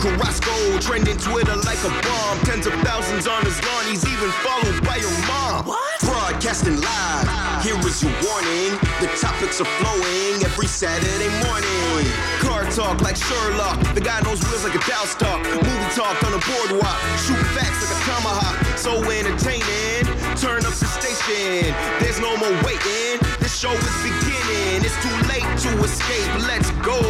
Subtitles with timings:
[0.00, 2.38] Carrasco, trending Twitter like a bomb.
[2.46, 5.66] Tens of thousands on his lawn, he's even followed by your mom.
[5.66, 6.00] What?
[6.00, 7.26] Broadcasting live,
[7.64, 8.78] here is your warning.
[9.02, 12.06] The topics are flowing every Saturday morning.
[12.38, 15.42] Car talk like Sherlock, the guy knows wheels like a Dow stock.
[15.42, 18.78] Movie talk on the boardwalk, shoot facts like a tomahawk.
[18.78, 20.06] So entertaining,
[20.38, 21.74] turn up the station.
[21.98, 24.86] There's no more waiting, this show is beginning.
[24.86, 27.02] It's too late to escape, let's go.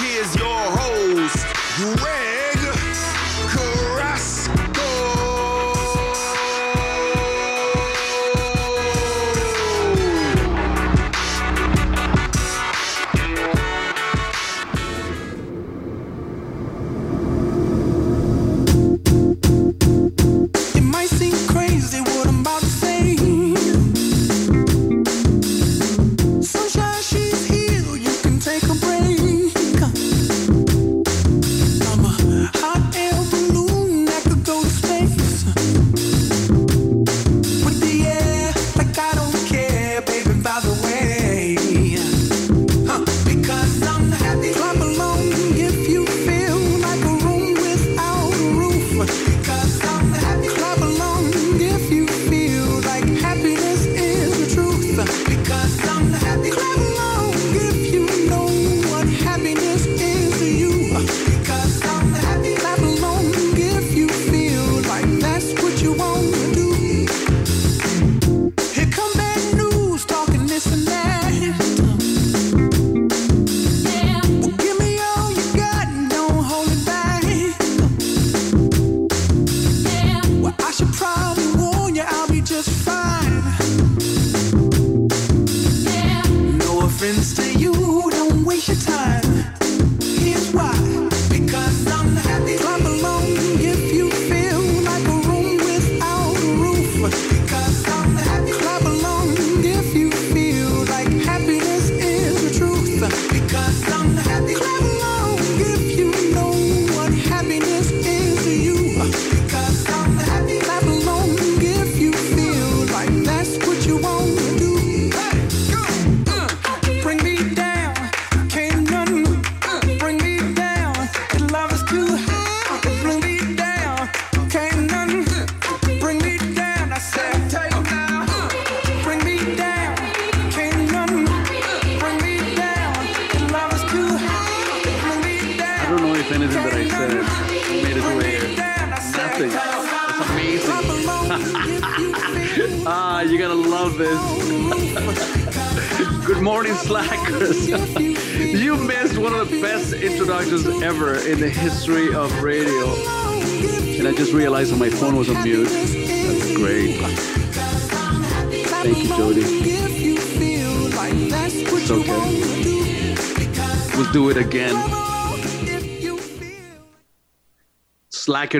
[0.00, 1.44] Here's your host,
[1.82, 2.41] Greg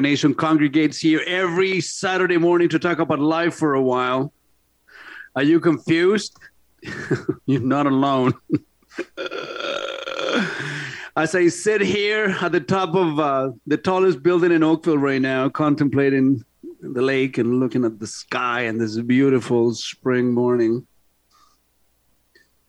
[0.00, 4.32] Nation congregates here every Saturday morning to talk about life for a while.
[5.34, 6.38] Are you confused?
[7.46, 8.34] You're not alone.
[11.14, 15.20] As I sit here at the top of uh, the tallest building in Oakville right
[15.20, 16.42] now, contemplating
[16.82, 20.86] the lake and looking at the sky and this beautiful spring morning.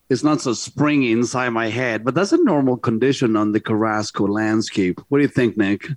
[0.09, 4.27] It's not so springy inside my head, but that's a normal condition on the Carrasco
[4.27, 5.01] landscape.
[5.07, 5.87] What do you think, Nick?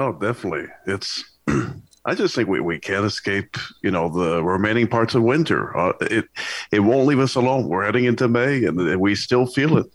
[0.00, 0.66] Oh, definitely.
[0.86, 1.22] It's.
[2.06, 5.76] I just think we, we can't escape, you know, the remaining parts of winter.
[5.76, 6.24] Uh, it
[6.72, 7.68] it won't leave us alone.
[7.68, 9.86] We're heading into May, and we still feel it.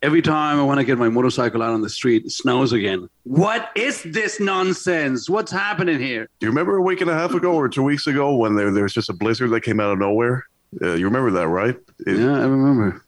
[0.00, 3.08] Every time I want to get my motorcycle out on the street, it snows again.
[3.24, 5.28] What is this nonsense?
[5.28, 6.28] What's happening here?
[6.38, 8.70] Do you remember a week and a half ago or two weeks ago when there,
[8.70, 10.44] there was just a blizzard that came out of nowhere?
[10.80, 11.76] Uh, you remember that, right?
[12.06, 13.02] It- Yeah, I remember.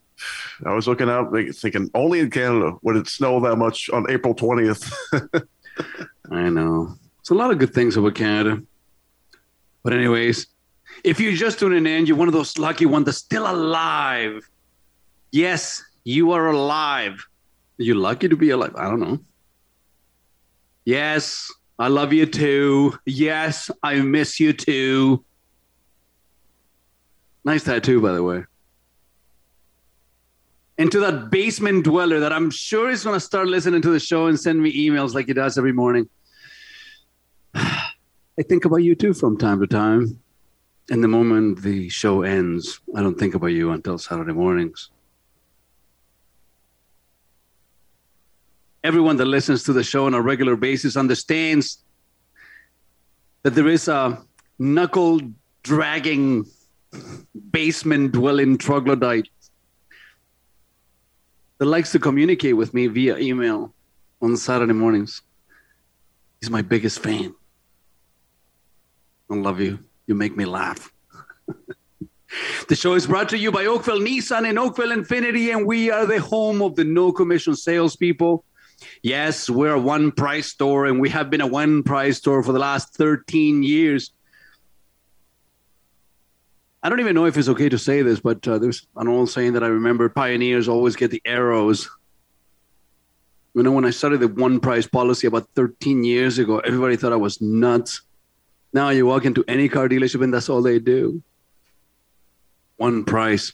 [0.64, 4.34] I was looking out, thinking only in Canada would it snow that much on April
[4.34, 4.90] twentieth.
[6.46, 6.94] I know.
[7.18, 8.62] It's a lot of good things about Canada.
[9.82, 10.46] But, anyways,
[11.02, 14.48] if you're just tuning in, you're one of those lucky ones that's still alive.
[15.32, 17.26] Yes, you are alive.
[17.78, 18.74] You're lucky to be alive.
[18.76, 19.18] I don't know.
[20.84, 22.96] Yes, I love you too.
[23.04, 25.24] Yes, I miss you too.
[27.44, 28.44] Nice tattoo, by the way.
[30.78, 33.98] And to that basement dweller that I'm sure is going to start listening to the
[33.98, 36.08] show and send me emails like he does every morning.
[37.56, 40.20] I think about you too from time to time.
[40.90, 44.90] And the moment the show ends, I don't think about you until Saturday mornings.
[48.86, 51.82] everyone that listens to the show on a regular basis understands
[53.42, 54.22] that there is a
[54.60, 55.20] knuckle
[55.64, 56.46] dragging
[57.50, 59.28] basement dwelling troglodyte
[61.58, 63.74] that likes to communicate with me via email
[64.22, 65.22] on Saturday mornings.
[66.40, 67.34] He's my biggest fan.
[69.30, 69.78] I love you.
[70.06, 70.92] You make me laugh.
[72.68, 76.06] the show is brought to you by Oakville Nissan and Oakville Infiniti, and we are
[76.06, 78.44] the home of the no commission salespeople.
[79.02, 82.52] Yes, we're a one price store, and we have been a one price store for
[82.52, 84.12] the last 13 years.
[86.82, 89.30] I don't even know if it's okay to say this, but uh, there's an old
[89.30, 91.90] saying that I remember pioneers always get the arrows.
[93.54, 97.12] You know, when I started the one price policy about 13 years ago, everybody thought
[97.12, 98.02] I was nuts.
[98.72, 101.22] Now you walk into any car dealership and that's all they do.
[102.76, 103.52] One price.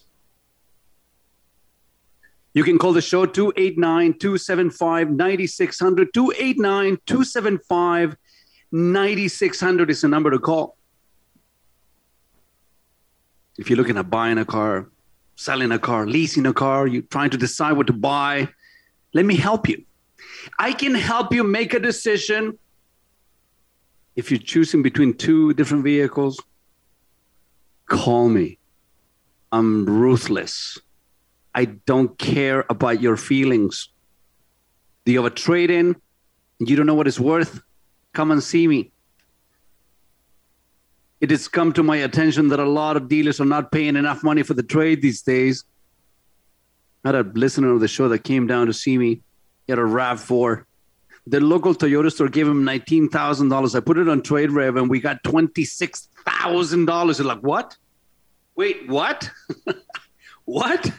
[2.53, 6.13] You can call the show 289 275 9600.
[6.13, 8.17] 289 275
[8.71, 10.77] 9600 is the number to call.
[13.57, 14.89] If you're looking at buying a car,
[15.35, 18.49] selling a car, leasing a car, you're trying to decide what to buy,
[19.13, 19.83] let me help you.
[20.59, 22.57] I can help you make a decision
[24.15, 26.41] if you're choosing between two different vehicles.
[27.87, 28.59] Call me.
[29.51, 30.79] I'm ruthless.
[31.53, 33.89] I don't care about your feelings.
[35.05, 35.95] Do you have a trade in?
[36.59, 37.61] You don't know what it's worth?
[38.13, 38.91] Come and see me.
[41.19, 44.23] It has come to my attention that a lot of dealers are not paying enough
[44.23, 45.63] money for the trade these days.
[47.03, 49.21] I had a listener of the show that came down to see me.
[49.65, 50.65] He had a RAV4.
[51.27, 53.75] The local Toyota store gave him $19,000.
[53.75, 57.17] I put it on TradeRev and we got $26,000.
[57.17, 57.77] They're like, what?
[58.55, 59.29] Wait, what?
[60.45, 60.91] what?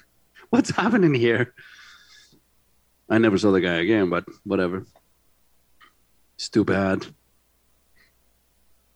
[0.50, 1.55] What's happening here?
[3.09, 4.87] I never saw the guy again, but whatever.
[6.37, 7.06] It's too bad.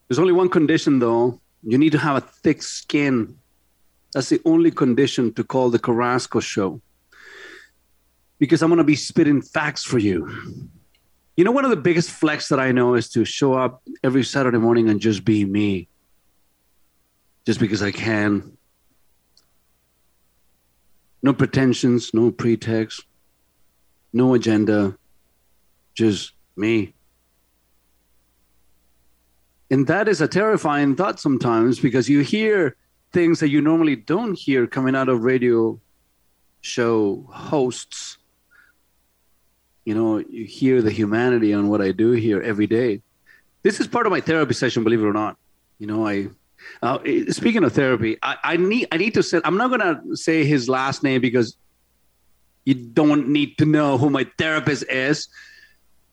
[0.09, 1.41] There's only one condition, though.
[1.63, 3.37] You need to have a thick skin.
[4.15, 6.81] That's the only condition to call the Carrasco show.
[8.39, 10.71] Because I'm going to be spitting facts for you.
[11.39, 14.25] You know, one of the biggest flex that I know is to show up every
[14.25, 15.87] Saturday morning and just be me.
[17.47, 18.57] Just because I can.
[21.23, 23.05] No pretensions, no pretext,
[24.13, 24.99] no agenda,
[25.95, 26.93] just me.
[29.71, 32.75] And that is a terrifying thought sometimes because you hear
[33.13, 35.81] things that you normally don't hear coming out of radio
[36.63, 38.18] show hosts.
[39.89, 43.01] You know, you hear the humanity on what I do here every day.
[43.63, 45.39] This is part of my therapy session, believe it or not.
[45.79, 46.29] You know, I
[46.83, 46.99] uh,
[47.31, 50.69] speaking of therapy, I, I need I need to say I'm not gonna say his
[50.69, 51.57] last name because
[52.67, 55.27] you don't need to know who my therapist is.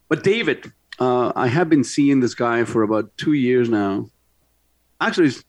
[0.07, 4.09] But David, uh, I have been seeing this guy for about two years now.
[5.01, 5.43] Actually, it's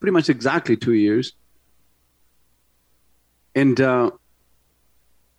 [0.00, 1.34] pretty much exactly two years.
[3.54, 4.12] And uh,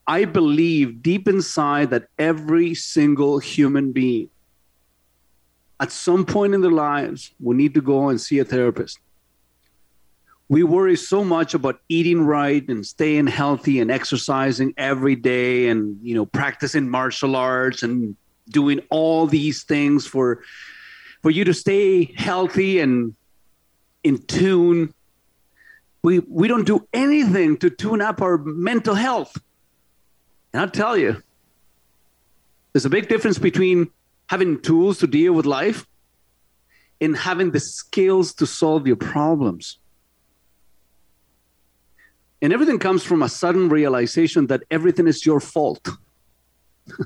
[0.05, 4.29] I believe deep inside that every single human being
[5.79, 8.99] at some point in their lives will need to go and see a therapist.
[10.49, 15.97] We worry so much about eating right and staying healthy and exercising every day and
[16.01, 18.15] you know practicing martial arts and
[18.49, 20.43] doing all these things for
[21.21, 23.15] for you to stay healthy and
[24.03, 24.93] in tune
[26.03, 29.37] we we don't do anything to tune up our mental health
[30.53, 31.21] and i'll tell you
[32.71, 33.89] there's a big difference between
[34.27, 35.85] having tools to deal with life
[37.01, 39.79] and having the skills to solve your problems
[42.41, 45.89] and everything comes from a sudden realization that everything is your fault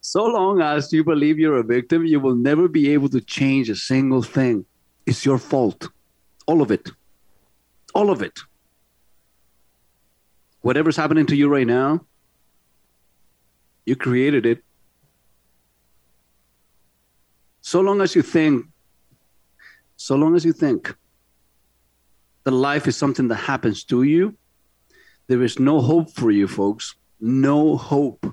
[0.00, 3.68] so long as you believe you're a victim, you will never be able to change
[3.68, 4.64] a single thing.
[5.04, 5.88] It's your fault.
[6.46, 6.90] All of it.
[7.94, 8.38] All of it.
[10.66, 12.04] Whatever's happening to you right now,
[13.84, 14.64] you created it.
[17.60, 18.66] So long as you think,
[19.96, 20.92] so long as you think
[22.42, 24.36] that life is something that happens to you,
[25.28, 26.96] there is no hope for you, folks.
[27.20, 28.26] No hope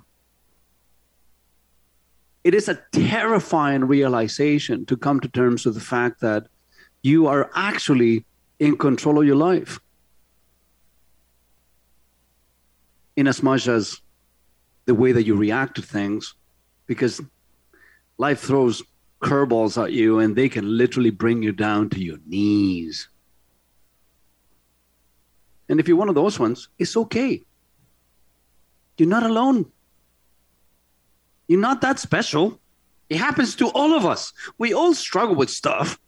[2.44, 6.48] it is a terrifying realization to come to terms with the fact that
[7.04, 8.26] you are actually
[8.60, 9.80] in control of your life.
[13.16, 14.02] In as much as
[14.86, 16.36] the way that you react to things,
[16.88, 17.22] because
[18.18, 18.82] life throws
[19.22, 23.10] curveballs at you and they can literally bring you down to your knees.
[25.70, 27.42] And if you're one of those ones, it's okay.
[28.98, 29.72] You're not alone.
[31.48, 32.60] You're not that special.
[33.10, 34.34] It happens to all of us.
[34.58, 36.00] We all struggle with stuff.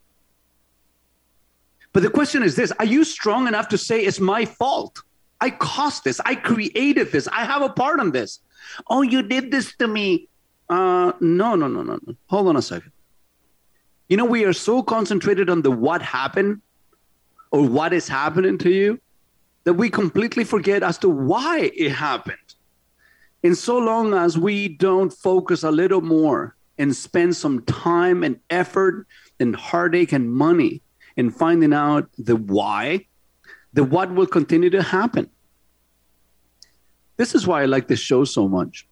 [1.94, 5.02] But the question is this Are you strong enough to say it's my fault?
[5.46, 6.20] I caused this.
[6.26, 7.28] I created this.
[7.28, 8.40] I have a part in this.
[8.90, 10.28] Oh, you did this to me.
[10.70, 12.16] Uh, no, no, no, no, no.
[12.32, 12.92] Hold on a second.
[14.10, 16.62] You know, we are so concentrated on the what happened
[17.52, 19.00] or what is happening to you
[19.66, 22.50] that we completely forget as to why it happened.
[23.44, 28.40] And so long as we don't focus a little more and spend some time and
[28.50, 29.06] effort
[29.40, 30.82] and heartache and money
[31.18, 33.06] in finding out the why,
[33.74, 35.30] the what will continue to happen.
[37.18, 38.88] This is why I like this show so much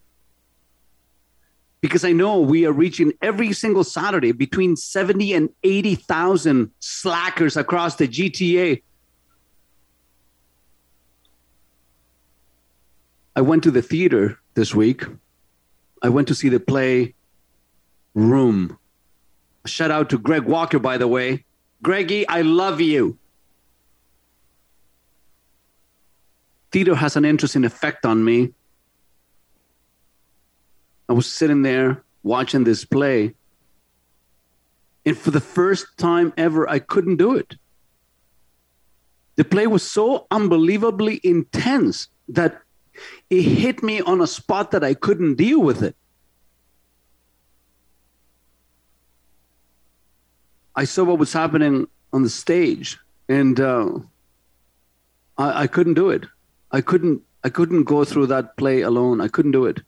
[1.83, 7.97] because I know we are reaching every single Saturday between 70 and 80,000 slackers across
[7.97, 8.81] the GTA.
[13.35, 15.03] I went to the theater this week.
[16.01, 17.15] I went to see the play
[18.13, 18.77] Room.
[19.65, 21.43] Shout out to Greg Walker, by the way.
[21.81, 23.17] Greggy, I love you.
[26.73, 28.51] Theater has an interesting effect on me
[31.09, 33.35] I was sitting there watching this play.
[35.05, 37.55] And for the first time ever, I couldn't do it.
[39.35, 42.61] The play was so unbelievably intense that
[43.29, 45.95] it hit me on a spot that I couldn't deal with it.
[50.75, 52.97] I saw what was happening on the stage,
[53.29, 53.99] and uh,
[55.37, 56.25] I, I couldn't do it.
[56.73, 57.21] I couldn't.
[57.45, 59.21] I couldn't go through that play alone.
[59.21, 59.81] I couldn't do it.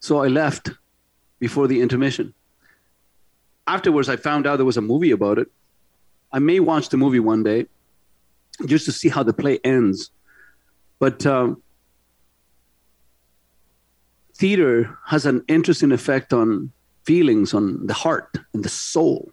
[0.00, 0.70] So I left
[1.38, 2.34] before the intermission.
[3.66, 5.48] Afterwards, I found out there was a movie about it.
[6.32, 7.66] I may watch the movie one day
[8.66, 10.10] just to see how the play ends.
[10.98, 11.62] But um,
[14.34, 16.72] theater has an interesting effect on
[17.04, 19.30] feelings, on the heart and the soul.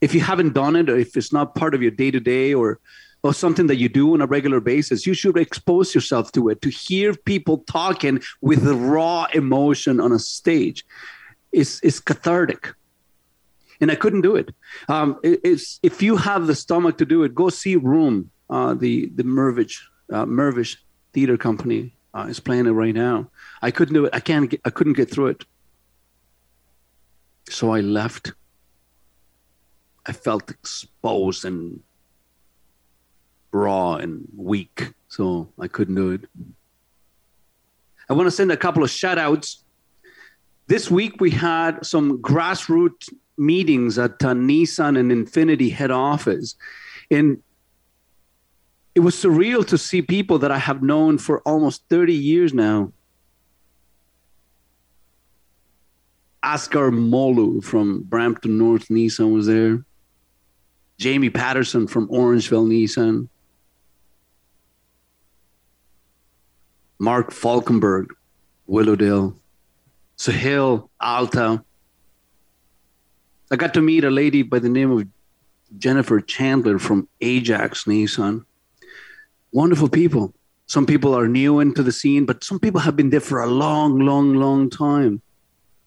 [0.00, 2.54] If you haven't done it, or if it's not part of your day to day,
[2.54, 2.80] or
[3.22, 6.62] or something that you do on a regular basis, you should expose yourself to it.
[6.62, 10.84] To hear people talking with raw emotion on a stage
[11.52, 12.74] is, is cathartic.
[13.80, 14.54] And I couldn't do it.
[14.88, 19.06] Um, it if you have the stomach to do it, go see Room, uh, the,
[19.14, 19.80] the Mirvish,
[20.12, 20.76] uh, Mirvish
[21.12, 23.30] Theater Company uh, is playing it right now.
[23.60, 24.14] I couldn't do it.
[24.14, 24.48] I can't.
[24.48, 25.44] Get, I couldn't get through it.
[27.50, 28.32] So I left.
[30.06, 31.80] I felt exposed and
[33.56, 36.22] raw and weak, so I couldn't do it.
[38.08, 39.64] I want to send a couple of shout outs.
[40.68, 46.54] This week we had some grassroots meetings at uh, Nissan and Infiniti head office.
[47.10, 47.42] And
[48.94, 52.92] it was surreal to see people that I have known for almost 30 years now.
[56.42, 59.84] Asghar Molu from Brampton North Nissan was there.
[60.98, 63.28] Jamie Patterson from Orangeville Nissan.
[66.98, 68.10] Mark Falkenberg,
[68.66, 69.36] Willowdale,
[70.16, 71.62] Sahil Alta.
[73.50, 75.06] I got to meet a lady by the name of
[75.78, 78.44] Jennifer Chandler from Ajax Nissan.
[79.52, 80.34] Wonderful people.
[80.66, 83.46] Some people are new into the scene, but some people have been there for a
[83.46, 85.22] long, long, long time.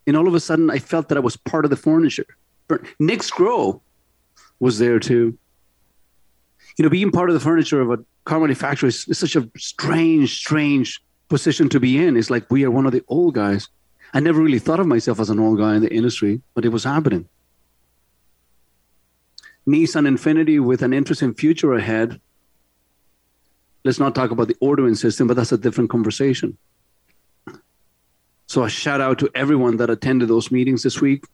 [0.07, 2.25] And all of a sudden, I felt that I was part of the furniture.
[2.99, 3.81] Nick Scrow
[4.59, 5.37] was there too.
[6.79, 9.49] You know, being part of the furniture of a car manufacturer is, is such a
[9.57, 12.15] strange, strange position to be in.
[12.15, 13.67] It's like we are one of the old guys.
[14.13, 16.69] I never really thought of myself as an old guy in the industry, but it
[16.69, 17.27] was happening.
[19.67, 22.21] Nissan Infiniti with an interesting future ahead.
[23.83, 26.57] Let's not talk about the ordering system, but that's a different conversation.
[28.47, 31.25] So a shout out to everyone that attended those meetings this week.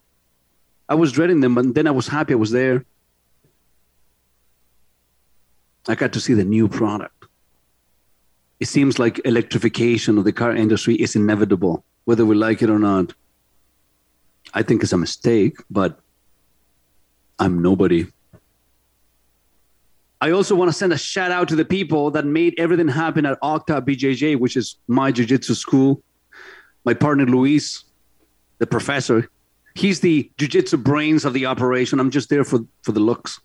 [0.88, 2.84] I was dreading them, but then I was happy I was there.
[5.88, 7.26] I got to see the new product.
[8.58, 12.78] It seems like electrification of the car industry is inevitable, whether we like it or
[12.78, 13.12] not.
[14.54, 16.00] I think it's a mistake, but
[17.38, 18.06] I'm nobody.
[20.20, 23.26] I also want to send a shout out to the people that made everything happen
[23.26, 26.02] at Octa BJJ, which is my jiu-jitsu school.
[26.84, 27.84] My partner Luiz,
[28.58, 29.28] the professor,
[29.74, 32.00] he's the jiu-jitsu brains of the operation.
[32.00, 33.40] I'm just there for, for the looks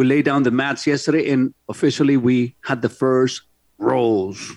[0.00, 3.42] we laid down the mats yesterday and officially we had the first
[3.76, 4.50] rolls.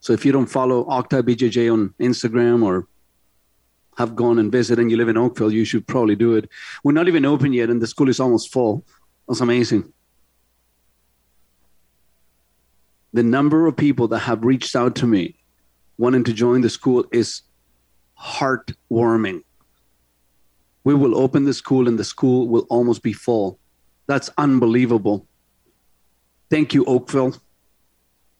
[0.00, 2.88] So if you don't follow Octa BJJ on Instagram or
[3.98, 6.48] have gone and visited and you live in Oakville, you should probably do it.
[6.82, 8.86] We're not even open yet and the school is almost full.
[9.28, 9.92] That's amazing.
[13.12, 15.36] The number of people that have reached out to me
[15.98, 17.42] wanting to join the school is
[18.18, 19.42] heartwarming.
[20.84, 23.58] We will open the school and the school will almost be full.
[24.06, 25.26] That's unbelievable.
[26.50, 27.36] Thank you, Oakville.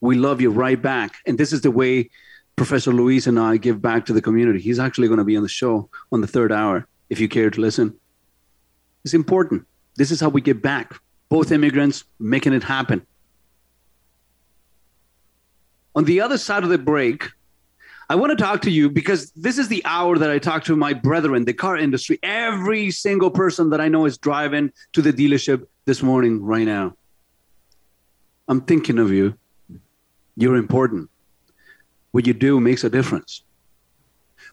[0.01, 1.17] We love you right back.
[1.27, 2.11] And this is the way
[2.57, 4.61] Professor Luiz and I give back to the community.
[4.61, 7.51] He's actually going to be on the show on the third hour if you care
[7.51, 7.99] to listen.
[9.05, 9.67] It's important.
[9.97, 10.95] This is how we give back.
[11.29, 13.07] Both immigrants making it happen.
[15.97, 17.31] On the other side of the break,
[18.11, 20.77] I want to talk to you because this is the hour that I talk to
[20.77, 22.19] my brethren, the car industry.
[22.23, 26.97] Every single person that I know is driving to the dealership this morning, right now.
[28.49, 29.35] I'm thinking of you.
[30.37, 31.09] You're important.
[32.11, 33.43] What you do makes a difference.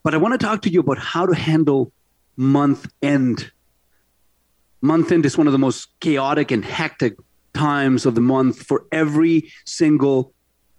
[0.04, 1.92] But I want to talk to you about how to handle
[2.38, 3.52] month end.
[4.82, 7.16] Month end is one of the most chaotic and hectic
[7.54, 10.34] times of the month for every single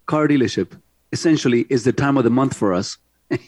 [0.07, 0.81] car dealership
[1.13, 2.97] essentially is the time of the month for us.
[3.31, 3.39] the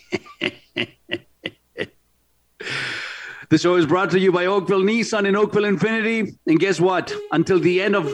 [3.56, 6.36] show is brought to you by Oakville Nissan and Oakville Infiniti.
[6.46, 7.12] And guess what?
[7.32, 8.04] Until the end of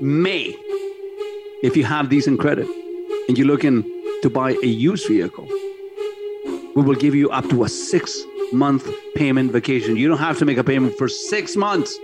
[0.00, 0.56] May,
[1.62, 2.66] if you have decent credit
[3.28, 3.82] and you're looking
[4.22, 5.46] to buy a used vehicle,
[6.74, 9.96] we will give you up to a six month payment vacation.
[9.96, 11.98] You don't have to make a payment for six months.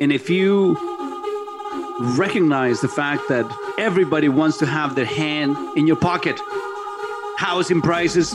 [0.00, 0.76] And if you
[1.98, 3.46] recognize the fact that
[3.78, 6.38] everybody wants to have their hand in your pocket.
[7.38, 8.34] Housing prices,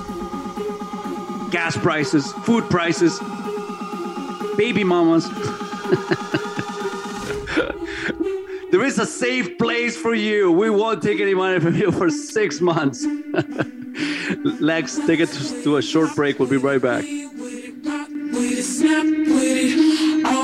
[1.51, 3.19] gas prices, food prices,
[4.57, 5.29] baby mamas.
[8.71, 10.51] there is a safe place for you.
[10.51, 13.05] We won't take any money from you for six months.
[14.59, 15.29] Lex, take it
[15.63, 16.39] to a short break.
[16.39, 17.05] We'll be right back.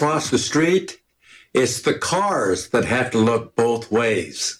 [0.00, 0.98] When I cross the street,
[1.52, 4.58] it's the cars that have to look both ways.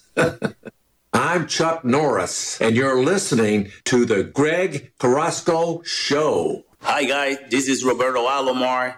[1.13, 6.63] I'm Chuck Norris, and you're listening to the Greg Carrasco Show.
[6.81, 7.37] Hi, guys.
[7.49, 8.93] This is Roberto Alomar,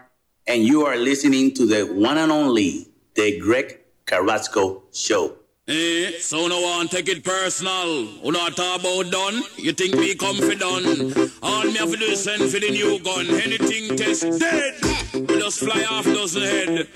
[0.46, 5.38] and you are listening to the one and only, the Greg Carrasco Show.
[5.66, 8.06] Eh, so no one take it personal.
[8.22, 9.44] Who not talk about done?
[9.56, 11.14] You think me come for done?
[11.42, 13.28] All me have to do is send for the new gun.
[13.28, 14.76] Anything test dead.
[15.14, 16.88] We just fly off dozen head.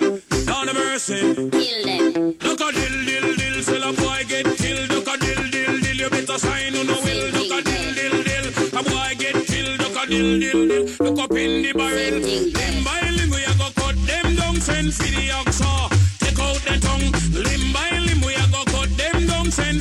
[0.46, 1.22] Down the mercy.
[1.50, 2.36] Kill them.
[2.42, 4.90] Look a dill dill dill, sell a boy get killed.
[4.90, 7.24] Look a dill dill dill, you better sign on the will.
[7.40, 9.80] Look a dill dill dill, a boy get killed.
[9.80, 12.20] Look a dill dill dill, look up in the barrel.
[12.20, 15.32] Limb by limb we a go cut them down, send for the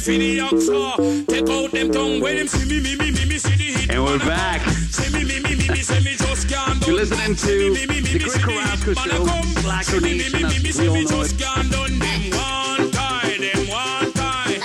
[0.07, 1.27] for the oxa.
[1.27, 3.91] Take out them tongue, where them see me me me me me see the hit.
[3.91, 4.61] And we're wanna back.
[4.95, 8.03] See me me me me me say me just can't You're listening to the me,
[8.03, 9.55] Greg Carrasco Show, wanna come.
[9.65, 11.35] Blacker See me, me, Nation, as we all know it.
[11.37, 11.99] can't done.
[11.99, 14.63] Them one tie, them one tie.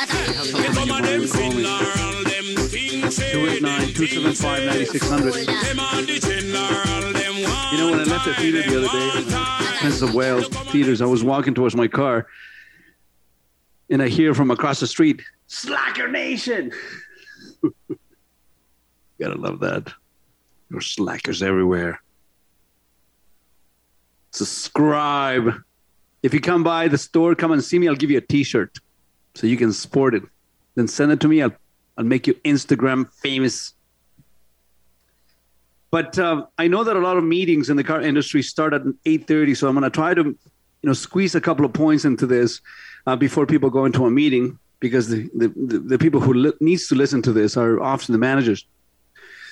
[0.62, 5.50] Get some of them funeral, them things 289-275-9600.
[5.50, 8.94] them are the general, them one You know, when I left the theater the other
[8.94, 9.26] day.
[9.80, 12.28] Prince of Wales theaters, I was walking towards my car
[13.92, 16.72] and I hear from across the street, Slacker Nation.
[19.20, 19.92] Gotta love that.
[20.70, 22.02] There's slackers everywhere.
[24.32, 25.54] Subscribe.
[26.24, 27.90] If you come by the store, come and see me.
[27.90, 28.78] I'll give you a t shirt
[29.36, 30.24] so you can sport it.
[30.76, 31.42] Then send it to me.
[31.42, 31.52] I'll,
[31.98, 33.74] I'll make you Instagram famous.
[35.90, 38.84] But um, I know that a lot of meetings in the car industry start at
[39.04, 40.38] 8:30, so I'm going to try to, you
[40.84, 42.62] know, squeeze a couple of points into this
[43.08, 45.48] uh, before people go into a meeting because the the,
[45.80, 48.66] the, people who li- needs to listen to this are often the managers.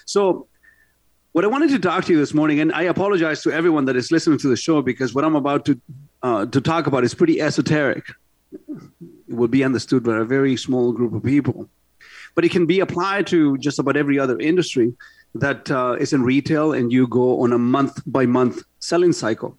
[0.06, 0.48] So,
[1.34, 3.96] what I wanted to talk to you this morning, and I apologize to everyone that
[3.96, 5.80] is listening to the show because what I'm about to
[6.24, 8.06] uh, to talk about is pretty esoteric.
[8.52, 11.70] It will be understood by a very small group of people.
[12.36, 14.94] but it can be applied to just about every other industry
[15.36, 19.58] that uh, is in retail and you go on a month by month selling cycle.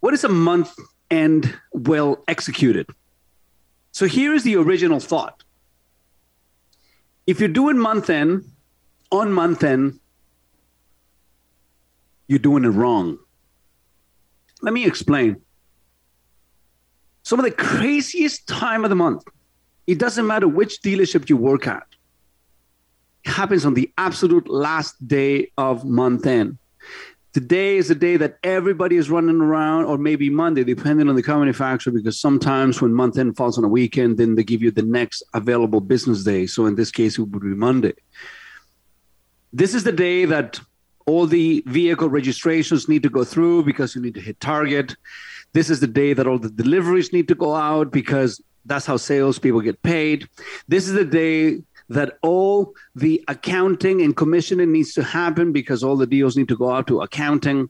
[0.00, 0.74] What is a month
[1.10, 2.88] end well executed?
[3.92, 5.42] So here is the original thought.
[7.26, 8.44] If you're doing month end
[9.10, 10.00] on month end,
[12.26, 13.18] you're doing it wrong.
[14.62, 15.40] Let me explain.
[17.22, 19.24] Some of the craziest time of the month,
[19.86, 21.86] it doesn't matter which dealership you work at,
[23.24, 26.58] it happens on the absolute last day of month end.
[27.34, 31.22] Today is the day that everybody is running around, or maybe Monday, depending on the
[31.22, 34.70] car manufacturer, because sometimes when month end falls on a weekend, then they give you
[34.70, 36.46] the next available business day.
[36.46, 37.94] So in this case, it would be Monday.
[39.52, 40.60] This is the day that
[41.06, 44.94] all the vehicle registrations need to go through because you need to hit target.
[45.54, 48.96] This is the day that all the deliveries need to go out because that's how
[48.96, 50.28] salespeople get paid.
[50.68, 55.96] This is the day that all the accounting and commissioning needs to happen because all
[55.96, 57.68] the deals need to go out to accounting.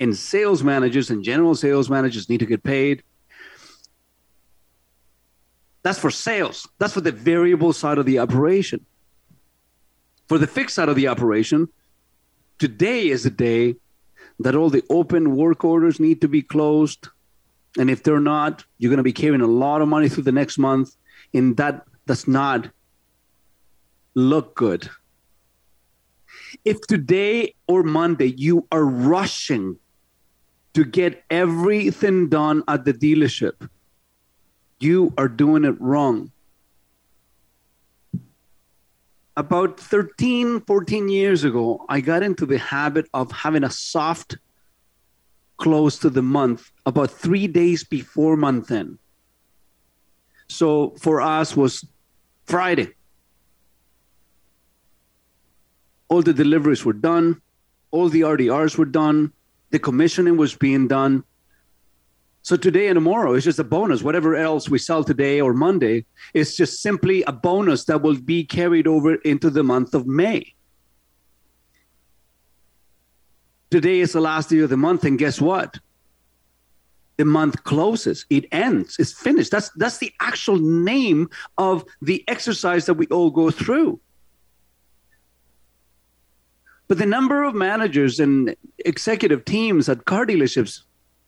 [0.00, 3.02] And sales managers and general sales managers need to get paid.
[5.82, 6.66] That's for sales.
[6.78, 8.84] That's for the variable side of the operation.
[10.26, 11.68] For the fixed side of the operation,
[12.58, 13.76] today is the day
[14.40, 17.08] that all the open work orders need to be closed.
[17.78, 20.32] And if they're not, you're going to be carrying a lot of money through the
[20.32, 20.96] next month.
[21.34, 22.68] And that does not
[24.14, 24.88] look good.
[26.64, 29.76] If today or Monday you are rushing
[30.74, 33.68] to get everything done at the dealership,
[34.80, 36.32] you are doing it wrong
[39.36, 44.36] about 13, 14 years ago, I got into the habit of having a soft
[45.56, 48.98] close to the month about three days before month end.
[50.48, 51.84] So for us was
[52.44, 52.94] Friday.
[56.08, 57.40] All the deliveries were done,
[57.90, 59.32] all the RDRs were done,
[59.70, 61.24] the commissioning was being done.
[62.42, 64.02] So today and tomorrow is just a bonus.
[64.02, 66.04] Whatever else we sell today or Monday
[66.34, 70.54] is just simply a bonus that will be carried over into the month of May.
[73.70, 75.78] Today is the last day of the month, and guess what?
[77.16, 78.26] The month closes.
[78.28, 78.96] It ends.
[78.98, 79.50] It's finished.
[79.50, 84.00] That's that's the actual name of the exercise that we all go through.
[86.88, 90.80] But the number of managers and executive teams at car dealerships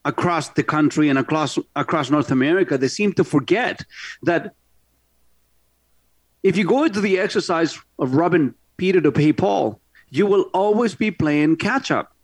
[0.04, 3.84] across the country and across across North America, they seem to forget
[4.22, 4.54] that
[6.42, 10.94] if you go into the exercise of robbing Peter to pay Paul, you will always
[10.94, 12.14] be playing catch up.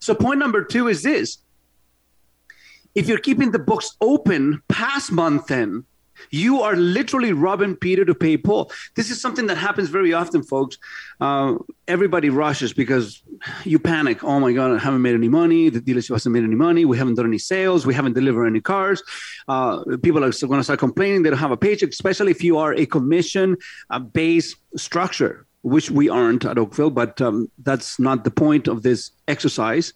[0.00, 1.38] So point number two is this.
[2.94, 5.84] If you're keeping the books open past month end,
[6.30, 8.70] you are literally robbing Peter to pay Paul.
[8.94, 10.78] This is something that happens very often, folks.
[11.20, 11.54] Uh,
[11.88, 13.22] everybody rushes because
[13.64, 14.22] you panic.
[14.22, 15.68] Oh my God, I haven't made any money.
[15.68, 16.84] The dealership hasn't made any money.
[16.84, 17.86] We haven't done any sales.
[17.86, 19.02] We haven't delivered any cars.
[19.48, 21.22] Uh, people are going to start complaining.
[21.22, 23.56] They don't have a paycheck, especially if you are a commission
[24.12, 29.10] based structure, which we aren't at Oakville, but um, that's not the point of this
[29.28, 29.92] exercise.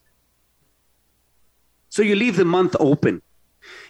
[1.97, 3.23] So you leave the month open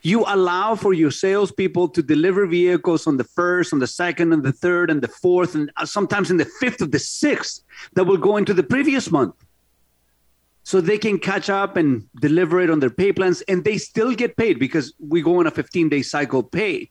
[0.02, 4.42] you allow for your salespeople to deliver vehicles on the first, on the second, and
[4.44, 7.64] the third, and the fourth, and uh, sometimes in the fifth of the sixth
[7.94, 9.34] that will go into the previous month.
[10.62, 14.14] So they can catch up and deliver it on their pay plans, and they still
[14.14, 16.90] get paid because we go on a 15 day cycle pay.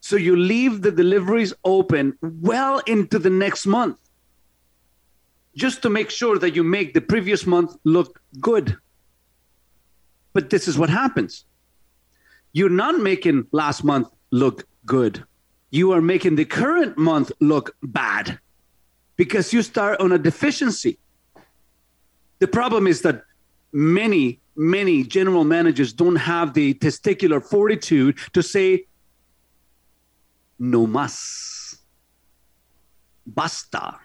[0.00, 3.98] So you leave the deliveries open well into the next month
[5.56, 8.76] just to make sure that you make the previous month look good.
[10.36, 11.46] But this is what happens.
[12.52, 15.24] You're not making last month look good.
[15.70, 18.38] You are making the current month look bad
[19.16, 20.98] because you start on a deficiency.
[22.38, 23.22] The problem is that
[23.72, 28.84] many, many general managers don't have the testicular fortitude to say,
[30.58, 31.78] no mas,
[33.24, 33.98] basta,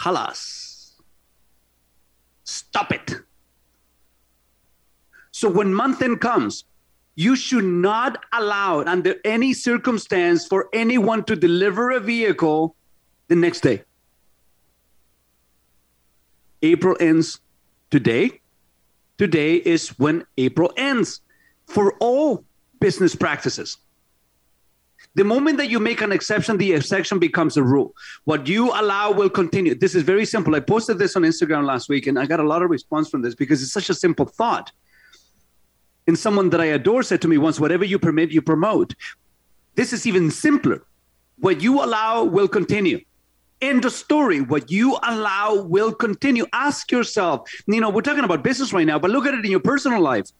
[0.00, 0.92] halas,
[2.44, 3.27] stop it.
[5.38, 6.64] So when month end comes,
[7.14, 12.74] you should not allow it under any circumstance for anyone to deliver a vehicle
[13.28, 13.84] the next day.
[16.60, 17.38] April ends
[17.92, 18.40] today.
[19.16, 21.20] Today is when April ends
[21.66, 22.42] for all
[22.80, 23.76] business practices.
[25.14, 27.94] The moment that you make an exception, the exception becomes a rule.
[28.24, 29.76] What you allow will continue.
[29.76, 30.56] This is very simple.
[30.56, 33.22] I posted this on Instagram last week and I got a lot of response from
[33.22, 34.72] this because it's such a simple thought
[36.08, 38.94] And someone that I adore said to me once, whatever you permit, you promote.
[39.74, 40.82] This is even simpler.
[41.38, 43.02] What you allow will continue.
[43.60, 44.40] End of story.
[44.40, 46.46] What you allow will continue.
[46.54, 49.50] Ask yourself, you know, we're talking about business right now, but look at it in
[49.50, 50.30] your personal life.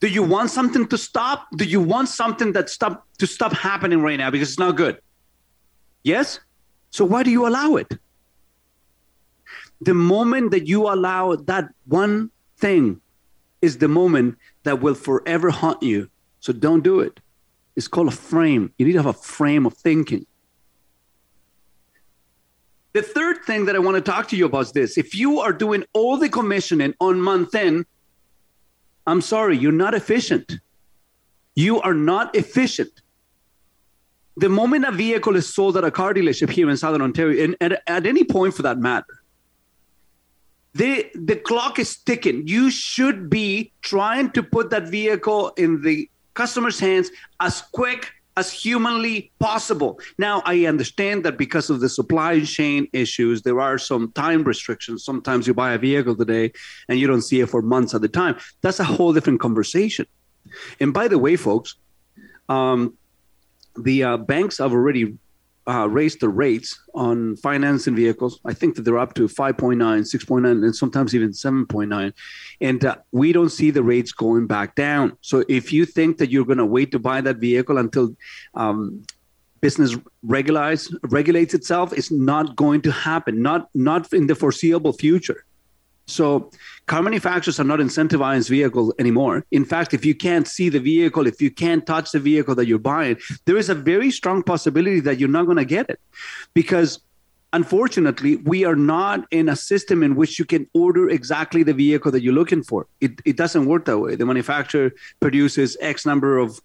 [0.00, 1.46] Do you want something to stop?
[1.56, 5.00] Do you want something that stop to stop happening right now because it's not good?
[6.02, 6.40] Yes?
[6.90, 7.92] So why do you allow it?
[9.82, 13.00] The moment that you allow that one thing
[13.60, 16.10] is the moment that will forever haunt you.
[16.40, 17.20] So don't do it.
[17.76, 18.72] It's called a frame.
[18.78, 20.26] You need to have a frame of thinking.
[22.92, 24.98] The third thing that I want to talk to you about is this.
[24.98, 27.86] If you are doing all the commissioning on month end,
[29.06, 30.58] I'm sorry, you're not efficient.
[31.54, 32.90] You are not efficient.
[34.36, 37.56] The moment a vehicle is sold at a car dealership here in Southern Ontario, and
[37.60, 39.17] at, at any point for that matter,
[40.74, 42.46] the the clock is ticking.
[42.46, 48.52] You should be trying to put that vehicle in the customer's hands as quick as
[48.52, 49.98] humanly possible.
[50.16, 55.04] Now, I understand that because of the supply chain issues, there are some time restrictions.
[55.04, 56.52] Sometimes you buy a vehicle today
[56.88, 58.36] and you don't see it for months at a time.
[58.60, 60.06] That's a whole different conversation.
[60.78, 61.74] And by the way, folks,
[62.48, 62.96] um,
[63.76, 65.18] the uh, banks have already
[65.68, 68.40] uh, raised the rates on financing vehicles.
[68.46, 72.12] I think that they're up to 5.9, 6.9, and sometimes even 7.9.
[72.60, 75.16] And uh, we don't see the rates going back down.
[75.20, 78.16] So if you think that you're going to wait to buy that vehicle until
[78.54, 79.04] um,
[79.60, 85.44] business regularize, regulates itself, it's not going to happen, not, not in the foreseeable future.
[86.08, 86.50] So
[86.86, 89.44] car manufacturers are not incentivized vehicles anymore.
[89.50, 92.66] In fact, if you can't see the vehicle, if you can't touch the vehicle that
[92.66, 96.00] you're buying, there is a very strong possibility that you're not going to get it.
[96.54, 97.00] Because
[97.52, 102.10] unfortunately, we are not in a system in which you can order exactly the vehicle
[102.10, 102.86] that you're looking for.
[103.00, 104.16] It, it doesn't work that way.
[104.16, 106.60] The manufacturer produces X number of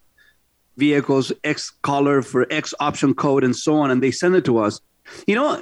[0.78, 4.58] vehicles, X color for X option code, and so on, and they send it to
[4.58, 4.80] us.
[5.28, 5.62] You know,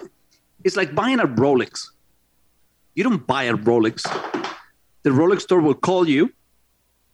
[0.63, 1.89] it's like buying a Rolex
[2.95, 4.01] you don't buy a Rolex.
[5.03, 6.31] The Rolex store will call you.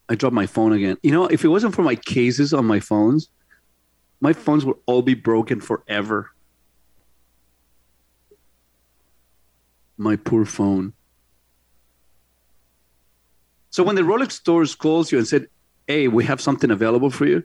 [0.09, 0.97] I dropped my phone again.
[1.03, 3.29] You know, if it wasn't for my cases on my phones,
[4.19, 6.31] my phones would all be broken forever.
[9.97, 10.93] My poor phone.
[13.69, 15.47] So when the Rolex stores calls you and said,
[15.87, 17.43] "Hey, we have something available for you,"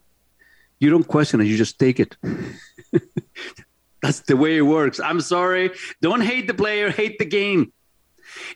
[0.79, 1.47] you don't question it.
[1.47, 2.17] You just take it.
[4.03, 4.99] That's the way it works.
[4.99, 5.71] I'm sorry.
[6.01, 7.73] Don't hate the player, hate the game.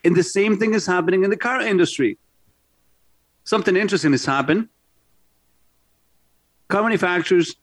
[0.04, 2.18] And the same thing is happening in the car industry.
[3.44, 4.68] Something interesting has happened.
[6.68, 7.54] Car manufacturers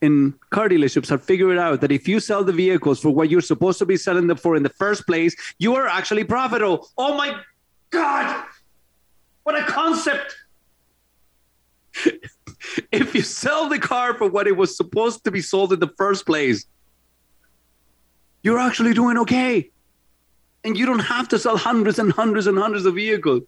[0.00, 3.40] in car dealerships have figured out that if you sell the vehicles for what you're
[3.40, 6.88] supposed to be selling them for in the first place, you are actually profitable.
[6.96, 7.40] Oh my
[7.90, 8.44] God!
[9.42, 10.36] What a concept!
[12.92, 15.92] if you sell the car for what it was supposed to be sold in the
[15.96, 16.66] first place,
[18.42, 19.70] you're actually doing okay.
[20.66, 23.44] And you don't have to sell hundreds and hundreds and hundreds of vehicles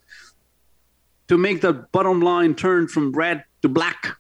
[1.26, 4.16] to make the bottom line turn from red to black.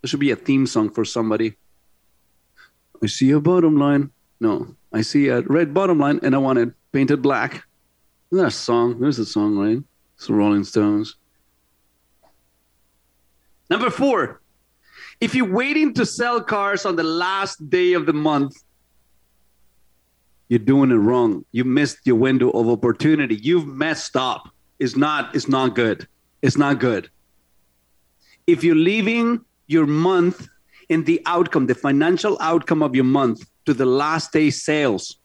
[0.00, 1.56] There should be a theme song for somebody.
[3.02, 4.12] I see a bottom line.
[4.38, 7.64] No, I see a red bottom line and I want it painted black.
[8.30, 9.00] Isn't that a song?
[9.00, 9.82] There's a song, right?
[10.14, 11.16] It's the Rolling Stones.
[13.68, 14.40] Number four,
[15.20, 18.56] if you're waiting to sell cars on the last day of the month,
[20.48, 21.44] you're doing it wrong.
[21.52, 23.36] You missed your window of opportunity.
[23.36, 24.50] You've messed up.
[24.78, 26.06] It's not, it's not good.
[26.42, 27.08] It's not good.
[28.46, 30.48] If you're leaving your month
[30.88, 35.18] in the outcome, the financial outcome of your month to the last day sales,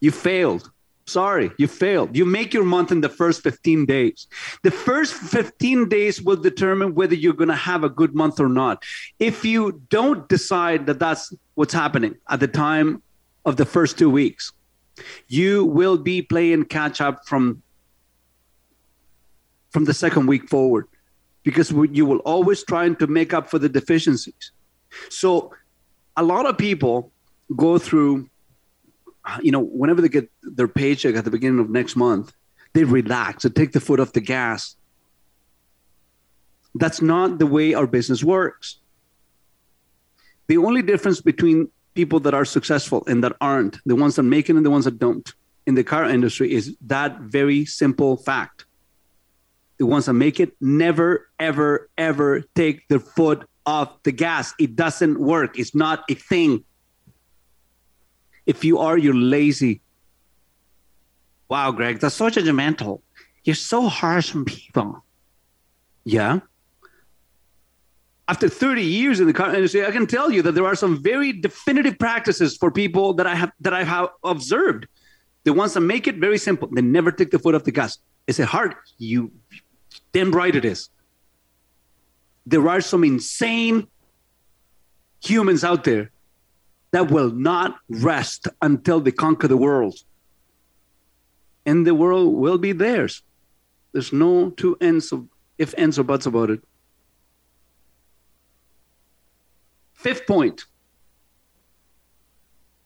[0.00, 0.70] you failed.
[1.06, 2.16] Sorry, you failed.
[2.16, 4.26] You make your month in the first 15 days.
[4.62, 8.48] The first 15 days will determine whether you're going to have a good month or
[8.48, 8.82] not.
[9.18, 13.02] If you don't decide that that's what's happening at the time
[13.44, 14.52] of the first two weeks,
[15.28, 17.62] you will be playing catch up from
[19.70, 20.86] from the second week forward
[21.42, 24.52] because you will always trying to make up for the deficiencies.
[25.10, 25.52] So
[26.16, 27.10] a lot of people
[27.56, 28.30] go through
[29.24, 32.32] Uh, you know, whenever they get their paycheck at the beginning of next month,
[32.74, 34.76] they relax and take the foot off the gas.
[36.74, 38.78] That's not the way our business works.
[40.48, 44.50] The only difference between people that are successful and that aren't, the ones that make
[44.50, 45.32] it and the ones that don't,
[45.66, 48.66] in the car industry is that very simple fact.
[49.78, 54.52] The ones that make it never, ever, ever take their foot off the gas.
[54.58, 55.58] It doesn't work.
[55.58, 56.64] It's not a thing.
[58.46, 59.80] If you are, you're lazy.
[61.48, 63.00] Wow, Greg, that's so judgmental.
[63.44, 65.04] You're so harsh on people.
[66.04, 66.40] Yeah.
[68.26, 71.02] After 30 years in the car industry, I can tell you that there are some
[71.02, 74.86] very definitive practices for people that I have that I have observed.
[75.44, 76.68] The ones that make it very simple.
[76.72, 77.98] They never take the foot off the gas.
[78.26, 78.74] Is it hard?
[78.96, 79.30] You
[80.12, 80.88] damn right it is.
[82.46, 83.88] There are some insane
[85.22, 86.10] humans out there
[86.94, 89.96] that will not rest until they conquer the world.
[91.66, 93.22] And the world will be theirs.
[93.90, 95.26] There's no two ends of
[95.58, 96.60] if ends or buts about it.
[99.94, 100.66] Fifth point.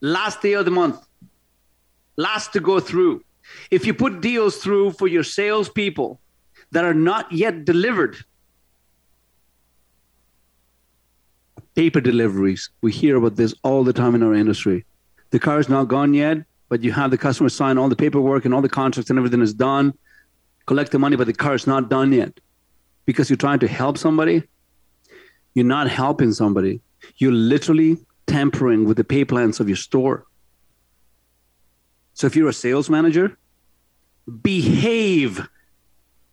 [0.01, 1.05] Last day of the month.
[2.17, 3.23] Last to go through.
[3.69, 6.19] If you put deals through for your salespeople
[6.71, 8.17] that are not yet delivered,
[11.79, 12.69] paper deliveries.
[12.81, 14.83] We hear about this all the time in our industry.
[15.29, 18.43] The car is not gone yet, but you have the customer sign all the paperwork
[18.43, 19.93] and all the contracts and everything is done.
[20.65, 22.37] Collect the money, but the car is not done yet
[23.05, 24.43] because you're trying to help somebody.
[25.53, 26.81] You're not helping somebody.
[27.15, 27.95] You're literally
[28.27, 30.25] tampering with the pay plans of your store.
[32.13, 33.37] So if you're a sales manager,
[34.41, 35.47] behave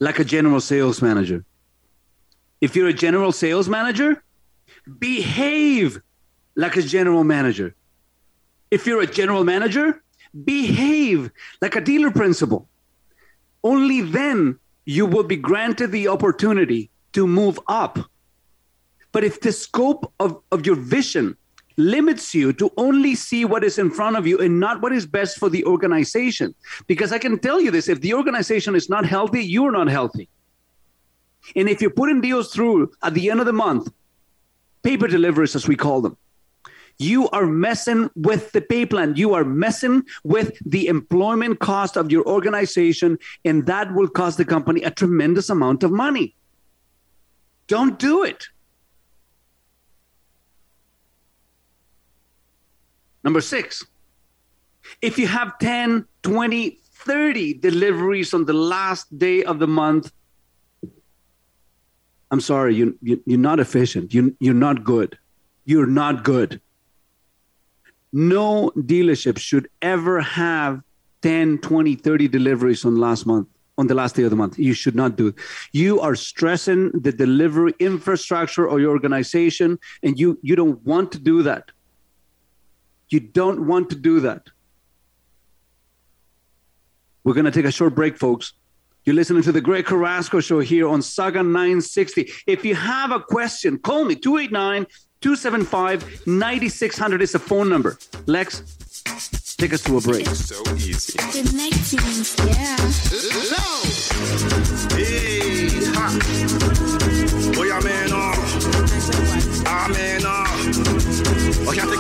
[0.01, 1.45] like a general sales manager.
[2.61, 4.25] If you're a general sales manager,
[4.99, 6.01] behave
[6.55, 7.75] like a general manager.
[8.71, 10.03] If you're a general manager,
[10.45, 12.69] behave like a dealer principal.
[13.63, 17.99] Only then you will be granted the opportunity to move up.
[19.13, 21.37] But if the scope of, of your vision
[21.77, 25.07] limits you to only see what is in front of you and not what is
[25.07, 26.55] best for the organization,
[26.87, 30.29] because I can tell you this if the organization is not healthy, you're not healthy.
[31.55, 33.93] And if you're putting deals through at the end of the month,
[34.87, 36.17] paper deliveries, as we call them,
[36.99, 39.17] you are messing with the pay plan.
[39.17, 44.45] You are messing with the employment cost of your organization, and that will cost the
[44.45, 46.37] company a tremendous amount of money.
[47.67, 48.47] Don't do it.
[53.25, 53.85] Number six,
[55.03, 60.13] if you have 10, 20, 30 deliveries on the last day of the month,
[62.31, 64.13] I'm sorry, you, you, you're not efficient.
[64.13, 65.19] You, you're not good.
[65.65, 66.61] You're not good.
[68.13, 70.83] No dealership should ever have
[71.23, 74.59] 10, 20, 30 deliveries on last month on the last day of the month.
[74.59, 75.35] You should not do it.
[75.73, 81.19] You are stressing the delivery infrastructure of your organization, and you you don't want to
[81.19, 81.71] do that.
[83.09, 84.49] You don't want to do that.
[87.23, 88.53] We're going to take a short break, folks.
[89.07, 92.29] You're listening to the Greg Carrasco Show here on Saga 960.
[92.49, 94.85] If you have a question, call me 289
[95.21, 97.97] 275 9600 is the phone number.
[98.27, 98.63] Lex,
[99.59, 100.27] take us to a break.
[100.27, 101.17] So easy.
[101.19, 102.01] Connecting,
[102.49, 102.77] yeah.
[104.97, 106.11] Hey, ha.
[107.55, 108.35] Boy, I'm in awe.
[109.69, 111.71] I'm in awe.
[111.71, 111.91] I can't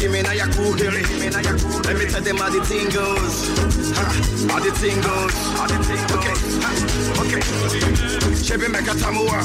[0.00, 0.90] Give me now your cool here.
[0.90, 3.52] Let me tell them how the thing goes.
[4.48, 5.36] How the thing goes.
[6.16, 6.32] Okay,
[7.20, 7.40] okay.
[8.70, 9.44] Make a tamua.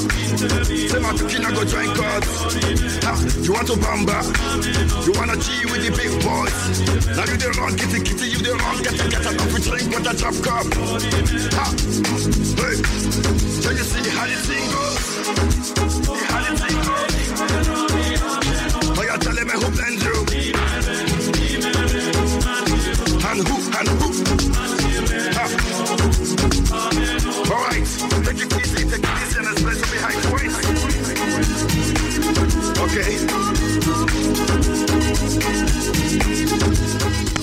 [0.64, 2.24] Say my cooking I go join God.
[3.44, 4.24] You want to bamba?
[5.04, 6.56] You wanna G with the big boys?
[7.16, 8.80] Now you the wrong, kitty kitty, you the wrong.
[8.82, 10.66] Get a get a coffee drink, but a drop cup.
[11.52, 11.66] Ha,
[12.56, 12.76] hey.
[13.60, 15.04] So you see how the thing goes.
[16.30, 17.16] How the thing goes.
[18.98, 20.35] Oh, you tell me who blend you.
[23.36, 24.08] And who, and who.
[25.34, 25.44] Ha.
[27.52, 27.84] All right,
[28.24, 30.56] take it easy, take it easy, and especially behind the waist.
[32.80, 33.12] Okay.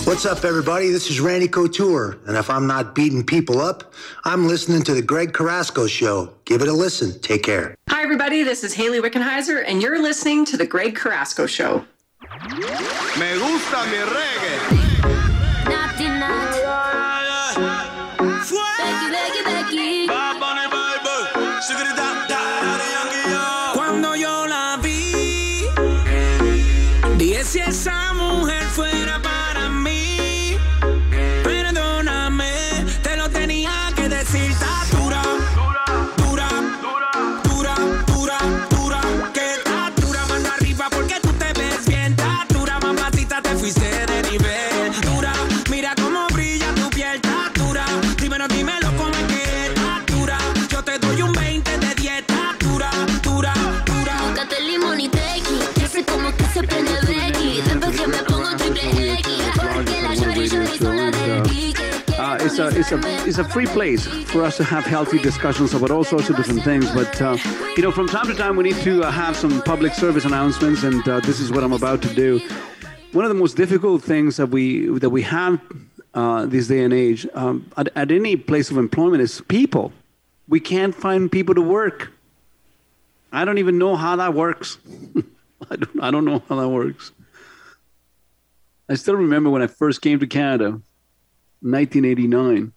[0.08, 0.90] What's up, everybody?
[0.90, 3.94] This is Randy Couture, and if I'm not beating people up,
[4.26, 6.34] I'm listening to the Greg Carrasco Show.
[6.46, 7.20] Give it a listen.
[7.20, 7.78] Take care.
[7.90, 8.42] Hi, everybody.
[8.42, 11.86] This is Hayley Wickenheiser, and you're listening to The Greg Carrasco Show.
[12.50, 14.83] Me gusta mi reggae.
[62.44, 65.92] Is a, is a, is a free place for us to have healthy discussions about
[65.92, 66.92] all sorts of different things.
[66.92, 67.38] But, uh,
[67.78, 70.84] you know, from time to time, we need to uh, have some public service announcements,
[70.84, 72.42] and uh, this is what I'm about to do.
[73.14, 75.62] One of the most difficult things that we, that we have
[76.14, 79.94] uh, this day and age um, at, at any place of employment is people.
[80.48, 82.12] We can't find people to work.
[83.32, 84.78] I don't even know how that works.
[85.72, 87.12] I don't, I don't know how that works.
[88.90, 90.82] I still remember when I first came to Canada,
[91.64, 92.74] 1989.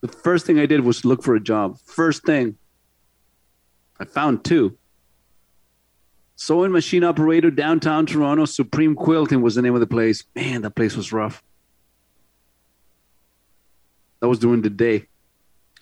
[0.00, 1.78] The first thing I did was look for a job.
[1.84, 2.56] First thing.
[4.00, 4.76] I found two.
[6.36, 10.24] Sewing machine operator downtown Toronto, Supreme Quilting was the name of the place.
[10.34, 11.42] Man, that place was rough.
[14.20, 15.06] That was during the day.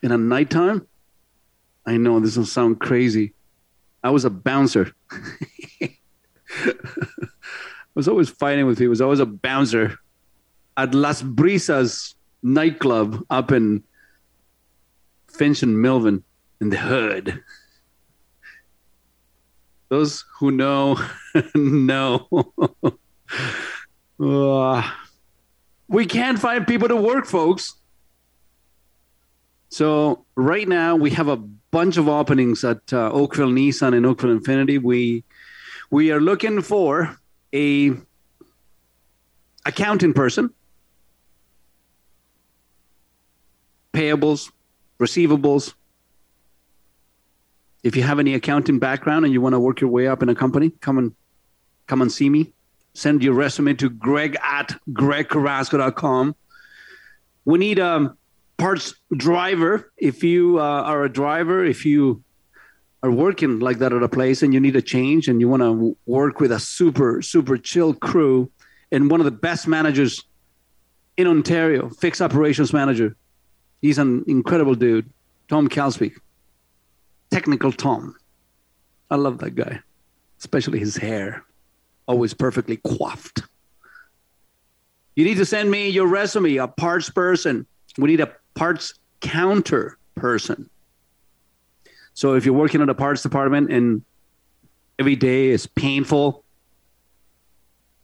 [0.03, 0.87] And at nighttime,
[1.87, 3.35] I know this will sound crazy.
[4.03, 4.93] I was a bouncer.
[5.81, 5.95] I
[7.95, 8.91] was always fighting with people.
[8.91, 9.99] I was always a bouncer
[10.77, 13.83] at Las Brisas nightclub up in
[15.29, 16.25] Finch and Milvan
[16.61, 17.43] in the hood.
[19.89, 20.99] Those who know,
[21.55, 22.29] know.
[24.19, 24.91] Uh,
[25.89, 27.75] we can't find people to work, folks.
[29.69, 34.39] So right now we have a bunch of openings at uh, Oakville Nissan and Oakville
[34.39, 34.81] Infiniti.
[34.81, 35.25] We
[35.91, 37.19] we are looking for
[37.55, 37.93] a
[39.65, 40.53] accounting person,
[43.93, 44.51] payables,
[44.99, 45.75] receivables.
[47.83, 50.29] If you have any accounting background and you want to work your way up in
[50.29, 51.15] a company, come and
[51.87, 52.53] come and see me.
[52.95, 56.37] Send your resume to greg at gregcarrasco.com.
[57.45, 58.15] We need a
[58.59, 59.93] parts driver.
[59.97, 62.23] If you uh, are a driver, if you
[63.03, 65.63] are working like that at a place and you need a change and you want
[65.63, 68.51] to work with a super, super chill crew
[68.93, 70.23] and one of the best managers
[71.17, 73.17] in Ontario, fixed operations manager.
[73.83, 75.11] He's an incredible dude,
[75.49, 76.15] Tom Calspeak.
[77.31, 78.17] Technical Tom.
[79.11, 79.81] I love that guy,
[80.39, 81.45] especially his hair,
[82.07, 83.43] always perfectly coiffed.
[85.17, 87.67] You need to send me your resume, a parts person.
[87.99, 90.71] We need a parts counter person.
[92.15, 94.03] So if you're working in a parts department and
[94.99, 96.45] every day is painful,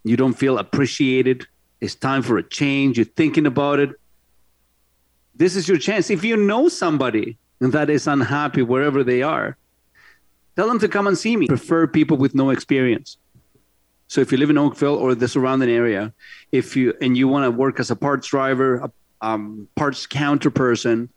[0.04, 1.46] you don't feel appreciated,
[1.80, 3.90] it's time for a change, you're thinking about it.
[5.38, 6.10] This is your chance.
[6.10, 9.56] If you know somebody that is unhappy wherever they are,
[10.56, 11.46] tell them to come and see me.
[11.46, 13.16] Prefer people with no experience.
[14.08, 16.12] So if you live in Oakville or the surrounding area,
[16.52, 20.50] if you and you want to work as a parts driver, a um, parts counter
[20.50, 21.08] person,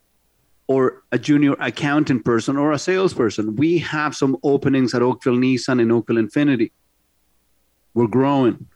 [0.72, 3.58] or a junior accountant person or a salesperson.
[3.58, 6.72] We have some openings at Oakville Nissan and Oakville Infiniti.
[7.94, 8.68] We're growing.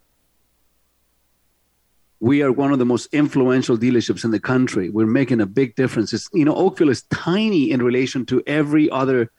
[2.20, 4.90] We are one of the most influential dealerships in the country.
[4.90, 6.14] We're making a big difference.
[6.14, 9.32] It's, you know, Oakville is tiny in relation to every other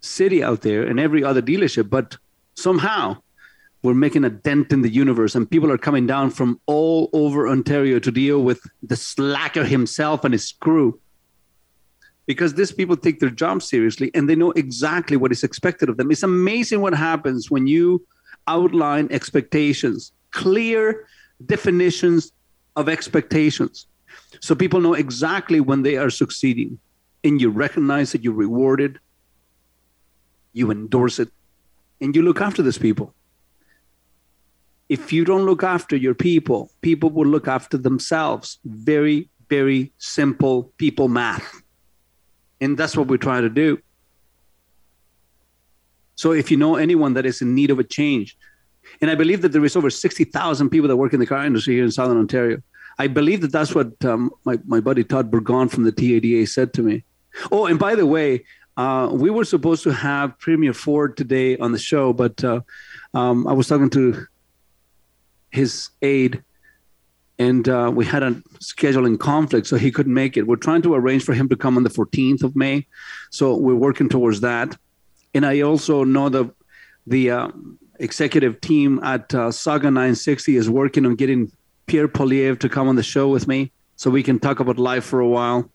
[0.00, 2.16] city out there and every other dealership, but
[2.54, 3.16] somehow
[3.82, 7.48] we're making a dent in the universe and people are coming down from all over
[7.48, 10.98] Ontario to deal with the slacker himself and his crew
[12.26, 15.96] because these people take their job seriously and they know exactly what is expected of
[15.96, 16.10] them.
[16.10, 18.04] It's amazing what happens when you
[18.46, 21.06] outline expectations, clear
[21.44, 22.32] definitions
[22.76, 23.86] of expectations.
[24.40, 26.78] So people know exactly when they are succeeding
[27.22, 28.98] and you recognize that you're rewarded,
[30.52, 31.30] you endorse it,
[32.00, 33.14] and you look after these people.
[34.88, 38.58] If you don't look after your people, people will look after themselves.
[38.64, 41.62] Very, very simple people math.
[42.60, 43.78] And that's what we try to do.
[46.16, 48.36] So if you know anyone that is in need of a change,
[49.00, 51.74] and I believe that there is over 60,000 people that work in the car industry
[51.74, 52.62] here in Southern Ontario.
[52.98, 56.72] I believe that that's what um, my, my buddy Todd Bourgon from the TADA said
[56.74, 57.04] to me.
[57.50, 58.44] Oh, and by the way,
[58.76, 62.60] uh, we were supposed to have Premier Ford today on the show, but uh,
[63.12, 64.26] um, I was talking to
[65.50, 66.42] his aide
[67.38, 70.46] and uh, we had a scheduling conflict, so he couldn't make it.
[70.46, 72.86] We're trying to arrange for him to come on the 14th of May,
[73.30, 74.76] so we're working towards that.
[75.34, 76.54] And I also know the
[77.06, 77.48] the uh,
[77.98, 81.50] executive team at uh, Saga 960 is working on getting
[81.86, 85.04] Pierre Poilievre to come on the show with me, so we can talk about life
[85.04, 85.70] for a while.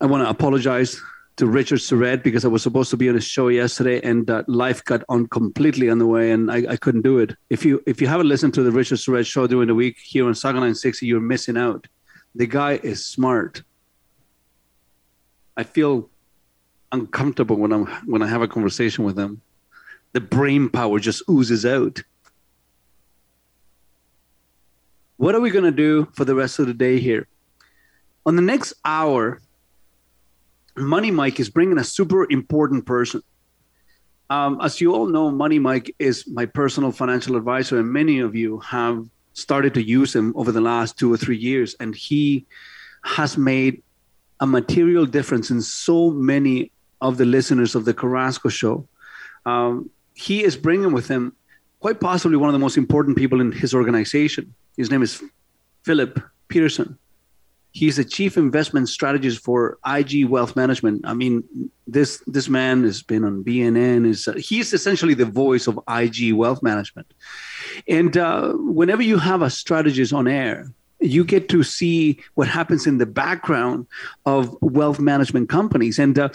[0.00, 1.00] I want to apologize
[1.36, 4.42] to Richard Syrett because I was supposed to be on a show yesterday and uh,
[4.46, 7.34] life got on completely on the way and I, I, couldn't do it.
[7.50, 10.26] If you if you haven't listened to the Richard Syrett show during the week here
[10.26, 11.86] on Saga 960, you're missing out.
[12.34, 13.62] The guy is smart.
[15.56, 16.08] I feel
[16.92, 19.42] uncomfortable when I'm when I have a conversation with him.
[20.16, 22.02] The brain power just oozes out.
[25.18, 27.28] what are we going to do for the rest of the day here?
[28.24, 29.42] On the next hour,
[30.74, 33.20] Money Mike is bringing a super important person.
[34.30, 38.34] Um, as you all know, Money Mike is my personal financial advisor, and many of
[38.34, 41.76] you have started to use him over the last two or three years.
[41.78, 42.46] And he
[43.04, 43.82] has made
[44.40, 48.88] a material difference in so many of the listeners of the Carrasco show.
[49.44, 51.36] Um, he is bringing with him
[51.80, 54.52] quite possibly one of the most important people in his organization.
[54.76, 55.22] His name is
[55.84, 56.96] Philip Petursson.
[57.70, 61.02] He's the chief investment strategist for IG Wealth Management.
[61.04, 61.44] I mean,
[61.86, 64.06] this this man has been on BNN.
[64.06, 67.12] Is uh, he's essentially the voice of IG Wealth Management.
[67.86, 72.86] And uh, whenever you have a strategist on air, you get to see what happens
[72.86, 73.86] in the background
[74.24, 75.98] of wealth management companies.
[75.98, 76.30] And uh,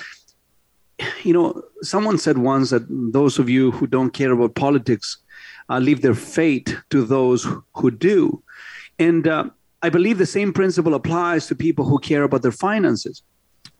[1.23, 5.17] you know, someone said once that those of you who don't care about politics
[5.69, 8.43] uh, leave their fate to those who do.
[8.99, 9.45] And uh,
[9.81, 13.23] I believe the same principle applies to people who care about their finances.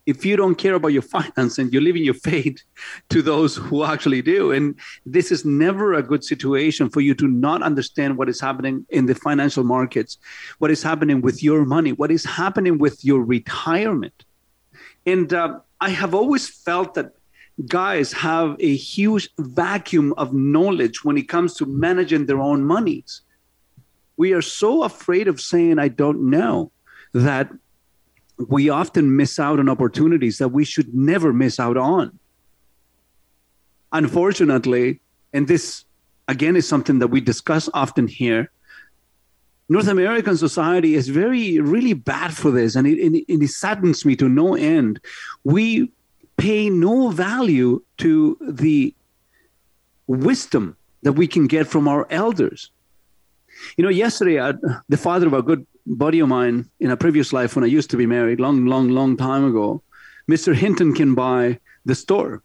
[0.08, 2.64] If you don't care about your finance and you're leaving your fate
[3.10, 7.28] to those who actually do, and this is never a good situation for you to
[7.28, 10.18] not understand what is happening in the financial markets,
[10.58, 14.26] what is happening with your money, what is happening with your retirement.
[15.06, 17.12] And uh, I have always felt that
[17.68, 23.22] guys have a huge vacuum of knowledge when it comes to managing their own monies
[24.22, 26.72] we are so afraid of saying, I don't know,
[27.12, 27.50] that
[28.38, 32.20] we often miss out on opportunities that we should never miss out on.
[33.92, 35.02] Unfortunately,
[35.34, 35.86] and this
[36.28, 38.52] again is something that we discuss often here,
[39.72, 44.18] North American society is very, really bad for this, and it, it, it saddens me
[44.18, 45.00] to no end.
[45.46, 45.90] We
[46.36, 48.94] pay no value to the
[50.08, 52.70] wisdom that we can get from our elders.
[53.78, 54.56] You know, yesterday, I,
[54.90, 57.92] the father of a good buddy of mine in a previous life when I used
[57.92, 59.82] to be married, long, long, long time ago,
[60.30, 60.54] Mr.
[60.54, 62.44] Hinton can buy the store.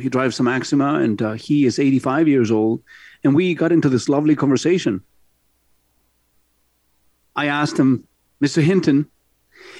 [0.00, 2.82] He drives a Maxima and uh, he is 85 years old.
[3.22, 5.04] And we got into this lovely conversation.
[7.36, 8.06] I asked him,
[8.42, 8.62] Mr.
[8.62, 9.06] Hinton,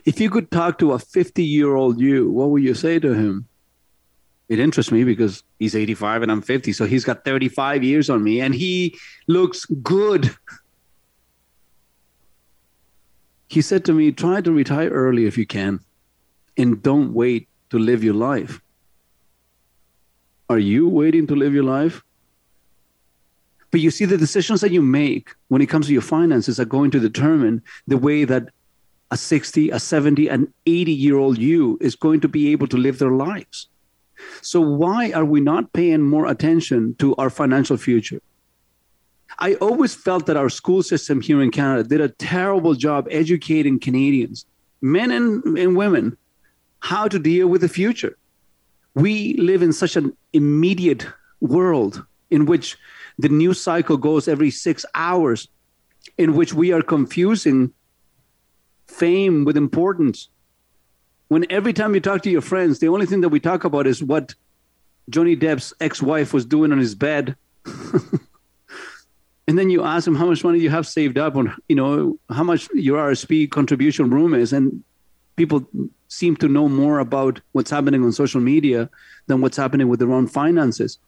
[0.05, 3.14] if you could talk to a 50 year old you, what would you say to
[3.14, 3.46] him?
[4.48, 6.72] It interests me because he's 85 and I'm 50.
[6.72, 10.34] So he's got 35 years on me and he looks good.
[13.48, 15.80] He said to me, try to retire early if you can,
[16.57, 18.61] and don't wait to live your life.
[20.50, 22.02] Are you waiting to live your life?
[23.75, 26.64] But you see, the decisions that you make when it comes to your finances are
[26.64, 28.51] going to determine the way that
[29.11, 32.77] a 60, a 70, an 80 year old you is going to be able to
[32.77, 33.66] live their lives.
[34.43, 38.22] So, why are we not paying more attention to our financial future?
[39.41, 43.81] I always felt that our school system here in Canada did a terrible job educating
[43.81, 44.47] Canadians,
[44.83, 46.16] men and, and women,
[46.79, 48.16] how to deal with the future.
[48.95, 51.09] We live in such an immediate
[51.41, 52.77] world in which
[53.18, 55.48] the news cycle goes every six hours,
[56.18, 57.72] in which we are confusing
[58.86, 60.28] fame with importance.
[61.28, 63.86] When every time you talk to your friends, the only thing that we talk about
[63.86, 64.34] is what
[65.08, 67.36] Johnny Depp's ex wife was doing on his bed.
[69.46, 72.18] and then you ask them how much money you have saved up on you know
[72.30, 74.82] how much your rsp contribution room is and
[75.36, 75.66] people
[76.08, 78.88] seem to know more about what's happening on social media
[79.26, 80.98] than what's happening with their own finances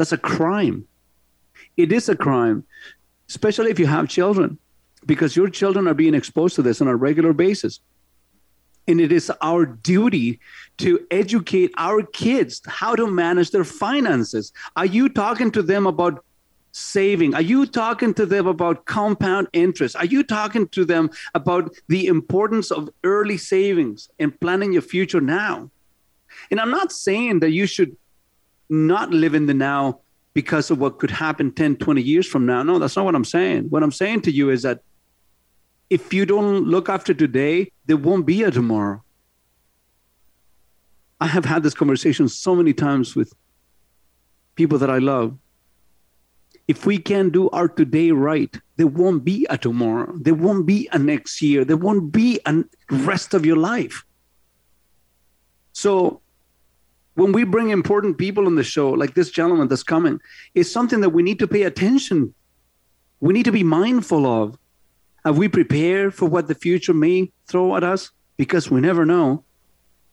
[0.00, 0.86] that's a crime
[1.76, 2.64] it is a crime
[3.28, 4.56] especially if you have children
[5.04, 7.80] because your children are being exposed to this on a regular basis
[8.88, 10.40] and it is our duty
[10.78, 16.24] to educate our kids how to manage their finances are you talking to them about
[16.72, 17.34] saving?
[17.34, 19.96] Are you talking to them about compound interest?
[19.96, 25.20] Are you talking to them about the importance of early savings and planning your future
[25.20, 25.68] now?
[26.48, 27.96] And I'm not saying that you should
[28.70, 30.00] not live in the now
[30.32, 32.62] because of what could happen 10, 20 years from now.
[32.62, 33.64] No, that's not what I'm saying.
[33.70, 34.80] What I'm saying to you is that
[35.88, 39.02] if you don't look after today, there won't be a tomorrow.
[41.20, 43.34] I have had this conversation so many times with
[44.54, 45.36] people that I love
[46.70, 50.12] if we can't do our today right, there won't be a tomorrow.
[50.16, 51.64] There won't be a next year.
[51.64, 54.04] There won't be a rest of your life.
[55.72, 56.19] So
[57.14, 60.20] when we bring important people on the show, like this gentleman that's coming,
[60.54, 62.34] it's something that we need to pay attention.
[63.20, 64.56] We need to be mindful of.
[65.24, 68.10] Have we prepared for what the future may throw at us?
[68.36, 69.44] Because we never know.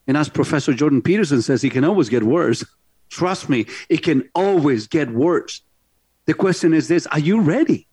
[0.06, 2.64] And as Professor Jordan Peterson says, it can always get worse.
[3.10, 5.62] Trust me, it can always get worse.
[6.26, 7.88] The question is this Are you ready?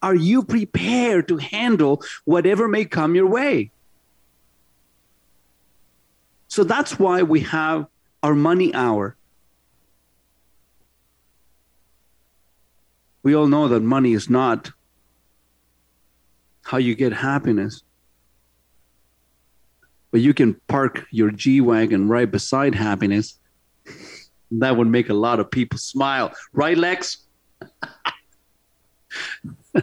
[0.00, 3.72] Are you prepared to handle whatever may come your way?
[6.46, 7.88] So that's why we have
[8.22, 9.16] our money hour.
[13.22, 14.70] We all know that money is not
[16.64, 17.82] how you get happiness.
[20.10, 23.38] But you can park your G Wagon right beside happiness.
[24.50, 26.32] That would make a lot of people smile.
[26.54, 27.26] Right, Lex?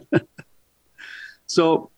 [1.46, 1.92] so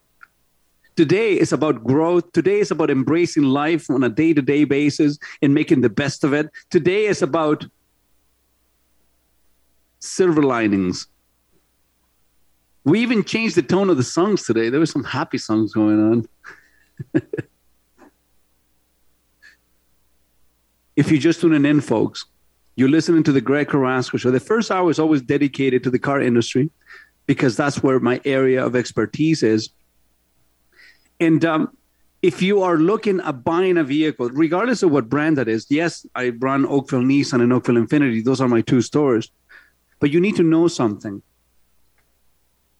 [0.98, 2.32] today is about growth.
[2.32, 6.24] Today is about embracing life on a day to day basis and making the best
[6.24, 6.50] of it.
[6.70, 7.64] Today is about
[10.00, 11.06] silver linings.
[12.82, 14.70] We even changed the tone of the songs today.
[14.70, 16.00] There were some happy songs going
[17.14, 17.22] on.
[20.96, 22.24] if you're just tuning in, folks,
[22.74, 24.32] you're listening to the Greg Carrasco show.
[24.32, 26.72] The first hour is always dedicated to the car industry
[27.26, 29.70] because that's where my area of expertise is.
[31.20, 31.76] And um,
[32.22, 36.06] if you are looking at buying a vehicle, regardless of what brand that is, yes,
[36.14, 38.24] I run Oakville Nissan and Oakville Infiniti.
[38.24, 39.30] Those are my two stores.
[40.00, 41.22] But you need to know something.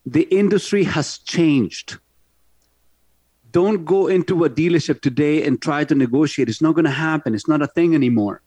[0.07, 1.99] The industry has changed.
[3.51, 6.49] Don't go into a dealership today and try to negotiate.
[6.49, 7.34] It's not going to happen.
[7.34, 8.43] It's not a thing anymore.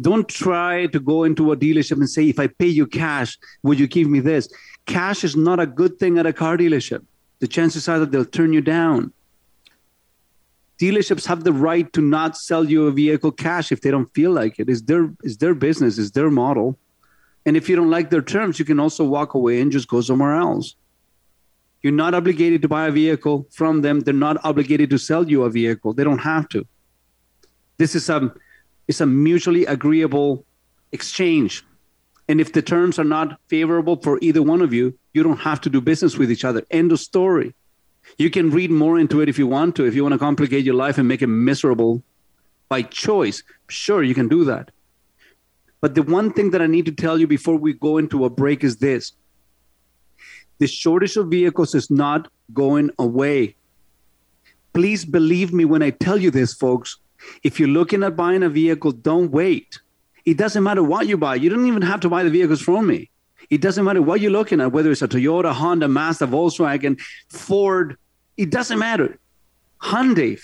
[0.00, 3.74] Don't try to go into a dealership and say, if I pay you cash, will
[3.74, 4.48] you give me this?
[4.86, 7.04] Cash is not a good thing at a car dealership.
[7.40, 9.12] The chances are that they'll turn you down.
[10.78, 14.30] Dealerships have the right to not sell you a vehicle cash if they don't feel
[14.30, 14.70] like it.
[14.70, 16.78] It's their, it's their business, it's their model.
[17.44, 20.00] And if you don't like their terms, you can also walk away and just go
[20.00, 20.74] somewhere else.
[21.82, 24.00] You're not obligated to buy a vehicle from them.
[24.00, 25.94] They're not obligated to sell you a vehicle.
[25.94, 26.66] They don't have to.
[27.78, 28.32] This is a,
[28.86, 30.44] it's a mutually agreeable
[30.92, 31.64] exchange.
[32.30, 35.60] And if the terms are not favorable for either one of you, you don't have
[35.62, 36.64] to do business with each other.
[36.70, 37.54] End of story.
[38.18, 39.84] You can read more into it if you want to.
[39.84, 42.04] If you want to complicate your life and make it miserable
[42.68, 44.70] by choice, sure, you can do that.
[45.80, 48.30] But the one thing that I need to tell you before we go into a
[48.30, 49.12] break is this
[50.60, 53.56] the shortage of vehicles is not going away.
[54.72, 56.98] Please believe me when I tell you this, folks.
[57.42, 59.80] If you're looking at buying a vehicle, don't wait.
[60.24, 61.36] It doesn't matter what you buy.
[61.36, 63.10] You don't even have to buy the vehicles from me.
[63.48, 67.96] It doesn't matter what you're looking at, whether it's a Toyota, Honda, Mazda, Volkswagen, Ford.
[68.36, 69.18] It doesn't matter.
[69.82, 70.40] Hyundai.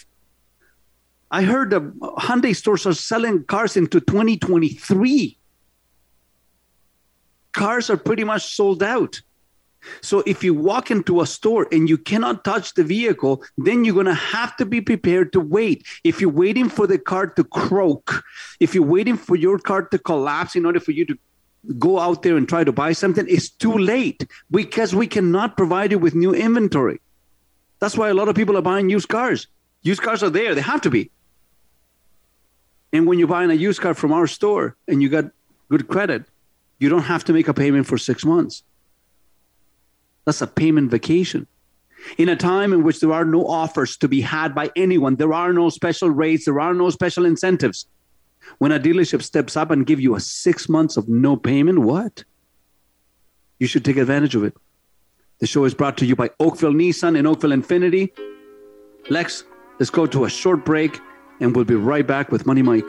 [1.31, 5.39] I heard the Hyundai stores are selling cars into 2023.
[7.53, 9.21] Cars are pretty much sold out.
[10.01, 13.95] So if you walk into a store and you cannot touch the vehicle, then you're
[13.95, 15.87] going to have to be prepared to wait.
[16.05, 18.25] If you're waiting for the car to croak,
[18.61, 21.19] if you're waiting for your car to collapse in order for you to
[21.79, 25.91] go out there and try to buy something, it's too late because we cannot provide
[25.91, 27.01] you with new inventory.
[27.79, 29.49] That's why a lot of people are buying used cars.
[29.83, 31.11] Used cars are there, they have to be.
[32.93, 35.27] And when you're buying a used car from our store and you got
[35.69, 36.25] good credit,
[36.79, 38.63] you don't have to make a payment for six months.
[40.27, 41.47] That's a payment vacation.
[42.19, 45.33] In a time in which there are no offers to be had by anyone, there
[45.33, 47.87] are no special rates, there are no special incentives.
[48.59, 52.25] When a dealership steps up and give you a six months of no payment, what?
[53.59, 54.55] You should take advantage of it.
[55.39, 58.11] The show is brought to you by Oakville Nissan and Oakville Infiniti.
[59.11, 59.45] Lex,
[59.79, 61.01] let's go to a short break
[61.41, 62.89] and we'll be right back with Money Mike.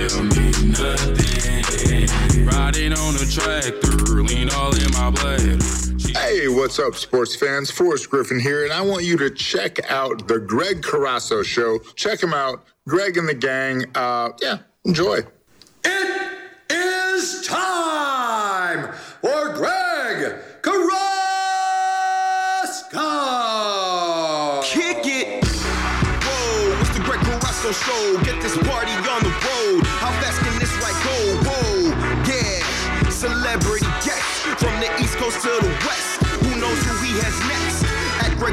[0.00, 2.46] You can't tell me nothing.
[2.46, 5.62] Riding on a tractor, lean all in my blood.
[6.16, 7.70] Hey, what's up, sports fans?
[7.70, 11.80] Forrest Griffin here, and I want you to check out the Greg Carrasco Show.
[11.96, 13.84] Check him out, Greg and the gang.
[13.94, 15.18] Uh, yeah, enjoy.
[15.84, 16.32] It
[16.70, 18.09] is time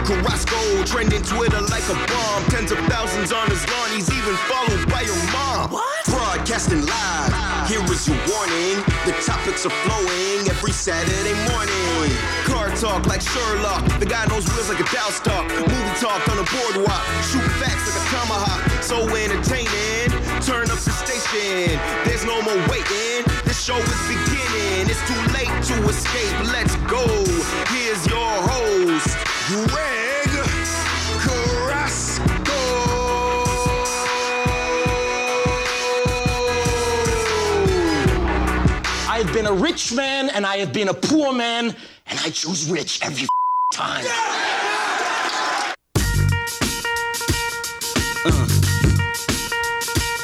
[0.08, 0.55] Carrasco,
[0.86, 2.41] trending Twitter like a bomb.
[2.47, 3.91] Tens of thousands on his lawn.
[3.91, 5.70] He's even followed by your mom.
[5.70, 6.05] What?
[6.08, 7.68] Broadcasting live.
[7.68, 8.80] Here is your warning.
[9.03, 12.16] The topics are flowing every Saturday morning.
[12.47, 13.84] Car talk like Sherlock.
[13.99, 15.43] The guy knows wheels like a Dow stock.
[15.51, 17.03] Movie talk on a boardwalk.
[17.28, 18.64] Shoot facts like a tomahawk.
[18.82, 20.08] So entertaining.
[20.39, 21.76] Turn up the station.
[22.08, 23.28] There's no more waiting.
[23.43, 24.88] The show is beginning.
[24.88, 26.47] It's too late to escape.
[26.55, 27.03] Let's go.
[27.76, 30.28] Here's your host, Greg
[31.24, 32.24] Carrasco.
[39.10, 41.76] I've been a rich man and I have been a poor man,
[42.08, 43.30] and I choose rich every f-
[43.74, 44.06] time.
[44.06, 44.34] Uh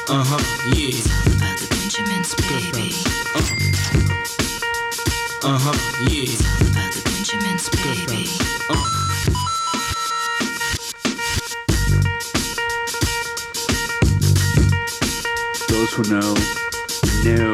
[0.10, 0.38] Uh-huh,
[0.76, 1.00] yeah.
[1.36, 2.92] About the Benjamins, baby.
[5.44, 5.74] Uh huh,
[6.10, 6.70] yeah.
[6.70, 7.70] About the Benjamins,
[15.94, 16.34] Those who know,
[17.24, 17.54] know.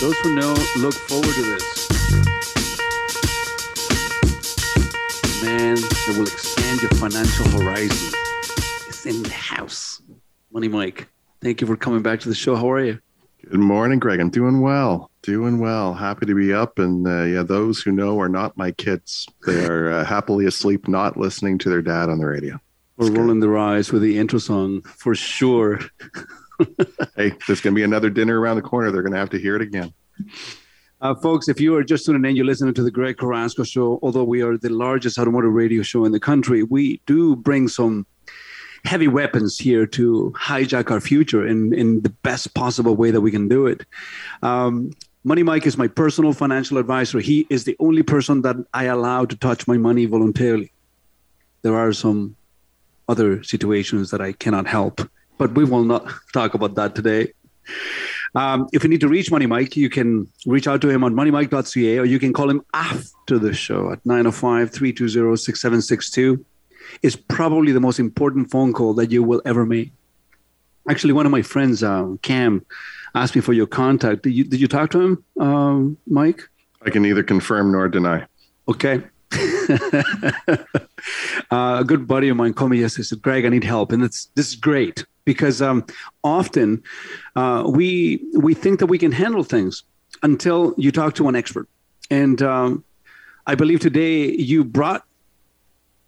[0.00, 1.88] Those who know look forward to this.
[5.40, 8.18] Man that will expand your financial horizon.
[8.88, 10.02] is in the house.
[10.52, 11.08] Money Mike,
[11.40, 12.56] thank you for coming back to the show.
[12.56, 12.98] How are you?
[13.48, 14.18] Good morning, Greg.
[14.18, 15.12] I'm doing well.
[15.22, 15.94] Doing well.
[15.94, 16.80] Happy to be up.
[16.80, 19.28] And uh, yeah, those who know are not my kids.
[19.46, 22.60] They are uh, happily asleep, not listening to their dad on the radio.
[22.96, 25.80] We're rolling their eyes with the intro song for sure.
[27.16, 28.90] hey, there's going to be another dinner around the corner.
[28.90, 29.92] They're going to have to hear it again.
[31.02, 33.98] Uh, folks, if you are just tuning in, you're listening to the Greg Carrasco Show.
[34.02, 38.06] Although we are the largest automotive radio show in the country, we do bring some
[38.86, 43.30] heavy weapons here to hijack our future in, in the best possible way that we
[43.30, 43.84] can do it.
[44.42, 44.92] Um,
[45.22, 47.18] Money Mike is my personal financial advisor.
[47.18, 50.72] He is the only person that I allow to touch my money voluntarily.
[51.62, 52.36] There are some
[53.08, 55.00] other situations that I cannot help,
[55.38, 57.32] but we will not talk about that today.
[58.34, 61.14] Um, if you need to reach Money Mike, you can reach out to him on
[61.14, 66.44] moneymike.ca or you can call him after the show at 905 320 6762.
[67.02, 69.92] It's probably the most important phone call that you will ever make.
[70.88, 72.64] Actually, one of my friends, uh, Cam,
[73.14, 74.22] asked me for your contact.
[74.22, 76.42] Did you, did you talk to him, um, Mike?
[76.82, 78.26] I can neither confirm nor deny.
[78.68, 79.02] Okay.
[81.50, 83.04] uh, a good buddy of mine called me yesterday.
[83.04, 85.84] Said, "Greg, I need help," and it's this is great because um,
[86.24, 86.82] often
[87.34, 89.82] uh, we we think that we can handle things
[90.22, 91.68] until you talk to an expert.
[92.10, 92.84] And um,
[93.46, 95.04] I believe today you brought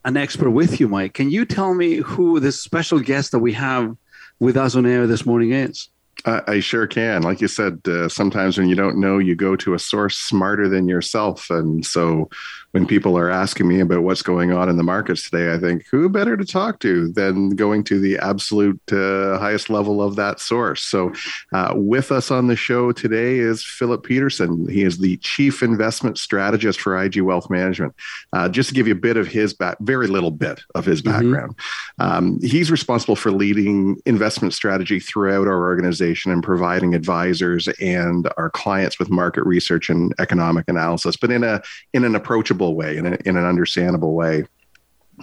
[0.04, 1.14] an expert with you, Mike.
[1.14, 3.96] Can you tell me who this special guest that we have
[4.38, 5.88] with us on air this morning is?
[6.24, 7.22] I, sure can.
[7.22, 10.68] Like you said, uh, sometimes when you don't know, you go to a source smarter
[10.68, 11.48] than yourself.
[11.48, 12.28] And so
[12.72, 15.86] when people are asking me about what's going on in the markets today, I think
[15.90, 20.38] who better to talk to than going to the absolute uh, highest level of that
[20.38, 20.82] source.
[20.82, 21.12] So
[21.52, 24.70] uh, with us on the show today is Philip Petursson.
[24.70, 27.94] He is the chief investment strategist for IG Wealth Management.
[28.32, 31.00] Uh, just to give you a bit of his back, very little bit of his
[31.00, 31.56] background.
[31.56, 32.02] Mm-hmm.
[32.02, 38.50] Um, he's responsible for leading investment strategy throughout our organization and providing advisors and our
[38.50, 41.62] clients with market research and economic analysis, but in a
[41.94, 44.44] in an approachable way, in, a, in an understandable way.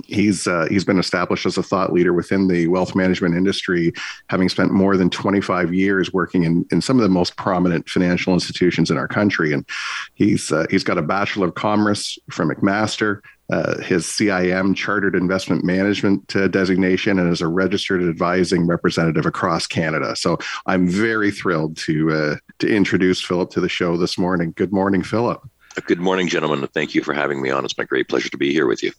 [0.07, 3.93] He's uh, he's been established as a thought leader within the wealth management industry,
[4.27, 8.33] having spent more than 25 years working in, in some of the most prominent financial
[8.33, 9.53] institutions in our country.
[9.53, 9.65] And
[10.15, 13.21] he's uh, he's got a bachelor of commerce from McMaster,
[13.51, 19.67] uh, his CIM Chartered Investment Management uh, designation, and is a registered advising representative across
[19.67, 20.15] Canada.
[20.15, 24.53] So I'm very thrilled to uh, to introduce Philip to the show this morning.
[24.55, 25.41] Good morning, Philip.
[25.83, 26.65] Good morning, gentlemen.
[26.67, 27.65] Thank you for having me on.
[27.65, 28.91] It's my great pleasure to be here with you.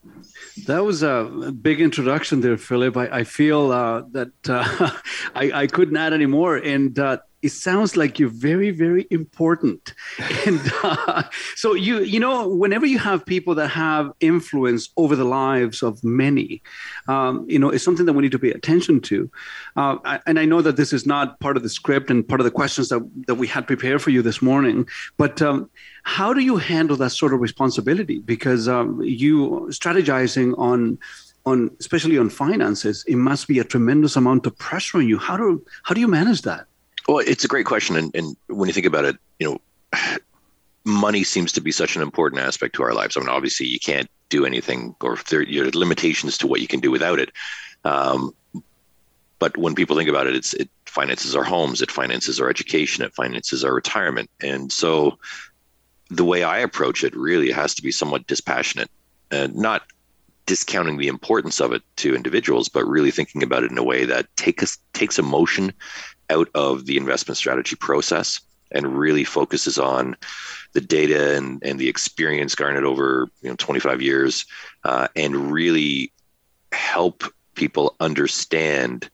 [0.67, 1.25] That was a
[1.61, 2.97] big introduction there, Philip.
[2.97, 4.91] I, I feel uh, that uh,
[5.35, 6.57] I, I, couldn't add any more.
[6.57, 9.95] And uh, it sounds like you're very, very important.
[10.47, 11.25] And uh,
[11.57, 16.03] so you, you know, whenever you have people that have influence over the lives of
[16.05, 16.63] many,
[17.09, 19.31] um, you know, it's something that we need to pay attention to.
[19.77, 22.45] Uh, and I know that this is not part of the script and part of
[22.45, 25.69] the questions that, that we had prepared for you this morning, but um,
[26.05, 28.21] how do you handle that sort of responsibility?
[28.21, 30.99] Because um, you strategizing on
[31.45, 35.19] on especially on finances, it must be a tremendous amount of pressure on you.
[35.19, 36.67] How do how do you manage that?
[37.09, 39.61] Well, it's a great question, and, and when you think about it, you know,
[40.85, 43.17] money seems to be such an important aspect to our lives.
[43.17, 46.81] I mean, obviously, you can't do anything, or there are limitations to what you can
[46.81, 47.31] do without it.
[47.85, 48.35] Um,
[49.39, 53.05] but when people think about it, it's it finances our homes, it finances our education,
[53.05, 55.19] it finances our retirement, and so
[56.09, 58.91] the way I approach it really has to be somewhat dispassionate
[59.31, 59.83] and not
[60.47, 64.05] discounting the importance of it to individuals, but really thinking about it in a way
[64.05, 65.73] that takes takes emotion
[66.31, 68.41] out of the investment strategy process
[68.73, 70.17] and really focuses on
[70.73, 74.45] the data and, and the experience garnered over you know 25 years
[74.85, 76.13] uh, and really
[76.73, 77.25] help
[77.55, 79.09] people understand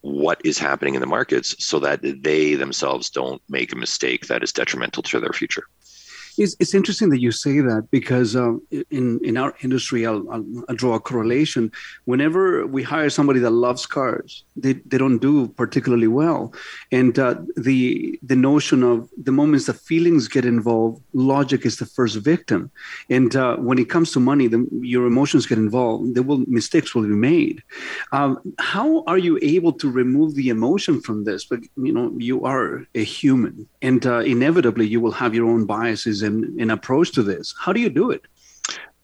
[0.00, 4.42] what is happening in the markets so that they themselves don't make a mistake that
[4.42, 5.64] is detrimental to their future.
[6.36, 10.44] It's, it's interesting that you say that because um, in in our industry, I'll, I'll,
[10.68, 11.70] I'll, draw a correlation.
[12.06, 16.52] Whenever we hire somebody that loves cars, they, they don't do particularly well,
[16.90, 21.86] and uh, the the notion of the moments the feelings get involved, logic is the
[21.86, 22.70] first victim,
[23.08, 26.14] and uh, when it comes to money, the, your emotions get involved.
[26.14, 27.62] There will mistakes will be made.
[28.12, 31.44] Um, how are you able to remove the emotion from this?
[31.44, 35.64] But you know, you are a human, and uh, inevitably you will have your own
[35.66, 37.54] biases and, and approach to this.
[37.58, 38.22] How do you do it?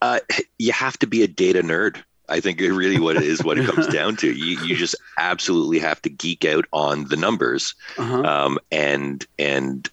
[0.02, 0.20] Uh,
[0.58, 2.02] you have to be a data nerd.
[2.28, 4.32] I think it really what it is what it comes down to.
[4.32, 8.22] You you just absolutely have to geek out on the numbers, uh-huh.
[8.22, 9.88] um, and and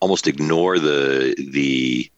[0.00, 2.10] almost ignore the the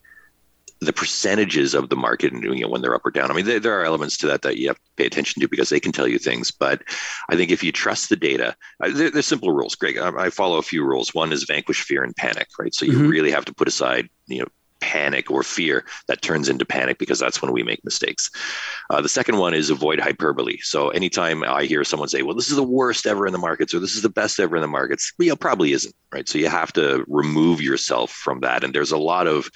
[0.82, 3.30] the percentages of the market and doing it when they're up or down.
[3.30, 5.48] I mean, there, there, are elements to that that you have to pay attention to
[5.48, 6.50] because they can tell you things.
[6.50, 6.82] But
[7.30, 9.76] I think if you trust the data, uh, there, there's simple rules.
[9.76, 11.14] Greg, I, I, follow a few rules.
[11.14, 12.74] One is vanquish fear and panic, right?
[12.74, 13.08] So you mm-hmm.
[13.08, 14.48] really have to put aside you know
[14.82, 18.28] panic or fear that turns into panic because that's when we make mistakes.
[18.90, 20.58] Uh, the second one is avoid hyperbole.
[20.60, 23.72] So anytime I hear someone say, well, this is the worst ever in the markets
[23.72, 26.28] or this is the best ever in the markets, well, probably isn't, right?
[26.28, 28.64] So you have to remove yourself from that.
[28.64, 29.48] And there's a lot of,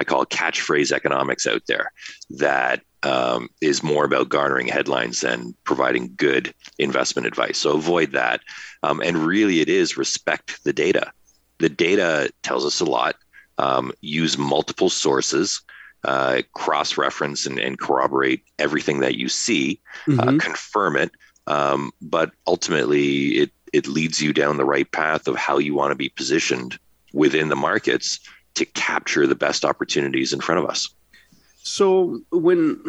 [0.00, 1.92] I call catchphrase economics out there
[2.30, 7.58] that um, is more about garnering headlines than providing good investment advice.
[7.58, 8.40] So avoid that.
[8.82, 11.12] Um, and really, it is respect the data.
[11.58, 13.14] The data tells us a lot
[13.58, 15.62] um, use multiple sources,
[16.04, 20.28] uh, cross reference and, and, corroborate everything that you see, uh, mm-hmm.
[20.28, 21.12] uh, confirm it.
[21.46, 25.92] Um, but ultimately, it, it leads you down the right path of how you want
[25.92, 26.78] to be positioned
[27.12, 28.18] within the markets
[28.54, 30.88] to capture the best opportunities in front of us.
[31.64, 32.82] So, when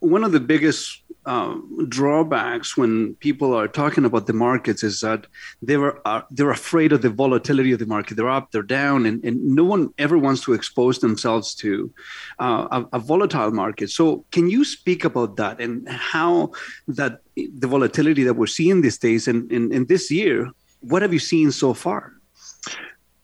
[0.00, 5.26] one of the biggest um, drawbacks when people are talking about the markets is that
[5.62, 8.16] they were uh, they're afraid of the volatility of the market.
[8.16, 11.92] They're up, they're down, and, and no one ever wants to expose themselves to
[12.38, 13.90] uh, a, a, volatile market.
[13.90, 16.52] So, can you speak about that and how
[16.88, 20.50] that the volatility that we're seeing these days and in this year?
[20.80, 22.12] What have you seen so far?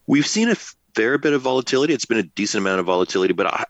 [0.06, 0.56] We've seen a
[0.94, 1.94] fair bit of volatility.
[1.94, 3.64] It's been a decent amount of volatility, but I,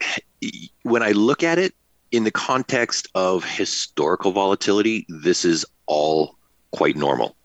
[0.82, 1.74] when I look at it,
[2.10, 6.36] in the context of historical volatility, this is all
[6.72, 7.36] quite normal.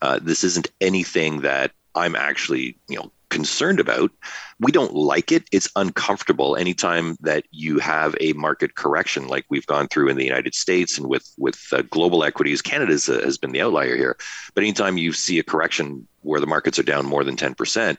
[0.00, 4.12] Uh, this isn't anything that I'm actually, you know, concerned about.
[4.60, 5.44] We don't like it.
[5.50, 10.24] It's uncomfortable anytime that you have a market correction like we've gone through in the
[10.24, 12.62] United States and with with uh, global equities.
[12.62, 14.16] Canada uh, has been the outlier here.
[14.54, 17.96] But anytime you see a correction where the markets are down more than 10%,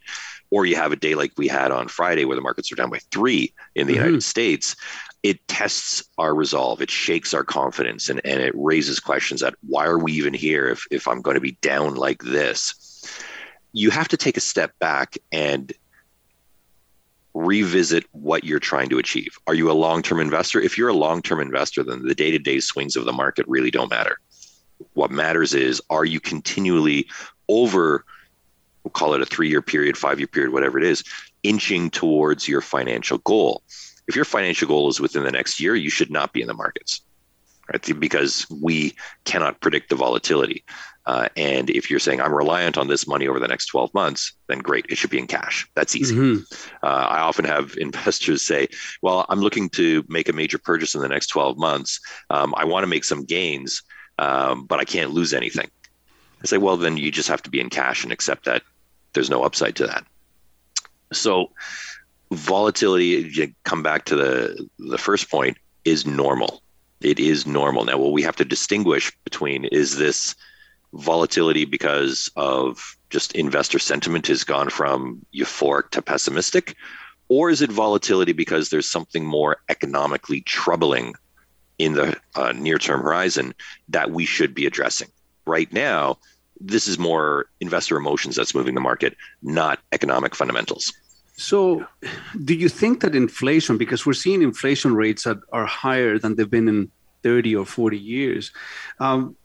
[0.52, 2.90] or you have a day like we had on Friday where the markets are down
[2.90, 4.04] by three in the mm-hmm.
[4.04, 4.76] United States,
[5.24, 6.82] it tests our resolve.
[6.82, 10.68] It shakes our confidence and, and it raises questions that why are we even here
[10.68, 12.76] if, if i'm going to be down like this?
[13.74, 15.74] You have to take a step back and
[17.34, 19.38] revisit what you're trying to achieve.
[19.48, 20.62] Are you a long-term investor?
[20.62, 24.20] If you're a long-term investor then the day-to-day swings of the market really don't matter.
[24.94, 27.08] What matters is are you continually
[27.50, 28.06] over
[28.86, 31.04] we'll call it a three-year period five-year period whatever it is
[31.44, 33.62] inching towards your financial goal
[34.08, 36.54] if your financial goal is within the next year, you should not be in the
[36.54, 37.02] markets,
[37.72, 38.00] right?
[38.00, 40.64] Because we cannot predict the volatility.
[41.06, 44.34] Uh, and if you're saying I'm reliant on this money over the next 12 months,
[44.48, 45.68] then great, it should be in cash.
[45.76, 46.16] That's easy.
[46.16, 46.42] Mm-hmm.
[46.84, 48.68] Uh, I often have investors say,
[49.02, 52.00] "Well, I'm looking to make a major purchase in the next 12 months.
[52.30, 53.84] Um, I want to make some gains,
[54.18, 55.70] um, but I can't lose anything."
[56.42, 58.64] I say, "Well, then you just have to be in cash and accept that
[59.16, 60.06] there's no upside to that."
[61.12, 61.52] So
[62.32, 66.62] volatility you come back to the the first point is normal.
[67.02, 67.86] It is normal.
[67.86, 70.36] Now what we have to distinguish between is this
[70.94, 76.76] volatility because of just investor sentiment has gone from euphoric to pessimistic
[77.28, 81.16] or is it volatility because there's something more economically troubling
[81.78, 83.54] in the uh, near term horizon
[83.90, 85.10] that we should be addressing?
[85.46, 86.18] Right now
[86.60, 90.94] this is more investor emotions that's moving the market not economic fundamentals
[91.38, 91.86] so,
[92.46, 96.50] do you think that inflation, because we're seeing inflation rates that are higher than they've
[96.50, 96.92] been in
[97.24, 98.52] 30 or 40 years,
[99.00, 99.36] um,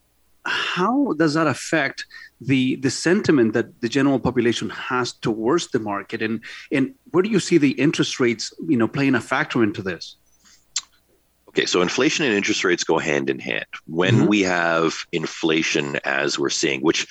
[0.45, 2.07] how does that affect
[2.41, 6.41] the the sentiment that the general population has towards the market, and
[6.73, 10.17] and where do you see the interest rates, you know, playing a factor into this?
[11.51, 13.67] Okay, so inflation and interest rates go hand in hand.
[13.87, 14.29] When Mhm.
[14.29, 17.09] we have inflation as we're seeing, which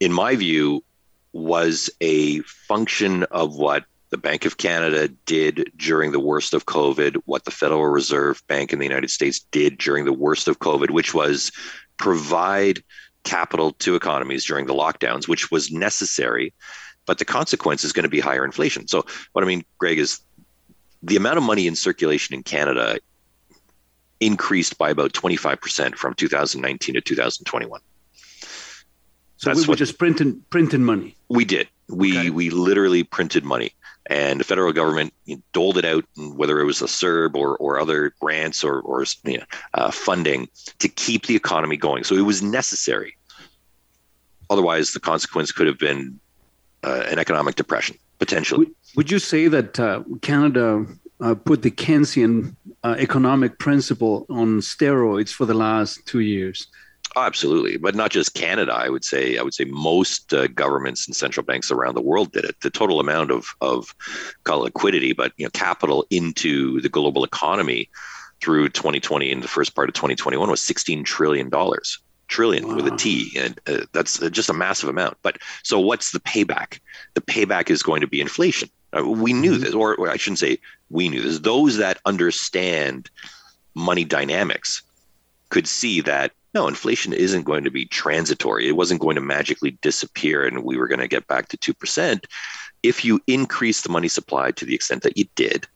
[0.00, 0.82] in my view
[1.34, 7.16] was a function of what the Bank of Canada did during the worst of COVID,
[7.26, 10.90] what the Federal Reserve Bank in the United States did during the worst of COVID,
[10.90, 11.52] which was
[11.98, 12.82] provide
[13.24, 16.54] capital to economies during the lockdowns, which was necessary.
[17.04, 18.88] But the consequence is going to be higher inflation.
[18.88, 20.20] So, what I mean, Greg, is
[21.02, 22.98] the amount of money in circulation in Canada
[24.20, 27.80] increased by about 25% from 2019 to 2021.
[29.36, 31.16] So That's we were what- just printing printing money.
[31.28, 31.68] We did.
[31.88, 33.72] We we literally printed money,
[34.06, 35.12] and the federal government
[35.52, 39.38] doled it out, whether it was a CERB or or other grants or or you
[39.38, 39.44] know,
[39.74, 40.48] uh, funding
[40.78, 42.04] to keep the economy going.
[42.04, 43.16] So it was necessary.
[44.48, 46.18] Otherwise, the consequence could have been
[46.84, 48.66] uh, an economic depression potentially.
[48.96, 50.86] Would you say that uh, Canada
[51.20, 56.66] uh, put the Keynesian uh, economic principle on steroids for the last two years?
[57.16, 58.74] Oh, absolutely, but not just Canada.
[58.74, 62.32] I would say I would say most uh, governments and central banks around the world
[62.32, 62.56] did it.
[62.60, 63.94] The total amount of of
[64.42, 67.88] call it liquidity, but you know, capital into the global economy
[68.40, 72.00] through 2020 and the first part of 2021 was 16 trillion dollars.
[72.26, 75.18] Trillion with a T, and uh, that's just a massive amount.
[75.22, 76.80] But so, what's the payback?
[77.12, 78.70] The payback is going to be inflation.
[78.96, 80.58] Uh, we knew this, or, or I shouldn't say
[80.90, 81.40] we knew this.
[81.40, 83.10] Those that understand
[83.74, 84.82] money dynamics
[85.50, 88.68] could see that no, inflation isn't going to be transitory.
[88.68, 92.24] It wasn't going to magically disappear and we were going to get back to 2%.
[92.84, 95.66] If you increase the money supply to the extent that you did,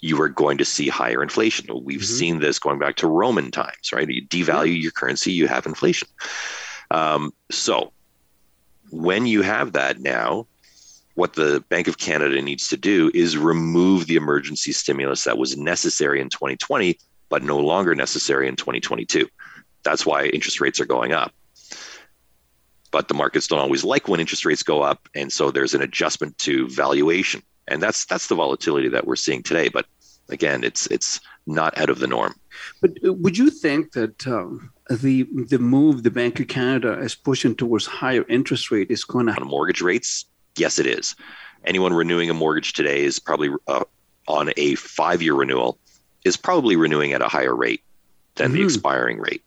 [0.00, 1.68] you are going to see higher inflation.
[1.84, 4.08] We've seen this going back to Roman times, right?
[4.08, 6.08] You devalue your currency, you have inflation.
[6.90, 7.92] Um, so
[8.90, 10.46] when you have that now,
[11.20, 15.54] what the Bank of Canada needs to do is remove the emergency stimulus that was
[15.54, 16.98] necessary in 2020,
[17.28, 19.28] but no longer necessary in 2022.
[19.82, 21.34] That's why interest rates are going up.
[22.90, 25.82] But the markets don't always like when interest rates go up, and so there's an
[25.82, 29.68] adjustment to valuation, and that's that's the volatility that we're seeing today.
[29.68, 29.84] But
[30.30, 32.34] again, it's it's not out of the norm.
[32.80, 37.14] But uh, would you think that um, the the move the Bank of Canada is
[37.14, 40.24] pushing towards higher interest rate is going to mortgage rates?
[40.56, 41.14] Yes, it is.
[41.64, 43.84] Anyone renewing a mortgage today is probably uh,
[44.26, 45.78] on a five-year renewal
[46.24, 47.82] is probably renewing at a higher rate
[48.36, 49.42] than the expiring rate.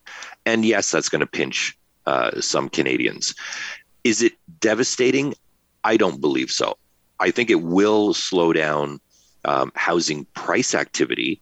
[0.45, 3.33] And yes, that's going to pinch uh, some Canadians.
[4.03, 5.35] Is it devastating?
[5.83, 6.77] I don't believe so.
[7.19, 8.99] I think it will slow down
[9.45, 11.41] um, housing price activity,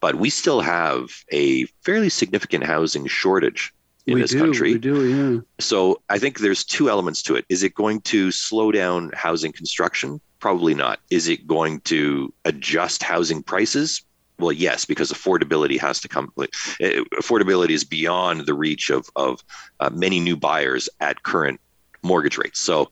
[0.00, 3.72] but we still have a fairly significant housing shortage
[4.06, 4.72] in we this do, country.
[4.74, 5.40] We do, yeah.
[5.58, 7.44] So I think there's two elements to it.
[7.48, 10.20] Is it going to slow down housing construction?
[10.38, 11.00] Probably not.
[11.10, 14.02] Is it going to adjust housing prices?
[14.38, 16.32] Well, yes, because affordability has to come.
[16.38, 16.46] uh,
[16.80, 19.44] Affordability is beyond the reach of of
[19.80, 21.60] uh, many new buyers at current
[22.02, 22.58] mortgage rates.
[22.58, 22.90] So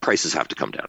[0.00, 0.86] prices have to come down.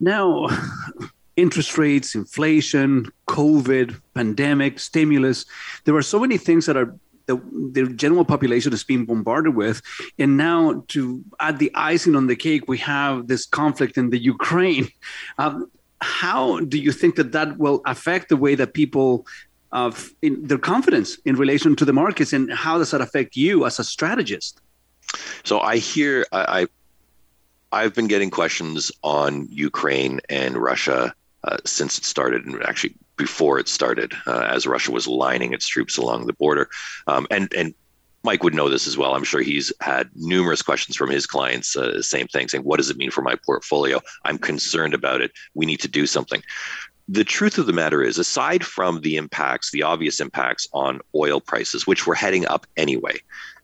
[0.00, 0.48] Now,
[1.36, 5.46] interest rates, inflation, COVID, pandemic, stimulus.
[5.84, 6.94] There are so many things that are
[7.26, 7.36] the,
[7.72, 9.82] the general population is being bombarded with.
[10.18, 14.18] And now, to add the icing on the cake, we have this conflict in the
[14.18, 14.88] Ukraine.
[15.38, 15.70] Um,
[16.00, 19.26] how do you think that that will affect the way that people
[19.72, 23.66] of in their confidence in relation to the markets, and how does that affect you
[23.66, 24.60] as a strategist?
[25.44, 26.66] So I hear I,
[27.72, 32.94] I I've been getting questions on Ukraine and Russia uh, since it started, and actually
[33.16, 36.68] before it started, uh, as Russia was lining its troops along the border.
[37.06, 37.74] Um, and and
[38.22, 39.14] Mike would know this as well.
[39.14, 42.90] I'm sure he's had numerous questions from his clients, uh, same thing, saying, "What does
[42.90, 44.00] it mean for my portfolio?
[44.24, 45.32] I'm concerned about it.
[45.54, 46.42] We need to do something."
[47.06, 51.38] The truth of the matter is, aside from the impacts, the obvious impacts on oil
[51.38, 53.20] prices, which were heading up anyway,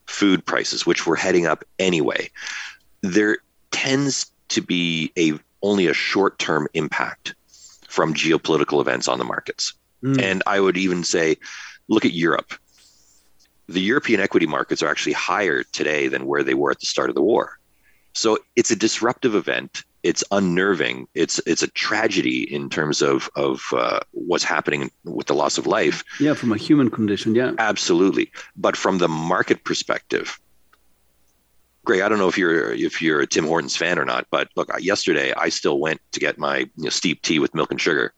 [0.07, 2.28] food prices, which were heading up anyway,
[3.01, 3.38] there
[3.70, 7.34] tends to be a only a short-term impact
[7.91, 9.74] from geopolitical events on the markets.
[10.03, 10.22] Mm.
[10.22, 11.36] And I would even say,
[11.88, 12.55] look at Europe.
[13.68, 17.09] The European equity markets are actually higher today than where they were at the start
[17.09, 17.59] of the war.
[18.12, 19.84] So it's a disruptive event.
[20.03, 21.07] It's unnerving.
[21.14, 25.66] It's it's a tragedy in terms of of uh, what's happening with the loss of
[25.66, 26.03] life.
[26.18, 27.34] Yeah, from a human condition.
[27.34, 28.32] Yeah, Absolutely.
[28.57, 30.41] But from the market perspective,
[31.85, 34.49] Gray, I don't know if you're if you're a Tim Hortons fan or not, but
[34.57, 37.81] look, yesterday I still went to get my you know, steep tea with milk and
[37.81, 38.12] sugar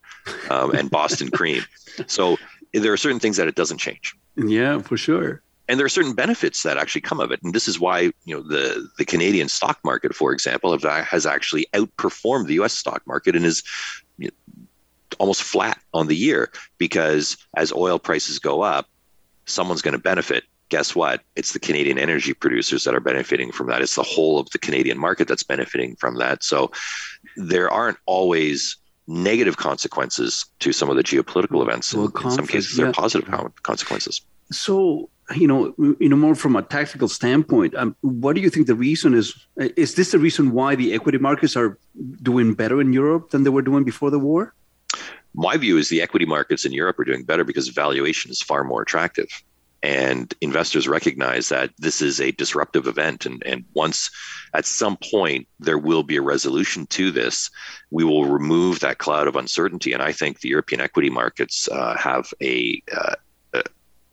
[0.50, 1.62] um, and Boston cream.
[2.06, 2.38] So
[2.72, 4.14] there are certain things that it doesn't change.
[4.36, 5.42] yeah, for sure.
[5.68, 7.40] and there are certain benefits that actually come of it.
[7.42, 11.66] And this is why you know the the Canadian stock market, for example, has actually
[11.72, 12.72] outperformed the U.S.
[12.72, 13.62] stock market and is
[14.18, 14.66] you know,
[15.18, 18.88] almost flat on the year because as oil prices go up,
[19.46, 20.44] someone's going to benefit.
[20.72, 21.20] Guess what?
[21.36, 23.82] It's the Canadian energy producers that are benefiting from that.
[23.82, 26.42] It's the whole of the Canadian market that's benefiting from that.
[26.42, 26.70] So
[27.36, 31.92] there aren't always negative consequences to some of the geopolitical events.
[31.92, 32.84] Well, in some cases, yeah.
[32.84, 33.28] there are positive
[33.62, 34.22] consequences.
[34.50, 38.66] So you know, you know, more from a tactical standpoint, um, what do you think
[38.66, 39.46] the reason is?
[39.76, 41.78] Is this the reason why the equity markets are
[42.22, 44.54] doing better in Europe than they were doing before the war?
[45.34, 48.64] My view is the equity markets in Europe are doing better because valuation is far
[48.64, 49.28] more attractive.
[49.82, 53.26] And investors recognize that this is a disruptive event.
[53.26, 54.10] And, and once
[54.54, 57.50] at some point there will be a resolution to this,
[57.90, 59.92] we will remove that cloud of uncertainty.
[59.92, 63.14] And I think the European equity markets uh, have a, uh,
[63.54, 63.62] a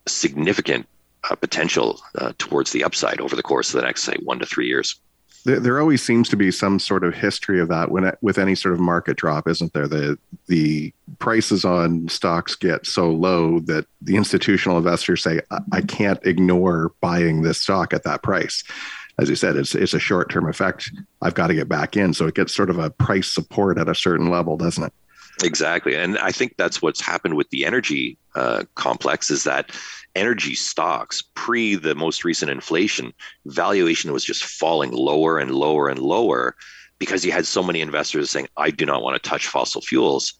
[0.08, 0.86] significant
[1.30, 4.46] uh, potential uh, towards the upside over the course of the next, say, one to
[4.46, 5.00] three years.
[5.44, 8.54] There, there, always seems to be some sort of history of that when with any
[8.54, 9.88] sort of market drop, isn't there?
[9.88, 15.80] The the prices on stocks get so low that the institutional investors say, "I, I
[15.80, 18.64] can't ignore buying this stock at that price."
[19.18, 20.90] As you said, it's it's a short term effect.
[21.22, 23.88] I've got to get back in, so it gets sort of a price support at
[23.88, 24.92] a certain level, doesn't it?
[25.42, 29.70] Exactly, and I think that's what's happened with the energy uh, complex is that
[30.14, 33.12] energy stocks pre the most recent inflation,
[33.46, 36.56] valuation was just falling lower and lower and lower
[36.98, 40.34] because you had so many investors saying, I do not want to touch fossil fuels,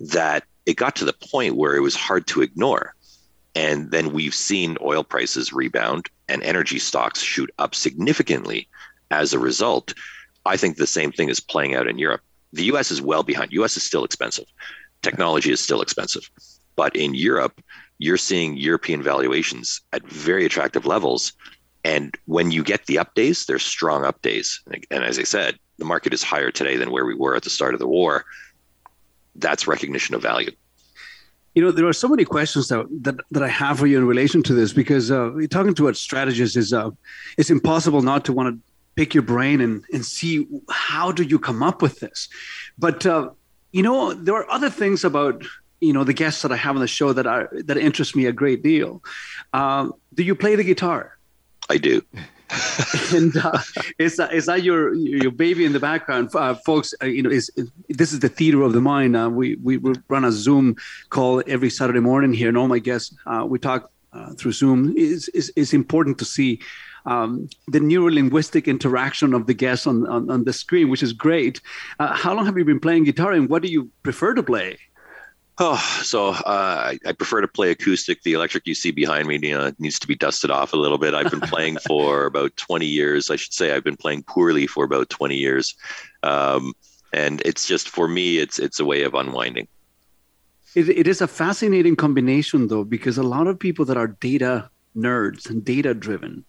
[0.00, 2.94] that it got to the point where it was hard to ignore.
[3.54, 8.68] And then we've seen oil prices rebound and energy stocks shoot up significantly
[9.10, 9.94] as a result.
[10.46, 12.22] I think the same thing is playing out in Europe.
[12.52, 13.52] The US is well behind.
[13.52, 14.46] US is still expensive.
[15.02, 16.30] Technology is still expensive.
[16.76, 17.60] But in Europe,
[18.00, 21.34] you're seeing European valuations at very attractive levels.
[21.84, 24.58] And when you get the up days, they're strong up days.
[24.90, 27.50] And as I said, the market is higher today than where we were at the
[27.50, 28.24] start of the war.
[29.36, 30.50] That's recognition of value.
[31.54, 34.06] You know, there are so many questions that that, that I have for you in
[34.06, 36.90] relation to this because uh, talking to a strategist is uh,
[37.36, 38.60] it's impossible not to want to
[38.94, 42.28] pick your brain and and see how do you come up with this.
[42.78, 43.30] But uh,
[43.72, 45.44] you know, there are other things about
[45.80, 48.26] you know the guests that I have on the show that are that interest me
[48.26, 49.02] a great deal.
[49.52, 51.18] Um, do you play the guitar?
[51.68, 52.02] I do.
[53.14, 53.58] and uh,
[53.98, 56.92] is that is that your your baby in the background, uh, folks?
[57.02, 59.16] Uh, you know, is, is, this is the theater of the mind.
[59.16, 59.78] Uh, we, we
[60.08, 60.76] run a Zoom
[61.10, 64.94] call every Saturday morning here, and all my guests uh, we talk uh, through Zoom.
[64.96, 66.60] Is is it's important to see.
[67.06, 71.14] Um, the neuro linguistic interaction of the guests on, on, on the screen, which is
[71.14, 71.58] great.
[71.98, 74.76] how long have you been playing guitar, and what do you prefer to play?
[75.62, 78.22] Oh, so uh, I prefer to play acoustic.
[78.22, 80.96] The electric you see behind me you know, needs to be dusted off a little
[80.96, 81.12] bit.
[81.12, 83.30] I've been playing for about 20 years.
[83.30, 85.74] I should say I've been playing poorly for about 20 years.
[86.22, 86.72] Um,
[87.12, 89.68] and it's just for me, it's it's a way of unwinding.
[90.74, 94.70] It, it is a fascinating combination, though, because a lot of people that are data
[94.96, 96.46] nerds and data driven,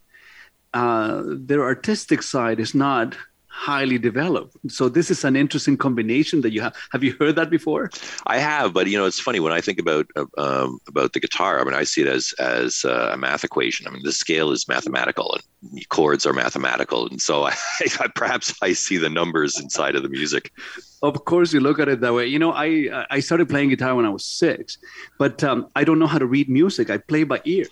[0.72, 3.16] uh, their artistic side is not
[3.52, 4.56] highly developed.
[4.68, 6.74] So this is an interesting combination that you have.
[6.90, 7.90] Have you heard that before?
[8.26, 11.20] I have, but you know, it's funny when I think about uh, um, about the
[11.20, 11.60] guitar.
[11.60, 13.86] I mean, I see it as as a math equation.
[13.86, 17.54] I mean, the scale is mathematical, and chords are mathematical, and so I,
[18.00, 20.50] I, perhaps I see the numbers inside of the music.
[21.02, 22.26] Of course, you look at it that way.
[22.26, 24.78] You know, I I started playing guitar when I was six,
[25.18, 26.88] but um, I don't know how to read music.
[26.88, 27.66] I play by ear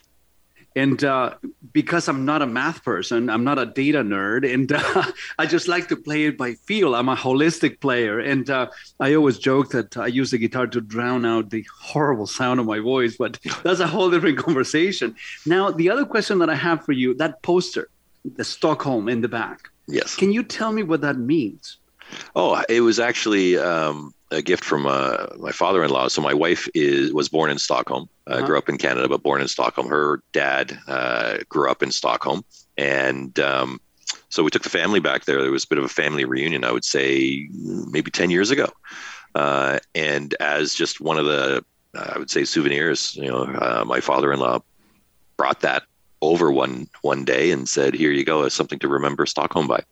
[0.76, 1.34] and uh,
[1.72, 5.04] because i'm not a math person i'm not a data nerd and uh,
[5.38, 6.94] i just like to play it by feel.
[6.94, 8.18] I'm a holistic player.
[8.18, 8.68] And uh,
[9.00, 12.66] i always joke that i use the guitar to drown out the horrible sound of
[12.66, 15.16] my voice but that's a whole different conversation.
[15.46, 17.88] Now the other question that i have for you that poster
[18.36, 19.70] the stockholm in the back.
[19.88, 20.14] Yes.
[20.14, 21.79] Can you tell me what that means
[22.34, 26.08] oh it was actually um, a gift from uh, my father-in-law.
[26.08, 28.08] So my wife is was born in Stockholm.
[28.26, 28.46] Uh, uh-huh.
[28.46, 29.88] Grew up in Canada, but born in Stockholm.
[29.88, 32.44] Her dad uh, grew up in Stockholm,
[32.76, 33.80] and um,
[34.28, 35.42] so we took the family back there.
[35.42, 38.68] There was a bit of a family reunion, I would say, maybe ten years ago.
[39.34, 41.64] Uh, and as just one of the,
[41.94, 44.60] I would say, souvenirs, you know, uh, my father-in-law
[45.36, 45.84] brought that
[46.22, 49.82] over one one day and said, "Here you go, as something to remember Stockholm by."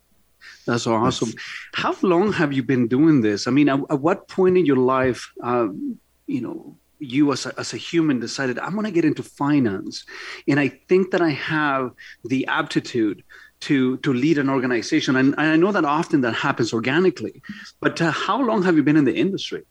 [0.69, 1.33] That's awesome.
[1.73, 3.47] How long have you been doing this?
[3.47, 5.69] I mean, at, at what point in your life, uh,
[6.27, 10.05] you know, you as a, as a human decided I'm going to get into finance,
[10.47, 11.91] and I think that I have
[12.23, 13.23] the aptitude
[13.61, 15.15] to to lead an organization.
[15.15, 17.41] And, and I know that often that happens organically,
[17.79, 19.63] but uh, how long have you been in the industry?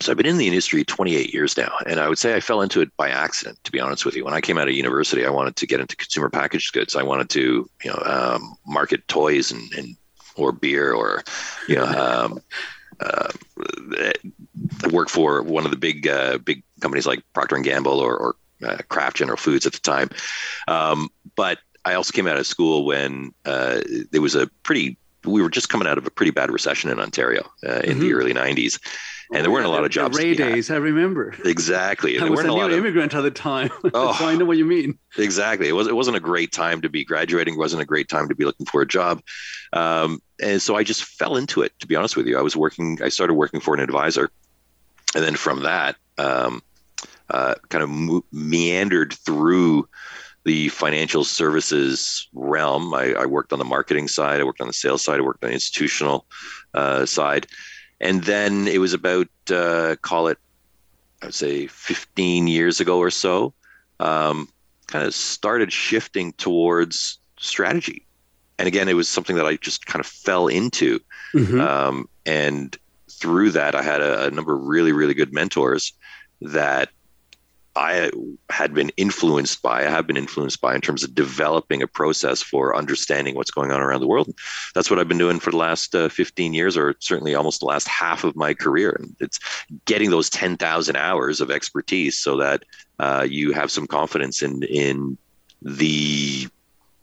[0.00, 2.62] So I've been in the industry 28 years now, and I would say I fell
[2.62, 3.58] into it by accident.
[3.64, 5.80] To be honest with you, when I came out of university, I wanted to get
[5.80, 6.94] into consumer packaged goods.
[6.94, 9.96] I wanted to, you know, um, market toys and, and
[10.38, 11.22] or beer or,
[11.66, 12.40] you know, um,
[13.00, 13.28] uh,
[14.90, 18.36] work for one of the big uh, big companies like Procter and Gamble or, or
[18.66, 20.10] uh, Kraft General Foods at the time.
[20.66, 24.96] Um, but I also came out of school when uh, there was a pretty.
[25.24, 28.10] We were just coming out of a pretty bad recession in Ontario uh, in the
[28.10, 28.14] Mhm.
[28.14, 28.78] early '90s,
[29.32, 30.16] and there weren't a lot of jobs.
[30.16, 31.34] The Rae days, I remember.
[31.44, 34.14] Exactly, and I was a new of immigrant at the time, Oh.
[34.14, 34.98] so I know what you mean.
[35.16, 35.68] Exactly.
[35.68, 37.54] It was it wasn't a great time to be graduating.
[37.54, 39.22] It wasn't a great time to be looking for a job.
[39.72, 42.38] Um, and so I just fell into it, to be honest with you.
[42.38, 44.30] I was working I started working for an advisor.
[45.14, 46.62] And then from that, um,
[47.30, 49.88] uh, kind of mo- meandered through
[50.44, 52.94] the financial services realm.
[52.94, 55.44] I, I worked on the marketing side, I worked on the sales side, I worked
[55.44, 56.26] on the institutional
[56.74, 57.46] uh, side.
[58.00, 60.38] And then it was about, uh, call it,
[61.22, 63.52] I would say 15 years ago or so,
[64.00, 64.48] um,
[64.86, 68.06] kind of started shifting towards strategy.
[68.58, 71.00] And again, it was something that I just kind of fell into.
[71.34, 71.60] Mm-hmm.
[71.60, 72.76] Um, and
[73.10, 75.92] through that, I had a, a number of really, really good mentors
[76.40, 76.90] that
[77.78, 78.10] I
[78.50, 82.42] had been influenced by, I have been influenced by in terms of developing a process
[82.42, 84.34] for understanding what's going on around the world.
[84.74, 87.66] That's what I've been doing for the last uh, 15 years, or certainly almost the
[87.66, 88.96] last half of my career.
[88.98, 89.38] And it's
[89.84, 92.64] getting those 10,000 hours of expertise so that
[92.98, 95.16] uh, you have some confidence in in
[95.62, 96.48] the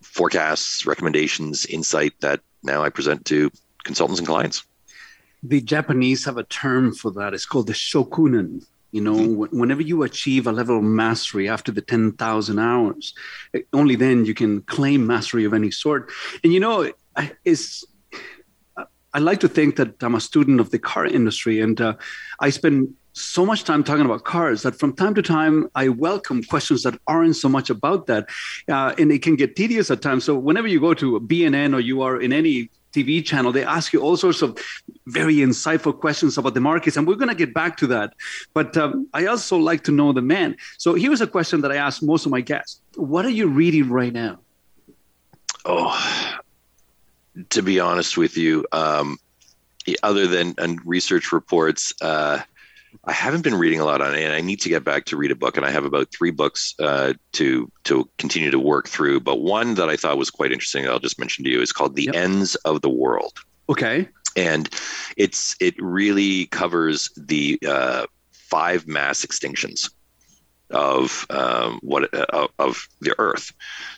[0.01, 3.49] forecasts, recommendations, insight that now I present to
[3.85, 4.65] consultants and clients.
[5.41, 7.33] The Japanese have a term for that.
[7.33, 8.65] It's called the shokunin.
[8.95, 13.13] You know, whenever you achieve a level of mastery after the 10,000 hours,
[13.53, 16.09] eh, only then you can claim mastery of any sort.
[16.45, 17.83] And, you know, I- it's,
[19.13, 21.95] I like to think that I'm a student of the car industry and uh,
[22.39, 26.41] I spend so much time talking about cars that from time to time I welcome
[26.43, 28.29] questions that aren't so much about that.
[28.69, 30.23] Uh, and it can get tedious at times.
[30.23, 33.93] So whenever you go to BNN or you are in any TV channel, they ask
[33.93, 34.57] you all sorts of
[35.07, 36.97] very insightful questions about the markets.
[36.97, 38.13] And we're going to get back to that.
[38.53, 40.55] But um, I also like to know the man.
[40.77, 43.89] So here's a question that I ask most of my guests What are you reading
[43.89, 44.39] right now?
[45.65, 45.93] Oh,
[47.49, 49.17] to be honest with you, um,
[50.03, 52.39] other than and research reports, uh,
[53.07, 55.17] I haven't been reading a lot on it, and I need to get back to
[55.17, 55.57] read a book.
[55.57, 59.19] And I have about three books uh, to to continue to work through.
[59.19, 61.95] But one that I thought was quite interesting, I'll just mention to you, is called
[61.95, 64.07] "The Ends of the World." Okay.
[64.35, 64.69] and
[65.17, 69.89] it's it really covers the uh, five mass extinctions
[70.71, 73.53] of um, what uh, of the Earth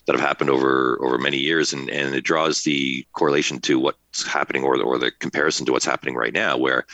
[0.06, 4.28] that have happened over over many years, and and it draws the correlation to what's
[4.28, 6.86] happening or the, or the comparison to what's happening right now, where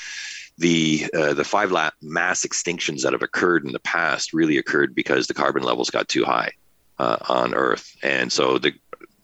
[0.57, 4.93] the uh, the five la- mass extinctions that have occurred in the past really occurred
[4.93, 6.51] because the carbon levels got too high
[6.99, 8.73] uh, on Earth, and so the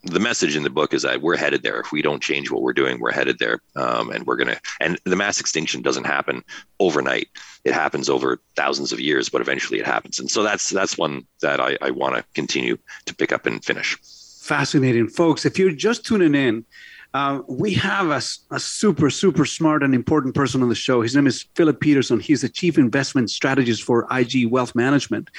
[0.03, 1.79] the message in the book is that we're headed there.
[1.79, 4.59] If we don't change what we're doing, we're headed there, um, and we're gonna.
[4.79, 6.43] And the mass extinction doesn't happen
[6.79, 7.27] overnight.
[7.65, 10.19] It happens over thousands of years, but eventually it happens.
[10.19, 13.63] And so that's that's one that I, I want to continue to pick up and
[13.63, 13.97] finish.
[14.41, 15.45] Fascinating, folks.
[15.45, 16.65] If you're just tuning in,
[17.13, 18.09] uh, we have
[18.51, 21.01] a super, super smart and important person on the show.
[21.01, 22.21] His name is Philip Petursson.
[22.21, 25.29] He's the chief investment strategist for IG Wealth Management.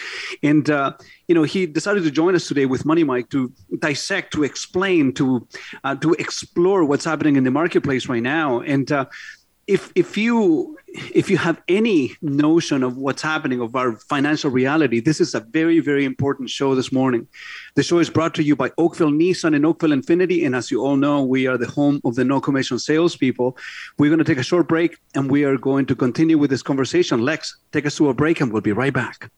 [0.43, 0.95] And, uh,
[1.29, 5.13] you know, he decided to join us today with Money Mike to dissect, to explain,
[5.15, 5.47] to,
[5.85, 8.61] uh, to explore what's happening in the marketplace right now.
[8.61, 9.05] And, uh,
[9.71, 10.77] if if you
[11.15, 15.41] if you have any notion of what's happening of our financial reality, this is a
[15.41, 17.29] very very important show this morning.
[17.77, 20.85] The show is brought to you by Oakville Nissan and Oakville Infiniti, and as you
[20.85, 23.57] all know, we are the home of the no commission salespeople.
[23.97, 26.63] We're going to take a short break, and we are going to continue with this
[26.63, 27.25] conversation.
[27.25, 29.31] Lex, take us to a break, and we'll be right back.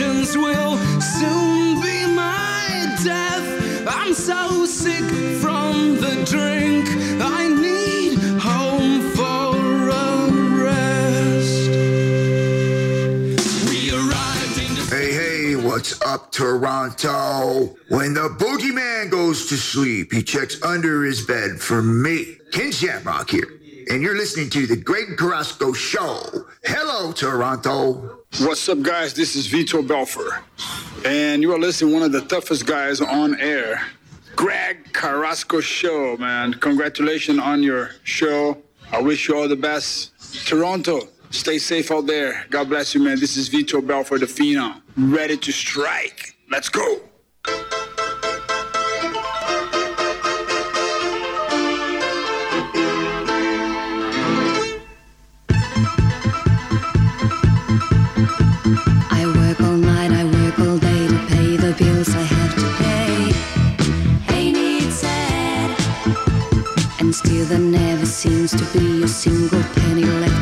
[0.00, 3.86] Vacations will soon be my death.
[3.86, 5.04] I'm so sick
[5.40, 6.86] from the drink,
[7.20, 10.30] I need home for a
[10.64, 11.70] rest.
[13.68, 17.76] We arrived in Hey, hey, what's up, Toronto?
[17.88, 22.38] When the boogeyman goes to sleep, he checks under his bed for me.
[22.52, 23.56] Ken Shamrock here.
[23.90, 26.46] and you're listening to the Greg Carrasco Show.
[26.62, 28.19] Hello, Toronto.
[28.38, 29.12] What's up, guys?
[29.12, 30.32] This is Vitor Belfort,
[31.04, 33.82] and you are listening to one of the toughest guys on air,
[34.36, 36.54] Greg Carrasco Show, man.
[36.54, 38.56] Congratulations on your show.
[38.92, 40.46] I wish you all the best.
[40.46, 42.46] Toronto, stay safe out there.
[42.50, 43.18] God bless you, man.
[43.18, 46.36] This is Vitor Belfort, the Phenom, ready to strike.
[46.50, 47.00] Let's go.
[67.48, 70.39] There never seems to be a single penny left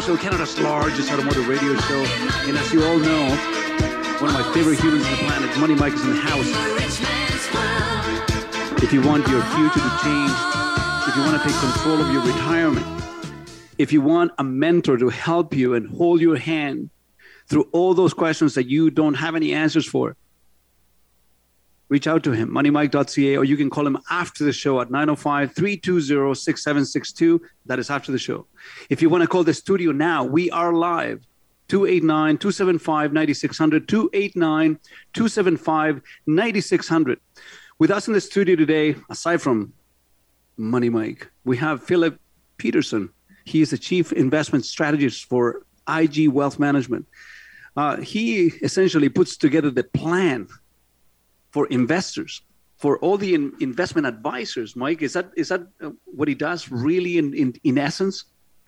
[0.00, 2.04] Show, Canada's largest automotive radio show.
[2.48, 3.28] And as you all know,
[4.18, 6.48] one of my favorite humans on the planet, Money Mike, is in the house.
[8.82, 10.32] If you want your future to change,
[11.08, 12.84] if you want to take control of your retirement,
[13.78, 16.90] if you want a mentor to help you and hold your hand
[17.46, 20.16] through all those questions that you don't have any answers for,
[21.88, 25.54] reach out to him, moneymike.ca, or you can call him after the show at 905
[25.54, 27.40] 320 6762.
[27.66, 28.46] That is after the show.
[28.90, 31.26] If you want to call the studio now, we are live.
[31.68, 33.88] 289 275 9600.
[33.88, 34.78] 289
[35.12, 37.20] 275 9600.
[37.78, 39.72] With us in the studio today, aside from
[40.56, 42.18] Money Mike, we have Philip
[42.58, 43.10] Petursson.
[43.44, 47.06] He is the chief investment strategist for IG Wealth Management.
[47.76, 50.46] Uh, he essentially puts together the plan
[51.54, 52.42] for investors,
[52.78, 54.74] for all the in- investment advisors.
[54.74, 58.24] Mike, is that is that uh, what he does really in in, in essence?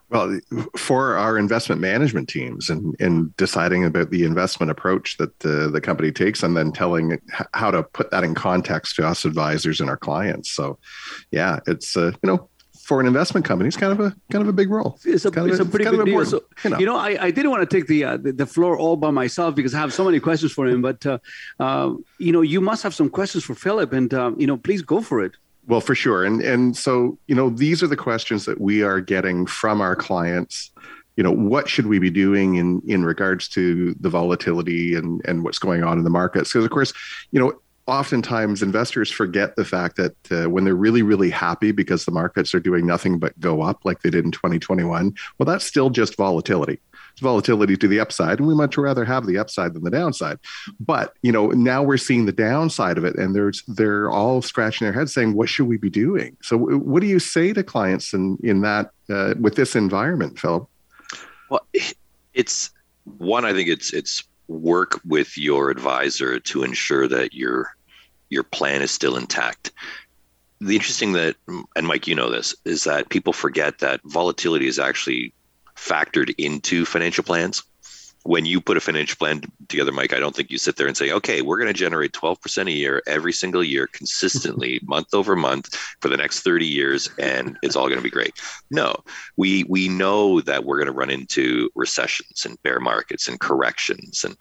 [0.09, 0.39] Well,
[0.77, 5.81] for our investment management teams and, and deciding about the investment approach that the, the
[5.81, 7.21] company takes and then telling
[7.55, 10.53] how to put that in context to us advisors and our clients.
[10.53, 10.79] So,
[11.33, 12.49] yeah, it's, uh, you know,
[12.87, 14.97] for an investment company, it's kind of a kind of a big role.
[15.05, 16.25] It's a, kind of it's a it's pretty kind of big deal.
[16.25, 16.45] So,
[16.79, 19.11] you know, I, I didn't want to take the, uh, the the floor all by
[19.11, 20.83] myself because I have so many questions for him.
[20.83, 21.19] But uh,
[21.59, 24.83] uh, you know, you must have some questions for Philip, and uh, you know, please
[24.83, 25.33] go for it.
[25.67, 26.25] Well, for sure.
[26.25, 29.97] And and so, you know, these are the questions that we are getting from our
[29.97, 30.71] clients.
[31.17, 35.43] You know, what should we be doing in in regards to the volatility and and
[35.43, 36.53] what's going on in the markets?
[36.53, 36.93] Because of course,
[37.33, 37.53] you know,
[37.87, 42.55] oftentimes investors forget the fact that uh, when they're really really happy because the markets
[42.55, 46.17] are doing nothing but go up like they did in 2021, well, that's still just
[46.17, 46.81] volatility.
[47.13, 50.39] It's volatility to the upside and we much rather have the upside than the downside.
[50.81, 54.85] But you know now we're seeing the downside of it and there's they're all scratching
[54.85, 56.37] their heads saying what should we be doing?
[56.43, 60.69] So what do you say to clients in in that uh, with this environment philip?
[61.49, 61.67] Well,
[62.35, 62.71] it's
[63.05, 63.45] one.
[63.45, 67.76] I think it's it's work with your advisor to ensure that your
[68.31, 69.73] your plan is still intact.
[70.61, 71.37] The interesting that,
[71.77, 75.33] and Mike, you know this, is that people forget that volatility is actually
[75.77, 77.63] factored into financial plans.
[78.27, 80.97] When you put a financial plan together, Mike, I don't think you sit there and
[80.97, 85.37] say, okay, we're going to generate 12% a year every single year consistently, month over
[85.37, 88.35] month for the next 30 years, and it's all going to be great.
[88.71, 88.97] No,
[89.37, 94.25] we we know that we're going to run into recessions and bear markets and corrections.
[94.25, 94.37] And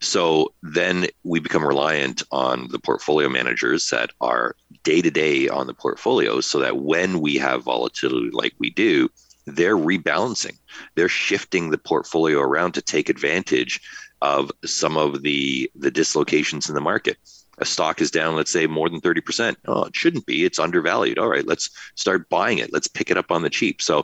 [0.00, 5.66] so then we become reliant on the portfolio managers that are day to day on
[5.66, 9.08] the portfolios so that when we have volatility like we do,
[9.46, 10.58] they're rebalancing.
[10.94, 13.80] They're shifting the portfolio around to take advantage
[14.22, 17.18] of some of the the dislocations in the market.
[17.58, 19.54] A stock is down, let's say, more than 30%.
[19.66, 20.44] Oh, it shouldn't be.
[20.44, 21.20] It's undervalued.
[21.20, 22.72] All right, let's start buying it.
[22.72, 23.80] Let's pick it up on the cheap.
[23.80, 23.98] So,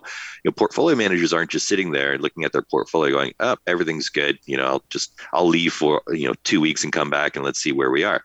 [0.45, 3.71] you know, portfolio managers aren't just sitting there looking at their portfolio going, up, oh,
[3.71, 4.39] everything's good.
[4.47, 7.45] You know, I'll just I'll leave for, you know, two weeks and come back and
[7.45, 8.23] let's see where we are.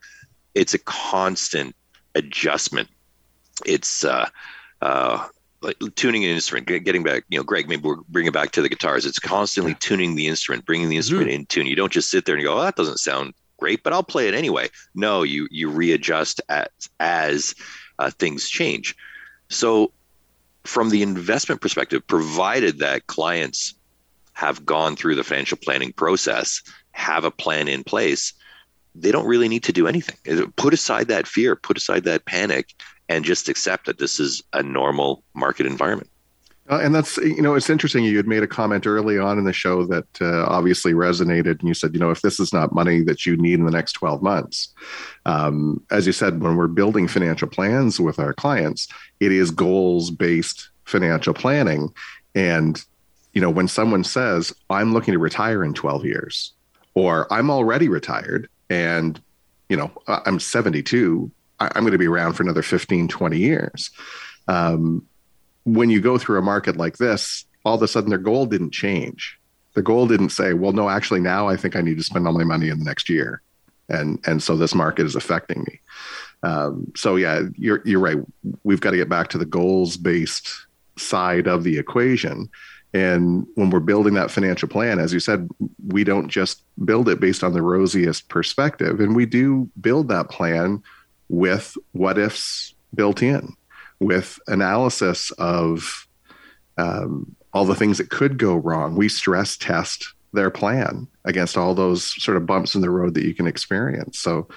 [0.53, 1.75] It's a constant
[2.13, 2.89] adjustment.
[3.65, 4.29] It's uh
[4.81, 5.27] uh
[5.65, 8.61] like tuning an instrument, getting back, you know, Greg, maybe we're bringing it back to
[8.61, 9.05] the guitars.
[9.05, 11.65] It's constantly tuning the instrument, bringing the instrument in tune.
[11.65, 14.27] You don't just sit there and go, oh, that doesn't sound great, but I'll play
[14.27, 14.69] it anyway.
[14.93, 16.67] No, you you readjust as
[16.99, 17.55] as
[17.99, 18.95] uh, things change.
[19.49, 19.91] So,
[20.63, 23.73] from the investment perspective, provided that clients
[24.33, 26.61] have gone through the financial planning process,
[26.91, 28.33] have a plan in place,
[28.95, 30.17] they don't really need to do anything.
[30.55, 32.73] Put aside that fear, put aside that panic,
[33.09, 36.09] and just accept that this is a normal market environment.
[36.67, 38.03] Uh, and that's you know it's interesting.
[38.03, 41.67] You had made a comment early on in the show that uh, obviously resonated, and
[41.67, 43.93] you said, you know, if this is not money that you need in the next
[43.93, 44.73] twelve months,
[45.27, 48.87] um, as you said, when we're building financial plans with our clients,
[49.19, 51.93] it is goals based financial planning,
[52.33, 52.83] and
[53.33, 56.51] you know when someone says, "I'm looking to retire in twelve years,"
[56.95, 59.21] or "I'm already retired," and
[59.69, 61.29] you know I'm 72,
[61.59, 63.91] I- I'm going to be around for another 15, 20 years.
[64.47, 65.05] Um,
[65.63, 68.71] when you go through a market like this, all of a sudden their goal didn't
[68.71, 69.39] change.
[69.73, 72.33] The goal didn't say, well, no, actually now I think I need to spend all
[72.33, 73.41] my money in the next year.
[73.89, 75.79] And and so this market is affecting me.
[76.41, 78.17] Um, so yeah, you're you're right.
[78.63, 80.49] We've got to get back to the goals based
[80.97, 82.49] side of the equation.
[82.93, 85.49] And when we're building that financial plan, as you said,
[85.87, 89.01] we don't just build it based on the rosiest perspective.
[89.01, 90.81] And we do build that plan
[91.29, 93.55] with what ifs built in
[93.99, 96.07] with analysis of
[96.77, 98.95] um, all the things that could go wrong.
[98.95, 103.25] We stress test their plan against all those sort of bumps in the road that
[103.25, 104.19] you can experience.
[104.19, 104.47] So,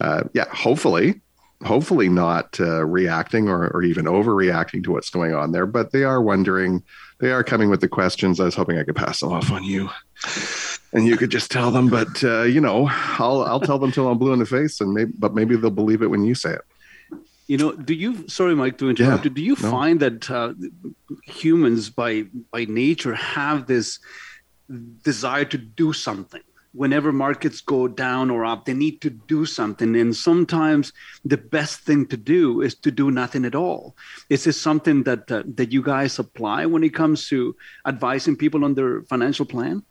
[0.00, 1.20] uh, yeah, hopefully,
[1.64, 6.04] hopefully not uh, reacting or, or even overreacting to what's going on there, but they
[6.04, 6.82] are wondering,
[7.20, 8.40] they are coming with the questions.
[8.40, 9.90] I was hoping I could pass them off on you.
[10.92, 14.08] And you could just tell them, but uh, you know, I'll I'll tell them till
[14.08, 16.54] I'm blue in the face, and maybe, but maybe they'll believe it when you say
[16.54, 16.62] it.
[17.46, 18.28] You know, do you?
[18.28, 19.32] Sorry, Mike, to interrupt Yeah.
[19.32, 19.70] Do you no.
[19.70, 20.54] find that uh,
[21.26, 24.00] humans, by by nature, have this
[25.04, 26.42] desire to do something?
[26.72, 30.92] Whenever markets go down or up, they need to do something, and sometimes
[31.24, 33.96] the best thing to do is to do nothing at all.
[34.28, 38.64] Is this something that uh, that you guys apply when it comes to advising people
[38.64, 39.82] on their financial plan?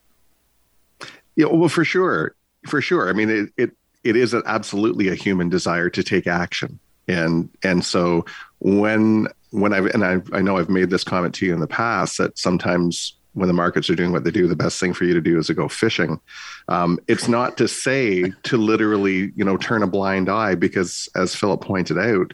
[1.35, 2.35] Yeah, well, for sure,
[2.68, 3.10] for sure.
[3.10, 3.72] I mean, it it
[4.03, 8.26] it is an, absolutely a human desire to take action, and and so
[8.60, 11.68] when when I've and I I know I've made this comment to you in the
[11.68, 15.06] past that sometimes when the markets are doing what they do, the best thing for
[15.06, 16.19] you to do is to go fishing.
[16.68, 21.35] Um, it's not to say to literally you know turn a blind eye because as
[21.35, 22.34] Philip pointed out,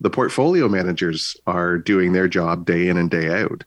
[0.00, 3.64] the portfolio managers are doing their job day in and day out.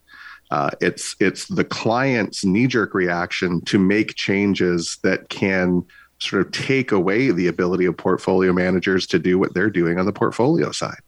[0.50, 5.86] Uh, it's it's the client's knee jerk reaction to make changes that can
[6.20, 10.06] sort of take away the ability of portfolio managers to do what they're doing on
[10.06, 11.00] the portfolio side.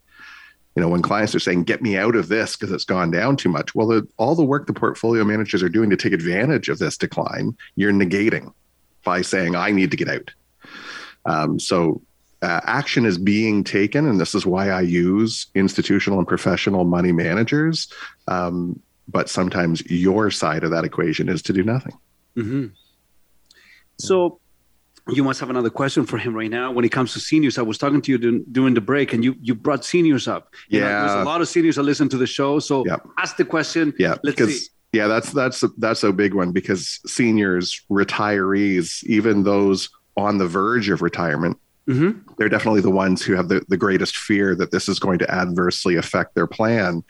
[0.75, 3.37] You know, when clients are saying, "Get me out of this because it's gone down
[3.37, 6.69] too much," well, the, all the work the portfolio managers are doing to take advantage
[6.69, 8.53] of this decline, you're negating
[9.03, 10.31] by saying, "I need to get out."
[11.25, 12.01] Um, so
[12.41, 17.11] uh, action is being taken, and this is why I use institutional and professional money
[17.11, 17.91] managers.
[18.27, 21.93] Um, but sometimes your side of that equation is to do nothing.
[22.35, 22.65] hmm
[23.97, 24.39] So
[25.09, 27.57] you must have another question for him right now when it comes to seniors.
[27.57, 30.53] I was talking to you during the break, and you you brought seniors up.
[30.67, 32.59] You know, there's a lot of seniors that listen to the show.
[32.59, 32.85] So
[33.17, 33.93] ask the question.
[33.97, 34.67] Yeah, let's because see.
[34.93, 40.89] yeah, that's that's that's a big one because seniors, retirees, even those on the verge
[40.89, 41.57] of retirement,
[41.87, 42.21] Mhm.
[42.37, 45.31] they're definitely the ones who have the, the greatest fear that this is going to
[45.31, 47.03] adversely affect their plan.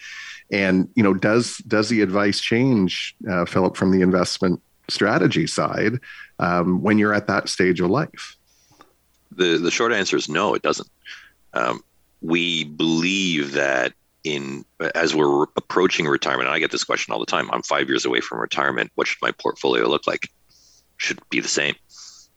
[0.52, 6.00] And you know, does does the advice change, uh, Philip, from the investment strategy side
[6.40, 8.36] um, when you're at that stage of life?
[9.32, 10.90] the the short answer is no it doesn't.
[11.54, 11.82] Um,
[12.22, 13.94] we believe that
[14.24, 14.66] in
[14.96, 18.04] as we're approaching retirement and i get this question all the time i'm five years
[18.04, 20.30] away from retirement what should my portfolio look like?
[20.98, 21.76] Should be the same.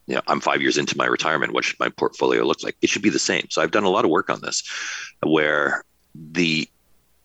[0.06, 2.76] You know i'm five years into my retirement what should my portfolio look like?
[2.82, 3.47] It should be the same.
[3.51, 4.62] So i've done a lot of work on this
[5.22, 5.84] where
[6.14, 6.68] the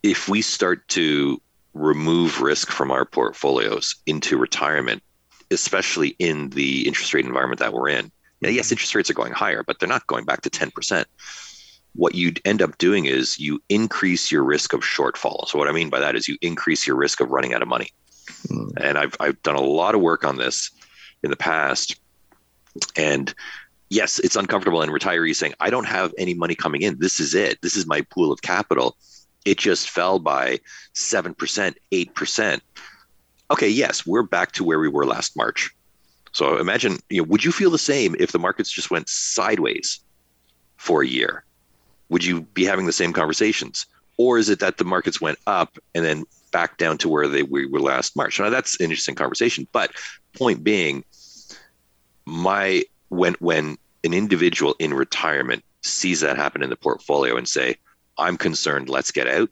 [0.03, 1.41] if we start to
[1.73, 5.03] remove risk from our portfolios into retirement
[5.49, 8.11] especially in the interest rate environment that we're in
[8.41, 11.05] now, yes, interest rates are going higher, but they're not going back to 10%.
[11.95, 15.47] What you'd end up doing is you increase your risk of shortfall.
[15.47, 17.67] So, what I mean by that is you increase your risk of running out of
[17.67, 17.89] money.
[18.47, 18.69] Hmm.
[18.79, 20.69] And I've, I've done a lot of work on this
[21.23, 21.99] in the past.
[22.95, 23.33] And
[23.89, 24.83] yes, it's uncomfortable.
[24.83, 26.99] And retirees saying, I don't have any money coming in.
[26.99, 27.59] This is it.
[27.63, 28.95] This is my pool of capital.
[29.47, 30.59] It just fell by
[30.93, 32.61] 7%, 8%.
[33.49, 35.73] Okay, yes, we're back to where we were last March.
[36.33, 40.01] So imagine, you know, would you feel the same if the markets just went sideways
[40.75, 41.45] for a year?
[42.09, 43.85] Would you be having the same conversations?
[44.17, 47.43] Or is it that the markets went up and then back down to where they
[47.43, 48.41] we were last March?
[48.41, 49.65] Now that's an interesting conversation.
[49.71, 49.91] But
[50.33, 51.05] point being,
[52.25, 57.77] my when when an individual in retirement sees that happen in the portfolio and say,
[58.17, 59.49] I'm concerned, let's get out,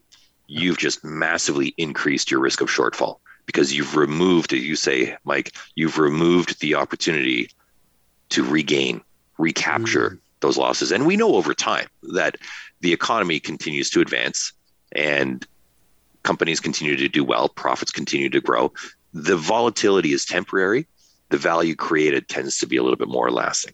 [0.47, 5.55] you've just massively increased your risk of shortfall because you've removed, as you say, Mike,
[5.75, 7.49] you've removed the opportunity
[8.29, 9.01] to regain,
[9.37, 10.19] recapture mm.
[10.39, 10.91] those losses.
[10.91, 12.37] And we know over time that
[12.81, 14.53] the economy continues to advance
[14.91, 15.45] and
[16.23, 18.73] companies continue to do well, profits continue to grow.
[19.13, 20.87] The volatility is temporary.
[21.29, 23.73] The value created tends to be a little bit more lasting.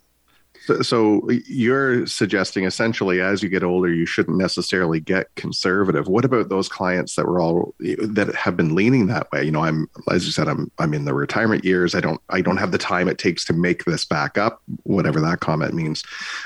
[0.66, 6.08] So, so you're suggesting essentially, as you get older, you shouldn't necessarily get conservative.
[6.08, 9.44] What about those clients that were all that have been leaning that way?
[9.44, 11.96] You know, I'm as you said, I'm I'm in the retirement years.
[11.96, 15.20] I don't I don't have the time it takes to make this back up, whatever
[15.22, 16.04] that comment means.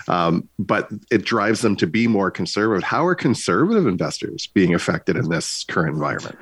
[0.07, 2.83] Um, but it drives them to be more conservative.
[2.83, 6.37] How are conservative investors being affected in this current environment?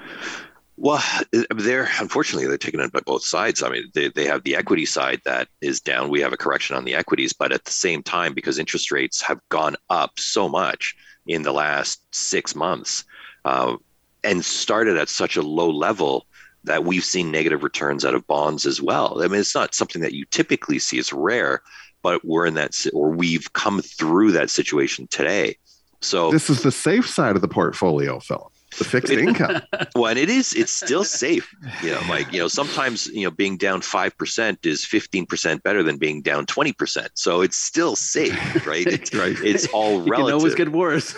[0.75, 3.61] Well, they're unfortunately they're taken in by both sides.
[3.61, 6.09] I mean, they, they have the equity side that is down.
[6.09, 9.21] We have a correction on the equities, but at the same time, because interest rates
[9.21, 10.95] have gone up so much
[11.27, 13.05] in the last six months,
[13.45, 13.75] uh,
[14.23, 16.25] and started at such a low level
[16.63, 19.21] that we've seen negative returns out of bonds as well.
[19.21, 21.61] I mean, it's not something that you typically see; it's rare,
[22.01, 25.55] but we're in that, or we've come through that situation today.
[26.01, 29.61] So this is the safe side of the portfolio, Philip the fixed income.
[29.95, 31.53] well, and it is, it's still safe.
[31.81, 35.97] You know, like, you know, sometimes, you know, being down 5% is 15% better than
[35.97, 37.09] being down 20%.
[37.15, 38.87] So it's still safe, right?
[38.93, 39.35] It's, right.
[39.41, 40.25] it's all relative.
[40.25, 41.15] can always get worse.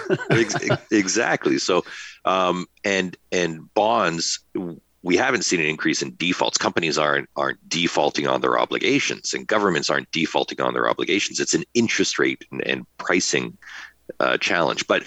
[0.92, 1.58] Exactly.
[1.58, 1.84] So,
[2.24, 4.40] um, and, and bonds,
[5.06, 6.58] we haven't seen an increase in defaults.
[6.58, 11.40] Companies aren't aren't defaulting on their obligations, and governments aren't defaulting on their obligations.
[11.40, 13.56] It's an interest rate and, and pricing
[14.20, 14.88] uh, challenge.
[14.88, 15.04] But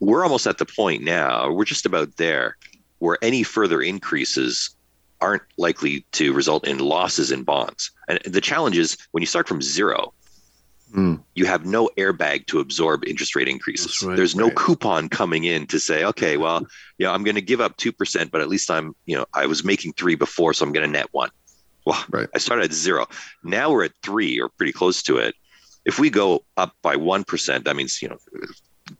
[0.00, 2.56] we're almost at the point now, we're just about there,
[2.98, 4.70] where any further increases
[5.20, 7.90] aren't likely to result in losses in bonds.
[8.08, 10.12] And the challenge is when you start from zero,
[10.94, 11.20] Mm.
[11.34, 14.00] you have no airbag to absorb interest rate increases.
[14.04, 14.54] right, There's no right.
[14.56, 16.64] coupon coming in to say, okay, well,
[16.98, 19.46] you know, I'm going to give up 2%, but at least I'm, you know, I
[19.46, 21.30] was making three before, so I'm going to net one.
[21.84, 22.28] Well, right.
[22.36, 23.08] I started at zero.
[23.42, 25.34] Now we're at three or pretty close to it.
[25.84, 28.18] If we go up by 1%, that means, you know,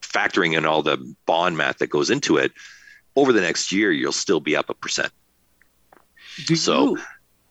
[0.01, 2.53] factoring in all the bond math that goes into it,
[3.15, 5.13] over the next year, you'll still be up a percent.
[6.47, 7.03] Do So- you,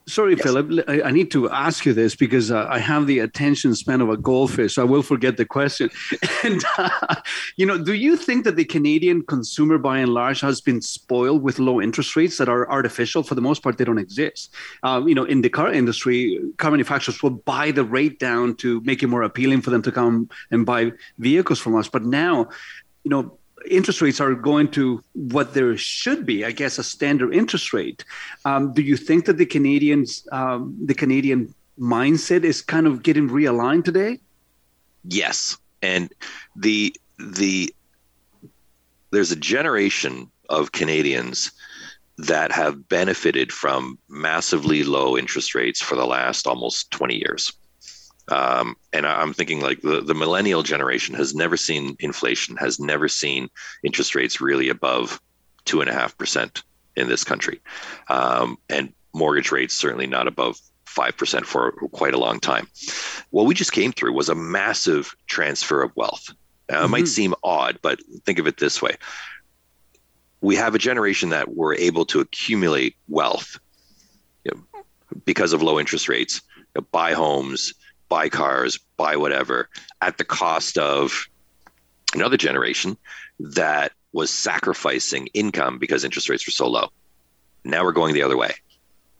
[0.08, 3.74] sorry, Philip, I, I need to ask you this because uh, I have the attention
[3.74, 5.90] span of a goldfish, so I will forget the question.
[6.44, 7.16] And, uh,
[7.56, 11.42] you know, do you think that the Canadian consumer by and large has been spoiled
[11.42, 13.24] with low interest rates that are artificial?
[13.24, 14.54] For the most part, they don't exist.
[14.84, 18.80] Um, you know, in the car industry, car manufacturers will buy the rate down to
[18.82, 21.88] make it more appealing for them to come and buy vehicles from us.
[21.88, 22.48] But now,
[23.02, 23.38] you know,
[23.68, 28.04] interest rates are going to what there should be, I guess, a standard interest rate.
[28.44, 33.28] Um, do you think that the Canadians, um, the Canadian mindset is kind of getting
[33.28, 34.18] realigned today?
[35.04, 36.12] Yes, and
[36.54, 37.72] the the
[39.10, 41.52] there's a generation of Canadians
[42.18, 47.52] that have benefited from massively low interest rates for the last almost 20 years.
[48.28, 53.08] Um, and I'm thinking like the, the millennial generation has never seen inflation, has never
[53.08, 53.48] seen
[53.84, 55.20] interest rates really above
[55.64, 56.62] two and a half percent
[56.96, 57.60] in this country,
[58.08, 62.66] um, and mortgage rates certainly not above five percent for quite a long time.
[63.30, 66.30] What we just came through was a massive transfer of wealth.
[66.70, 67.08] Now, it might Mhm.
[67.08, 68.96] seem odd, but think of it this way:
[70.40, 73.58] we have a generation that were able to accumulate wealth
[74.44, 74.82] you know,
[75.24, 77.74] because of low interest rates, you know, buy homes,
[78.08, 79.68] buy cars, buy whatever,
[80.00, 81.26] at the cost of
[82.14, 82.96] another generation
[83.38, 86.88] that was sacrificing income because interest rates were so low.
[87.64, 88.54] Now we're going the other way.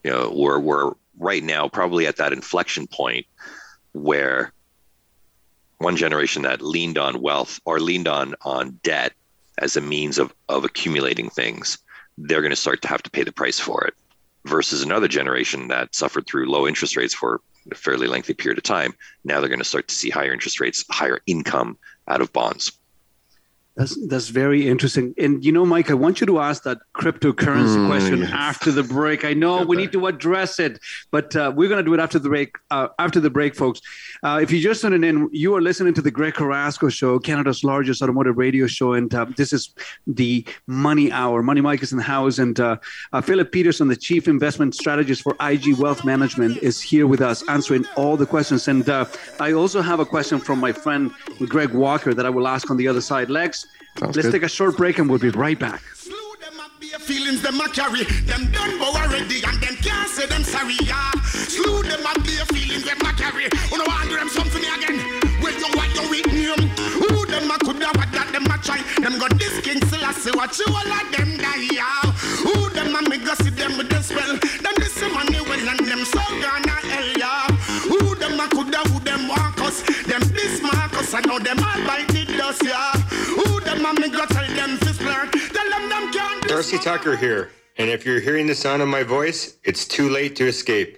[0.03, 3.25] You know, we're we're right now probably at that inflection point
[3.93, 4.53] where
[5.79, 9.13] one generation that leaned on wealth or leaned on on debt
[9.59, 11.77] as a means of of accumulating things,
[12.17, 13.93] they're going to start to have to pay the price for it.
[14.45, 17.41] Versus another generation that suffered through low interest rates for
[17.71, 18.93] a fairly lengthy period of time.
[19.23, 21.77] Now they're going to start to see higher interest rates, higher income
[22.07, 22.71] out of bonds.
[23.75, 25.13] That's that's very interesting.
[25.19, 28.31] And you know, Mike, I want you to ask that cryptocurrency Mm, question yes.
[28.33, 29.23] after the break.
[29.23, 30.79] I know we need to address it,
[31.11, 32.55] but uh, we're going to do it after the break.
[32.71, 33.79] Uh, after the break, folks.
[34.23, 37.63] Uh, if you just tuning in, you are listening to the Greg Carrasco Show, Canada's
[37.63, 39.73] largest automotive radio show, and uh, this is
[40.05, 41.43] the Money Hour.
[41.43, 42.77] Money Mike is in the house, and uh,
[43.13, 47.47] uh, Philip Petursson, the chief investment strategist for IG Wealth Management, is here with us
[47.49, 48.67] answering all the questions.
[48.67, 49.05] And uh,
[49.39, 51.11] I also have a question from my friend
[51.47, 53.29] Greg Walker that I will ask on the other side.
[53.29, 53.67] Lex.
[53.97, 54.33] Sounds Let's good.
[54.33, 55.81] take a short break and we'll be right back.
[56.89, 60.77] Their feelings them a carry Them done bow already and them can't say them sorry
[60.83, 61.11] yeah.
[61.25, 64.95] Slew them up their feelings them a carry You know want them something again
[65.43, 68.79] Well you what you with name Who them a coulda what that them a try
[69.03, 72.07] Them got this king still I say what you all of them die yeah.
[72.47, 75.83] Who them a me go see them with the spell Them this money well and
[75.83, 77.51] them so gonna hell yeah.
[77.91, 81.83] Who them a coulda who them walk us Them this Marcus I know them all
[81.83, 82.95] bite the dust yeah.
[83.35, 84.86] Who them a me go tell them
[86.57, 90.35] Percy Tucker here, and if you're hearing the sound of my voice, it's too late
[90.37, 90.97] to escape.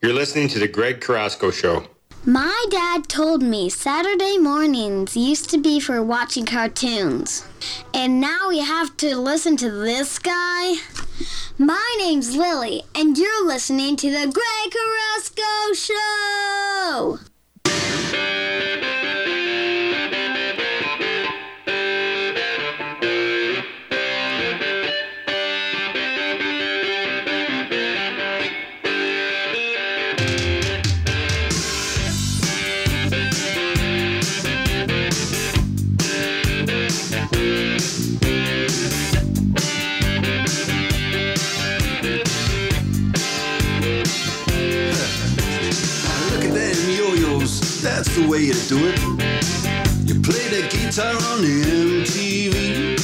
[0.00, 1.84] You're listening to The Greg Carrasco Show.
[2.24, 7.44] My dad told me Saturday mornings used to be for watching cartoons.
[7.92, 10.76] And now we have to listen to this guy?
[11.58, 17.18] My name's Lily, and you're listening to the Greg Carrasco Show!
[47.82, 49.00] That's the way you do it.
[50.06, 53.00] You play the guitar on MTV.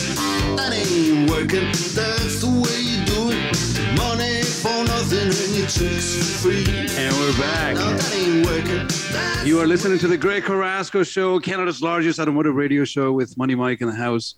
[0.54, 3.96] That ain't working, that's the way you do it.
[3.96, 6.66] Money for nothing and your chicks for free.
[6.98, 7.76] And we're back.
[7.76, 9.48] Now that ain't working.
[9.48, 13.54] You are listening to the Greg Carrasco Show, Canada's largest automotive radio show with Money
[13.54, 14.34] Mike in the house,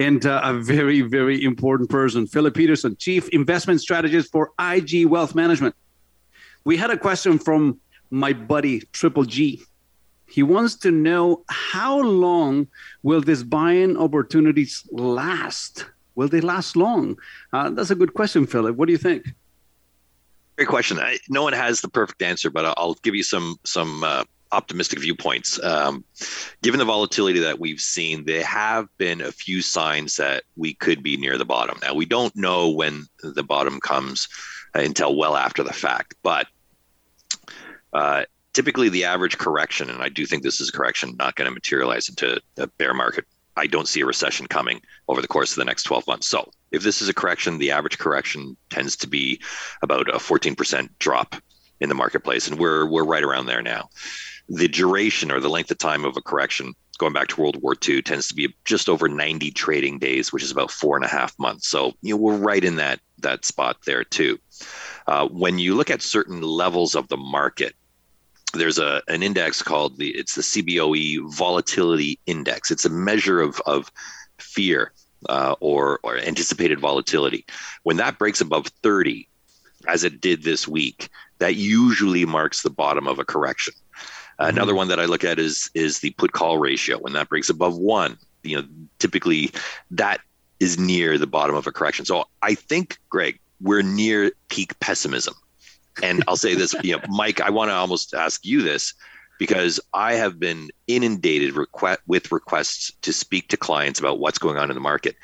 [0.00, 5.36] and uh, a very, very important person, Philip Petursson, Chief Investment Strategist for IG Wealth
[5.36, 5.76] Management.
[6.64, 7.78] We had a question from
[8.10, 9.62] my buddy Triple G.
[10.26, 12.68] He wants to know how long
[13.02, 15.86] will these buying opportunities last?
[16.14, 17.18] Will they last long?
[17.52, 18.76] Uh, that's a good question, Philip.
[18.76, 19.26] What do you think?
[20.56, 20.98] Great question.
[20.98, 24.24] I, no one has the perfect answer, but I'll, I'll give you some some uh,
[24.52, 25.62] optimistic viewpoints.
[25.62, 26.04] Um,
[26.62, 31.02] given the volatility that we've seen, there have been a few signs that we could
[31.02, 31.78] be near the bottom.
[31.82, 34.28] Now we don't know when the bottom comes
[34.74, 36.46] uh, until well after the fact, but
[37.92, 38.24] uh,
[38.56, 41.52] typically the average correction, and I do think this is a correction, not going to
[41.52, 43.26] materialize into a bear market.
[43.54, 46.26] I don't see a recession coming over the course of the next 12 months.
[46.26, 49.42] So if this is a correction, the average correction tends to be
[49.82, 51.36] about a 14% drop
[51.80, 53.90] in the marketplace, and we're we're right around there now.
[54.48, 57.76] The duration or the length of time of a correction, going back to World War
[57.86, 61.08] II, tends to be just over 90 trading days, which is about four and a
[61.08, 61.68] half months.
[61.68, 64.38] So you know we're right in that that spot there too.
[65.06, 67.74] Uh, when you look at certain levels of the market,
[68.52, 72.70] there's a an index called the it's the CBOE volatility index.
[72.70, 73.90] It's a measure of of
[74.38, 74.92] fear
[75.28, 77.44] uh, or or anticipated volatility.
[77.82, 79.28] When that breaks above 30,
[79.88, 81.08] as it did this week,
[81.38, 83.74] that usually marks the bottom of a correction.
[84.38, 86.98] Another one that I look at is is the put call ratio.
[86.98, 88.66] When that breaks above one, you know,
[88.98, 89.50] typically
[89.90, 90.20] that
[90.60, 92.04] is near the bottom of a correction.
[92.04, 95.34] So I think, Greg, we're near peak pessimism.
[96.02, 98.94] And I'll say this, you know, Mike, I want to almost ask you this
[99.38, 101.54] because I have been inundated
[102.06, 105.16] with requests to speak to clients about what's going on in the market.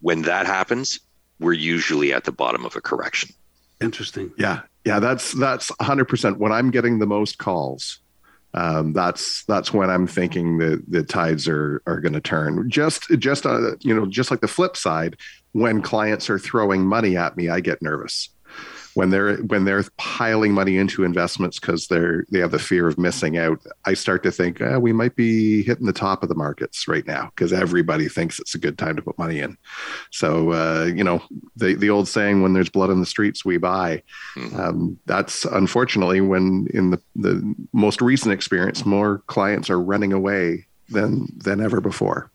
[0.00, 1.00] When that happens,
[1.38, 3.30] we're usually at the bottom of a correction.
[3.80, 4.32] Interesting.
[4.36, 6.04] Yeah, yeah, that's that's 100.
[6.06, 8.00] percent When I'm getting the most calls,
[8.54, 12.68] um, that's that's when I'm thinking that the tides are are going to turn.
[12.68, 15.16] Just just uh, you know, just like the flip side,
[15.52, 18.28] when clients are throwing money at me, I get nervous.
[18.94, 22.98] When they're when they're piling money into investments because they're they have the fear of
[22.98, 26.34] missing out, I start to think eh, we might be hitting the top of the
[26.34, 29.56] markets right now because everybody thinks it's a good time to put money in.
[30.10, 31.22] So uh, you know
[31.56, 34.02] the the old saying, "When there's blood in the streets, we buy."
[34.54, 40.66] Um, that's unfortunately when in the the most recent experience, more clients are running away
[40.88, 42.30] than than ever before.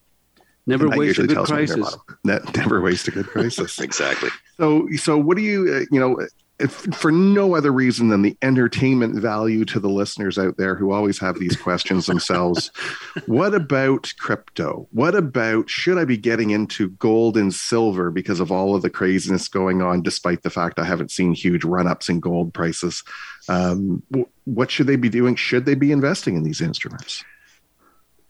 [0.67, 1.95] Never And that waste a good tells me they're crisis.
[1.95, 2.19] bottom.
[2.23, 3.77] Ne- never waste a good crisis.
[3.79, 4.29] exactly.
[4.57, 6.29] So, so what do you, uh, you know, if,
[6.67, 11.19] for no other reason than the entertainment value to the listeners out there who always
[11.19, 12.71] have these questions themselves,
[13.25, 14.87] what about crypto?
[14.91, 18.89] What about should I be getting into gold and silver because of all of the
[18.89, 23.03] craziness going on, despite the fact I haven't seen huge run ups in gold prices?
[23.49, 24.01] Um,
[24.45, 25.35] what should they be doing?
[25.35, 27.25] Should they be investing in these instruments?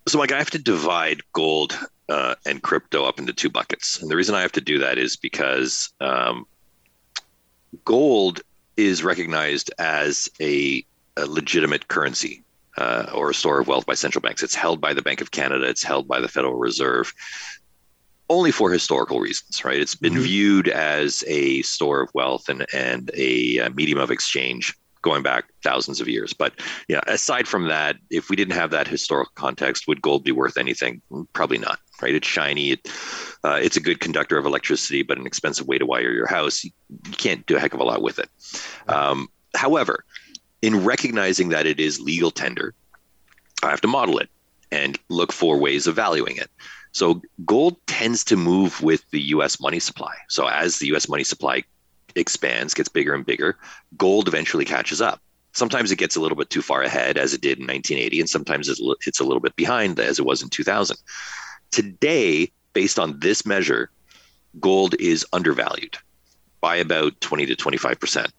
[0.07, 1.77] So, like, I have to divide gold
[2.09, 4.01] uh, and crypto up into two buckets.
[4.01, 6.45] And the reason I have to do that is because um,
[7.83, 8.41] gold
[8.77, 10.85] is recognized as a,
[11.17, 12.43] a legitimate currency
[12.77, 14.43] uh, or a store of wealth by central banks.
[14.43, 17.13] It's held by the Bank of Canada, it's held by the Federal Reserve.
[18.27, 19.79] Only for historical reasons, right?
[19.79, 24.73] It's been viewed as a store of wealth and, and a, medium of exchange
[25.05, 26.33] going back thousands of years.
[26.33, 26.53] But
[26.89, 30.57] yeah, aside from that, if we didn't have that historical context, would gold be worth
[30.57, 31.01] anything?
[31.31, 32.15] Probably not, right?
[32.15, 32.71] It's shiny.
[32.71, 32.91] It,
[33.43, 36.63] uh, it's a good conductor of electricity, but an expensive way to wire your house.
[36.63, 38.29] You, you can't do a heck of a lot with it.
[38.87, 40.03] Um, however,
[40.63, 42.73] in recognizing that it is legal tender,
[43.61, 44.29] I have to model it
[44.71, 46.49] and look for ways of valuing it.
[46.91, 50.15] So gold tends to move with the US money supply.
[50.29, 51.63] So as the US money supply
[52.15, 53.57] expands, gets bigger and bigger,
[53.97, 55.21] gold eventually catches up.
[55.53, 58.29] Sometimes it gets a little bit too far ahead, as it did in 1980, and
[58.29, 60.97] sometimes it's a li- it's a little bit behind, as it was in 2000.
[61.71, 63.89] Today, based on this measure,
[64.59, 65.97] gold is undervalued
[66.59, 68.33] by about 20 to 25 percent.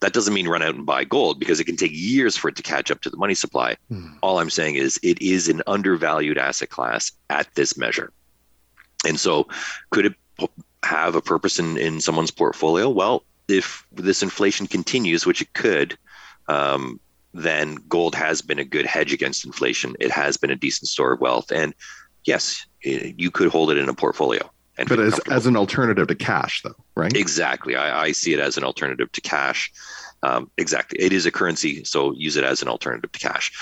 [0.00, 2.56] That doesn't mean run out and buy gold because it can take years for it
[2.56, 3.76] to catch up to the money supply.
[3.88, 4.14] Hmm.
[4.22, 8.12] All I'm saying is it is an undervalued asset class at this measure.
[9.06, 9.48] And so,
[9.90, 10.14] could it
[10.86, 12.88] have a purpose in, in someone's portfolio?
[12.88, 15.98] Well, if this inflation continues, which it could,
[16.48, 17.00] um,
[17.34, 19.94] then gold has been a good hedge against inflation.
[20.00, 21.52] It has been a decent store of wealth.
[21.52, 21.74] And
[22.24, 24.50] yes, you could hold it in a portfolio.
[24.88, 27.14] But as, as an alternative to cash, though, right?
[27.16, 27.76] Exactly.
[27.76, 29.72] I, I see it as an alternative to cash.
[30.22, 30.98] Um, exactly.
[31.00, 33.52] It is a currency, so use it as an alternative to cash.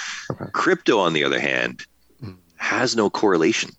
[0.52, 1.86] Crypto, on the other hand,
[2.56, 3.70] has no correlation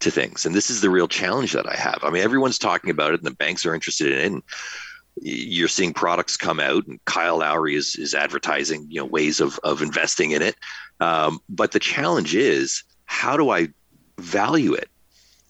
[0.00, 0.46] to things.
[0.46, 2.00] And this is the real challenge that I have.
[2.02, 4.44] I mean, everyone's talking about it and the banks are interested in it.
[5.22, 9.58] You're seeing products come out and Kyle Lowry is, is advertising, you know, ways of,
[9.64, 10.56] of investing in it.
[11.00, 13.68] Um, but the challenge is how do I
[14.18, 14.88] value it?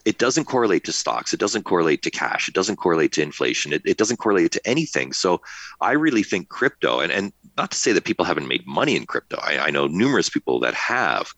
[0.04, 1.34] it doesn't correlate to stocks.
[1.34, 2.48] It doesn't correlate to cash.
[2.48, 3.72] It doesn't correlate to inflation.
[3.72, 5.12] It, it doesn't correlate to anything.
[5.12, 5.42] So
[5.80, 9.04] I really think crypto, and, and not to say that people haven't made money in
[9.04, 9.38] crypto.
[9.42, 11.32] I, I know numerous people that have,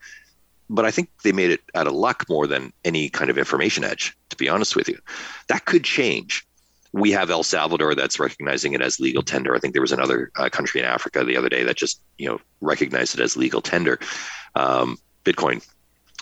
[0.71, 3.85] but I think they made it out of luck more than any kind of information
[3.85, 4.99] edge, to be honest with you.
[5.49, 6.47] That could change.
[6.93, 9.55] We have El Salvador that's recognizing it as legal tender.
[9.55, 12.29] I think there was another uh, country in Africa the other day that just, you
[12.29, 13.99] know, recognized it as legal tender.
[14.55, 15.67] Um, Bitcoin,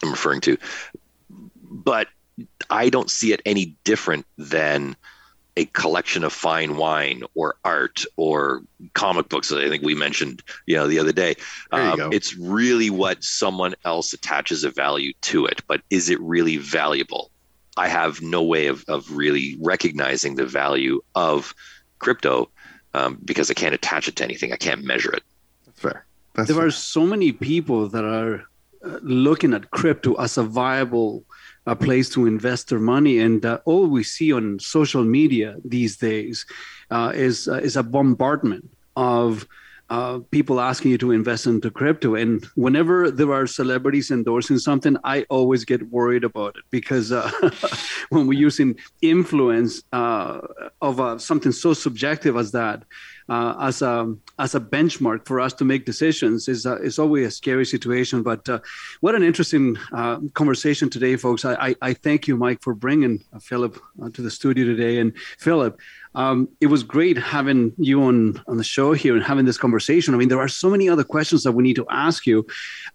[0.02, 0.56] I'm referring to.
[1.62, 2.08] But
[2.68, 4.96] I don't see it any different than
[5.56, 8.62] a collection of fine wine or art or
[8.94, 9.52] comic books.
[9.52, 11.34] I think we mentioned, you know, the other day.
[11.72, 12.12] Um.
[12.12, 17.30] It's really what someone else attaches a value to it, but is it really valuable?
[17.76, 21.54] I have no way of, of really recognizing the value of
[21.98, 22.50] crypto
[22.94, 24.52] um, because I can't attach it to anything.
[24.52, 25.22] I can't measure it.
[25.66, 26.04] That's fair.
[26.34, 28.44] there are so many people that are
[28.84, 31.24] uh, looking at crypto as a viable
[31.66, 35.96] uh, place to invest their money, and uh, all we see on social media these
[35.96, 36.46] days
[36.90, 39.46] uh, is uh, is a bombardment of.
[39.92, 44.96] Uh, people asking you to invest into crypto, and whenever there are celebrities endorsing something,
[45.02, 47.28] I always get worried about it because uh,
[48.10, 50.42] when we're using influence uh,
[50.80, 52.84] of something so subjective as that,
[53.30, 57.28] uh, as a as a benchmark for us to make decisions is uh, is always
[57.28, 58.24] a scary situation.
[58.24, 58.58] But uh,
[59.00, 61.44] what an interesting uh, conversation today, folks!
[61.44, 64.98] I, I, I thank you, Mike, for bringing uh, Philip uh, to the studio today.
[64.98, 65.78] And Philip,
[66.14, 70.14] um, it was great having you on on the show here and having this conversation.
[70.14, 72.46] I mean, there are so many other questions that we need to ask you.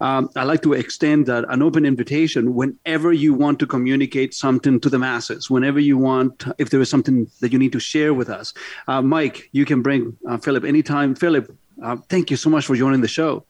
[0.01, 4.79] Um, I'd like to extend that, an open invitation whenever you want to communicate something
[4.81, 8.13] to the masses, whenever you want, if there is something that you need to share
[8.13, 8.53] with us.
[8.87, 11.15] Uh, Mike, you can bring uh, Philip anytime.
[11.15, 13.45] Philip, uh, thank you so much for joining the show.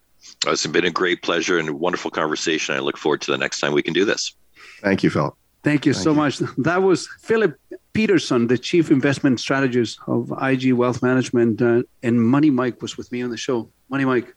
[0.48, 2.76] It's been a great pleasure and a wonderful conversation.
[2.76, 4.34] I look forward to the next time we can do this.
[4.82, 5.36] Thank you, Philip.
[5.66, 6.34] Thank you so much.
[6.70, 7.60] That was Philip
[7.96, 13.12] Petursson, the chief investment strategist of IG Wealth Management, uh, and Money Mike was with
[13.12, 13.68] me on the show.
[13.90, 14.36] Money Mike.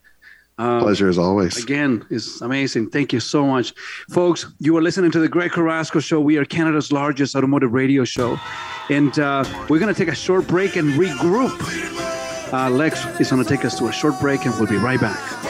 [0.56, 1.62] Uh, Pleasure as always.
[1.62, 2.88] Again, it's amazing.
[2.90, 3.74] Thank you so much,
[4.10, 4.46] folks.
[4.59, 6.18] You are listening to the Greg Carrasco Show.
[6.20, 8.40] We are Canada's largest automotive radio show,
[8.88, 11.56] and uh, we're going to take a short break and regroup.
[12.52, 15.00] Uh, Lex is going to take us to a short break, and we'll be right
[15.00, 15.48] back.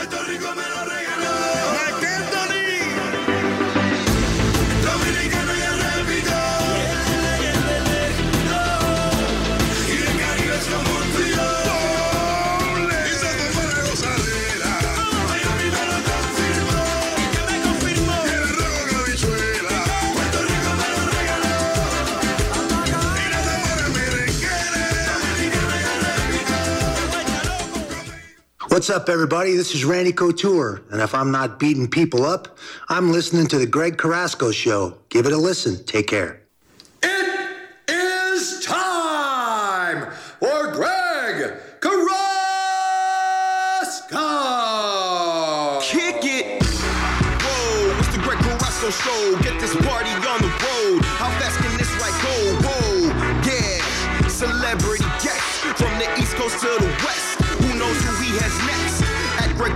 [28.79, 29.55] What's up, everybody?
[29.55, 32.57] This is Randy Couture, and if I'm not beating people up,
[32.89, 34.97] I'm listening to the Greg Carrasco Show.
[35.09, 35.85] Give it a listen.
[35.85, 36.48] Take care.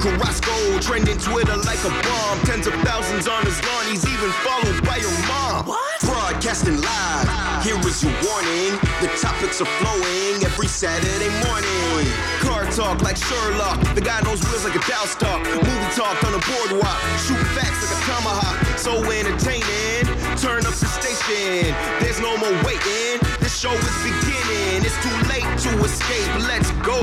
[0.02, 0.50] Carrasco,
[0.80, 2.40] trending Twitter like a bomb.
[2.42, 3.86] Tens of thousands on his lawn.
[3.86, 5.64] He's even followed by your mom.
[5.64, 6.00] What?
[6.02, 7.62] Broadcasting live.
[7.62, 8.74] Here is your warning.
[8.98, 12.10] The topics are flowing every Saturday morning.
[12.42, 13.78] Car talk like Sherlock.
[13.94, 15.38] The guy knows wheels like a Dow stock.
[15.46, 16.98] Movie talk on the boardwalk.
[17.22, 18.58] Shoot facts like a tomahawk.
[18.76, 20.02] So entertaining.
[20.34, 21.70] Turn up the station.
[22.02, 23.22] There's no more waiting.
[23.38, 24.82] This show is beginning.
[24.82, 26.26] It's too late to escape.
[26.50, 26.98] Let's go.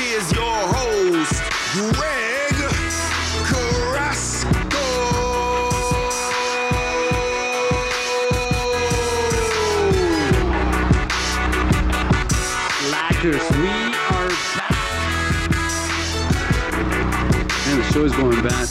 [0.00, 1.42] Here's your host,
[1.72, 2.52] Greg
[3.48, 4.84] Carrasco.
[12.78, 13.72] Slackers, we
[14.10, 14.76] are back.
[17.64, 18.68] Man, the show is going back,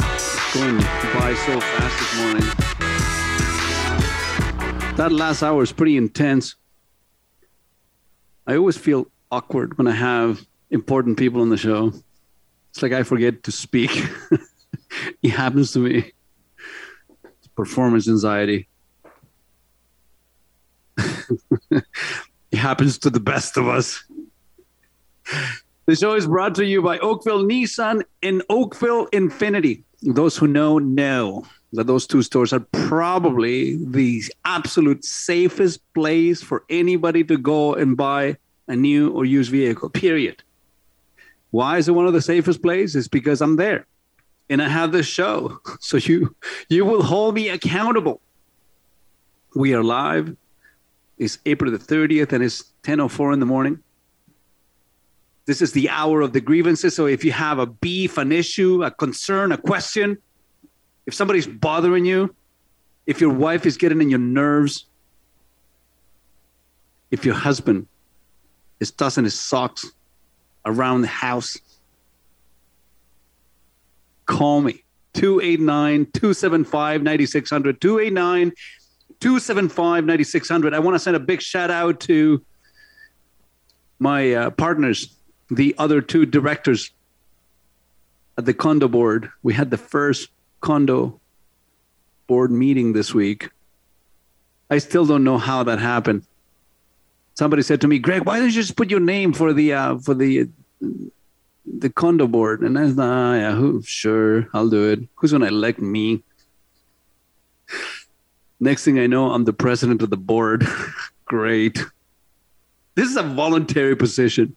[0.54, 0.78] going
[1.16, 2.48] by so fast this morning.
[4.98, 6.56] That last hour is pretty intense.
[8.46, 11.94] I always feel awkward when I have important people on the show.
[12.72, 13.92] It's like I forget to speak.
[15.22, 16.14] it happens to me.
[17.24, 18.70] It's performance anxiety.
[21.72, 21.84] it
[22.58, 24.04] happens to the best of us.
[25.86, 29.84] The show is brought to you by Oakville Nissan and Oakville Infiniti.
[30.02, 36.64] Those who know, know that those two stores are probably the absolute safest place for
[36.70, 38.38] anybody to go and buy
[38.68, 40.42] a new or used vehicle, period.
[41.52, 43.08] Why is it one of the safest places?
[43.08, 43.86] Because I'm there
[44.50, 45.60] and I have this show.
[45.80, 46.36] So you
[46.70, 48.22] you will hold me accountable.
[49.56, 50.36] We are live.
[51.18, 53.80] It's April the 30th and it's 10:04 in the morning.
[55.46, 56.96] This is the hour of the grievances.
[56.96, 60.18] So if you have a beef, an issue, a concern, a question,
[61.06, 62.36] if somebody's bothering you,
[63.06, 64.86] if your wife is getting in your nerves,
[67.10, 67.88] if your husband
[68.80, 69.92] is tossing his socks
[70.66, 71.58] around the house,
[74.26, 74.84] call me
[75.14, 77.82] 289 275 9600.
[77.82, 78.52] 289
[79.20, 80.74] 275 9600.
[80.74, 82.44] I want to send a big shout out to
[84.00, 85.16] my uh, partners,
[85.50, 86.92] the other two directors
[88.38, 89.30] at the condo board.
[89.44, 90.30] We had the first
[90.60, 91.20] condo
[92.28, 93.50] board meeting this week.
[94.70, 96.26] I still don't know how that happened.
[97.36, 99.98] Somebody said to me, "Greg, why don't you just put your name for the uh,
[100.00, 100.50] for the
[101.66, 103.82] the condo board?" And I said, ah, "Yeah, who?
[103.84, 105.00] Sure, I'll do it.
[105.16, 106.24] Who's gonna elect me?"
[108.60, 110.68] Next thing I know, I'm the president of the board.
[111.26, 111.84] Great.
[112.96, 114.56] This is a voluntary position.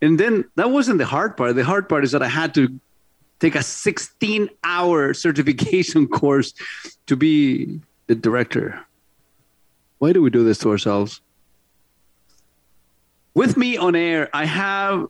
[0.00, 1.56] And then that wasn't the hard part.
[1.56, 2.78] The hard part is that I had to
[3.40, 6.54] take a 16 hour certification course
[7.06, 8.80] to be the director.
[9.98, 11.20] Why do we do this to ourselves?
[13.34, 15.06] With me on air, I have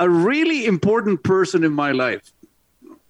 [0.00, 2.32] a really important person in my life.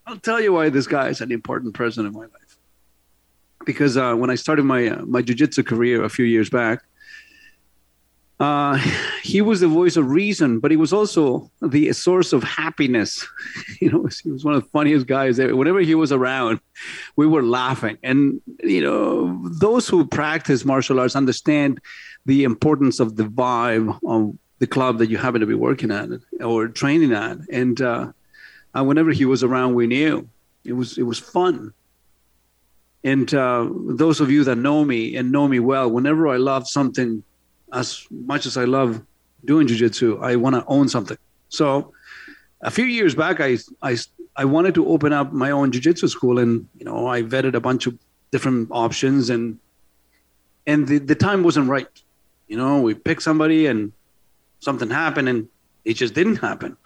[0.05, 2.57] I'll tell you why this guy is an important person in my life.
[3.65, 6.83] Because uh, when I started my uh, my jiu-jitsu career a few years back,
[8.43, 8.75] uh,
[9.21, 13.25] he was the voice of reason, but he was also the source of happiness.
[13.79, 15.37] you know, he was one of the funniest guys.
[15.37, 16.59] Whenever he was around,
[17.15, 17.97] we were laughing.
[18.03, 21.79] And you know, those who practice martial arts understand
[22.25, 26.09] the importance of the vibe of the club that you happen to be working at
[26.41, 27.37] or training at.
[27.49, 28.11] And uh,
[28.77, 30.27] uh, whenever he was around, we knew
[30.65, 31.73] it was it was fun.
[33.05, 36.67] And uh, those of you that know me and know me well, whenever I love
[36.67, 37.23] something
[37.73, 39.01] as much as I love
[39.43, 41.17] doing jujitsu, I want to own something.
[41.49, 41.93] So
[42.61, 43.97] a few years back, I, I,
[44.35, 47.59] I wanted to open up my own jujitsu school and, you know, I vetted a
[47.59, 47.97] bunch of
[48.31, 49.59] different options and,
[50.65, 51.87] and the, the time wasn't right.
[52.47, 53.91] You know, we picked somebody and
[54.59, 55.49] something happened and
[55.83, 56.77] it just didn't happen.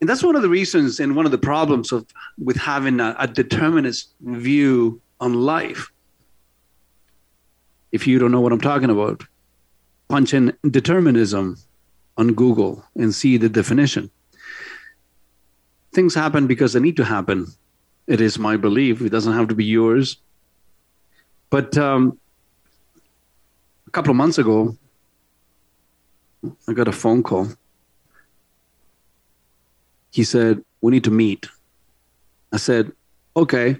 [0.00, 2.06] And that's one of the reasons and one of the problems of
[2.42, 5.92] with having a, a determinist view on life.
[7.92, 9.24] If you don't know what I'm talking about,
[10.10, 11.56] punch in determinism
[12.16, 14.10] on Google and see the definition.
[15.92, 17.46] Things happen because they need to happen.
[18.06, 19.00] It is my belief.
[19.00, 20.16] It doesn't have to be yours.
[21.48, 22.18] But um,
[23.86, 24.76] a couple of months ago,
[26.68, 27.48] I got a phone call.
[30.10, 31.46] He said, We need to meet.
[32.52, 32.92] I said,
[33.36, 33.76] Okay.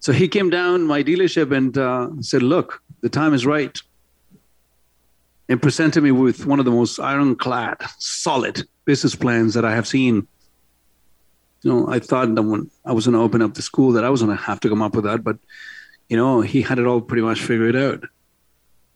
[0.00, 3.80] So he came down my dealership and uh, said, Look, the time is right
[5.50, 9.86] and presented me with one of the most ironclad, solid business plans that I have
[9.86, 10.28] seen.
[11.62, 14.04] You know, I thought that when I was going to open up the school, that
[14.04, 15.38] I was going to have to come up with that, but
[16.08, 18.04] you know, he had it all pretty much figured out.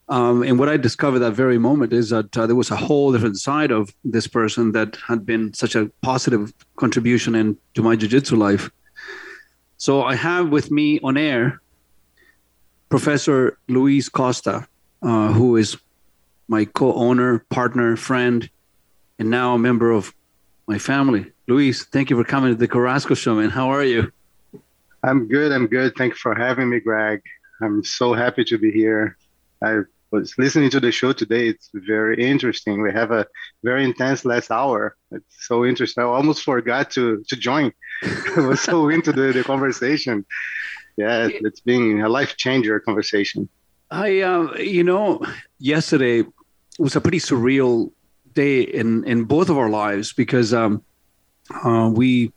[0.08, 3.10] Um, and what I discovered that very moment is that uh, there was a whole
[3.10, 8.36] different side of this person that had been such a positive contribution into my jiu-jitsu
[8.36, 8.70] life.
[9.76, 11.60] So I have with me on air
[12.90, 14.68] Professor Luiz Costa,
[15.02, 15.76] uh, who is
[16.48, 18.48] my co-owner, partner, friend,
[19.18, 20.14] and now a member of
[20.66, 21.32] my family.
[21.46, 23.50] Luiz, thank you for coming to the Carrasco Show, man.
[23.50, 24.10] How are you?
[25.02, 25.52] I'm good.
[25.52, 25.94] I'm good.
[25.96, 27.20] Thank you for having me, Greg.
[27.60, 29.16] I'm so happy to be here.
[29.62, 29.80] I
[30.10, 31.48] was listening to the show today.
[31.48, 32.80] It's very interesting.
[32.80, 33.26] We have a
[33.62, 34.96] very intense last hour.
[35.10, 36.02] It's so interesting.
[36.02, 37.72] I almost forgot to to join.
[38.36, 40.24] I was so into the, the conversation.
[40.96, 43.48] Yeah, it's been a life changer conversation.
[43.90, 45.24] I, uh, you know,
[45.64, 46.24] yesterday
[46.78, 47.90] was a pretty surreal
[48.34, 50.84] day in in both of our lives because um,
[51.64, 52.32] uh, we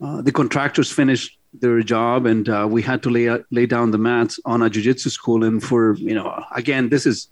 [0.00, 3.98] uh, the contractors finished their job and uh, we had to lay lay down the
[3.98, 5.44] mats on a jiu-jitsu school.
[5.44, 7.28] And for you know again this is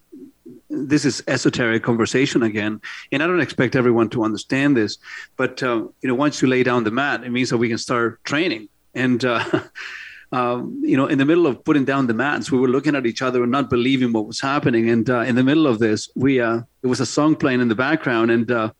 [0.69, 2.81] this is esoteric conversation again.
[3.13, 4.99] And i don't expect everyone to understand this
[5.37, 7.79] but uh, you know once you lay down the mat it means that we can
[7.79, 8.69] start training.
[8.95, 9.45] And uh,
[10.33, 13.07] um, you know in the middle of putting down the mats we were looking at
[13.07, 14.89] each other and not believing what was happening.
[14.91, 17.69] And uh, in the middle of this we uh, it was a song playing in
[17.69, 18.73] the background and uh,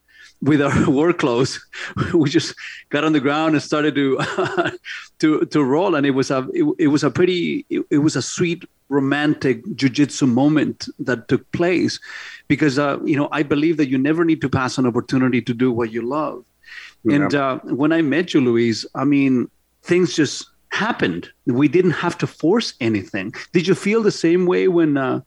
[0.43, 1.65] with our work clothes,
[2.15, 2.55] we just
[2.91, 4.19] got on the ground and started to
[5.21, 8.17] to to roll, and it was a it, it was a pretty it, it, was
[8.17, 12.01] a sweet romantic jujitsu moment that took place,
[12.49, 15.55] because uh, you know I believe that you never need to pass an opportunity to
[15.55, 16.45] do what you love,
[17.05, 17.17] yeah.
[17.17, 19.49] and uh, when I met you, Luiz, I mean
[19.85, 21.31] things just happened.
[21.47, 23.35] We didn't have to force anything.
[23.53, 25.21] Did you feel the same way when uh,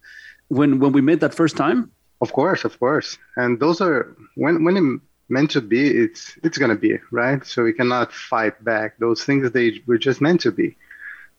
[0.50, 1.92] when when we met that first time?
[2.22, 3.18] Of course, of course.
[3.38, 7.46] And those are when when it meant to be, it's it's gonna be right.
[7.46, 8.98] So we cannot fight back.
[9.00, 10.76] Those things they were just meant to be.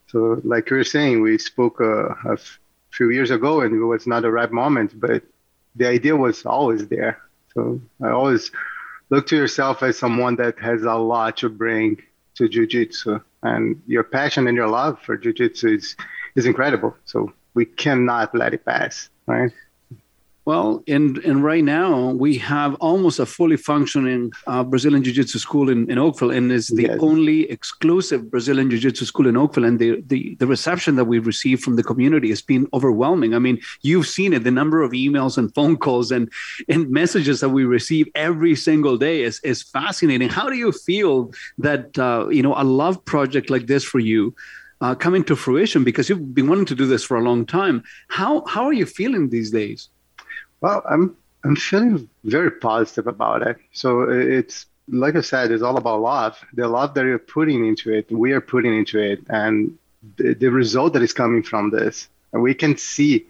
[0.09, 2.39] So like you were saying, we spoke uh, a
[2.91, 5.23] few years ago, and it was not the right moment, but
[5.75, 7.21] the idea was always there.
[7.55, 8.51] So I always
[9.11, 12.03] look to yourself as someone that has a lot to bring
[12.37, 15.97] to jiu-jitsu and your passion and your love for jiu-jitsu is,
[16.35, 16.97] is incredible.
[17.05, 19.53] So we cannot let it pass right
[20.47, 25.41] well, and and right now we have almost a fully functioning uh, Brazilian Jiu Jitsu
[25.41, 26.99] school in, in Oakville, and it's the yes.
[27.01, 29.65] only exclusive Brazilian Jiu Jitsu school in Oakville.
[29.65, 33.35] And the, the the reception that we've received from the community has been overwhelming.
[33.35, 34.45] I mean, you've seen it.
[34.45, 36.31] The number of emails and phone calls and
[36.69, 40.29] and messages that we receive every single day is is fascinating.
[40.29, 44.33] How do you feel that uh, you know a love project like this for you?
[44.83, 47.83] Uh, coming to fruition because you've been wanting to do this for a long time.
[48.09, 49.89] How how are you feeling these days?
[50.67, 53.57] Well, I'm I'm feeling very positive about it.
[53.73, 56.37] So it's like I said, it's all about love.
[56.55, 59.79] The love that you're putting into it, we are putting into it, and
[60.17, 63.27] the, the result that is coming from this, and we can see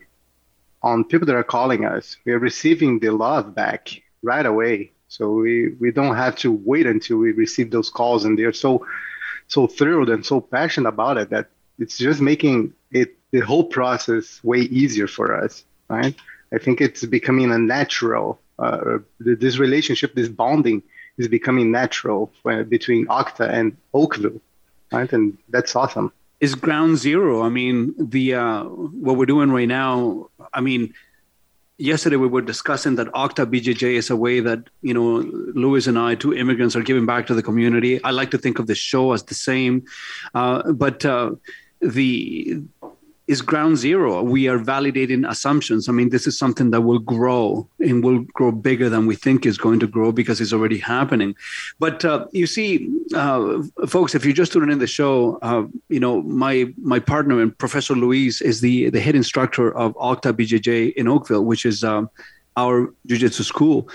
[0.83, 3.83] on people that are calling us, we are receiving the love back
[4.23, 4.93] right away.
[5.09, 8.87] So we we don't have to wait until we receive those calls, and they're so
[9.47, 14.43] so thrilled and so passionate about it that it's just making it the whole process
[14.43, 16.15] way easier for us, right?
[16.53, 18.41] I think it's becoming a natural.
[18.59, 20.83] Uh, this relationship, this bonding,
[21.19, 22.31] is becoming natural
[22.69, 24.41] between Octa and Oakville,
[24.93, 25.13] right?
[25.13, 26.13] And that's awesome.
[26.41, 27.43] Is ground zero?
[27.43, 30.29] I mean, the uh, what we're doing right now.
[30.53, 30.93] I mean,
[31.79, 35.25] yesterday we were discussing that Octa BJJ is a way that you know
[35.55, 38.03] Luiz and I, two immigrants, are giving back to the community.
[38.05, 39.85] I like to think of the show as the same,
[40.35, 41.33] uh, but uh,
[41.81, 42.63] the
[43.27, 44.23] is ground zero.
[44.23, 45.89] We are validating assumptions.
[45.89, 49.45] I mean, this is something that will grow and will grow bigger than we think
[49.45, 51.35] is going to grow because it's already happening.
[51.79, 56.01] But uh, you see, uh, folks, if you're just tuning in the show, uh, you
[56.01, 60.95] know, my my partner and Professor Luiz is the the head instructor of Octa BJJ
[60.95, 62.09] in Oakville, which is um,
[62.57, 63.89] our jiu-jitsu school.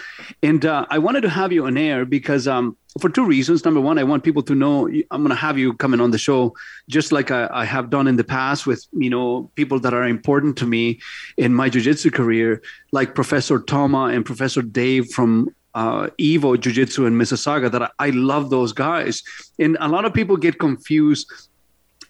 [0.43, 3.63] And uh, I wanted to have you on air because um, for two reasons.
[3.63, 6.17] Number one, I want people to know I'm going to have you coming on the
[6.17, 6.53] show,
[6.89, 10.05] just like I, I, have done in the past with you know people that are
[10.05, 10.99] important to me
[11.37, 12.61] in my jiu-jitsu career,
[12.91, 17.71] like Professor Toma and Professor Dave from uh, Evo Jiu Jitsu in Mississauga.
[17.71, 19.23] That I, I love those guys,
[19.57, 21.31] and a lot of people get confused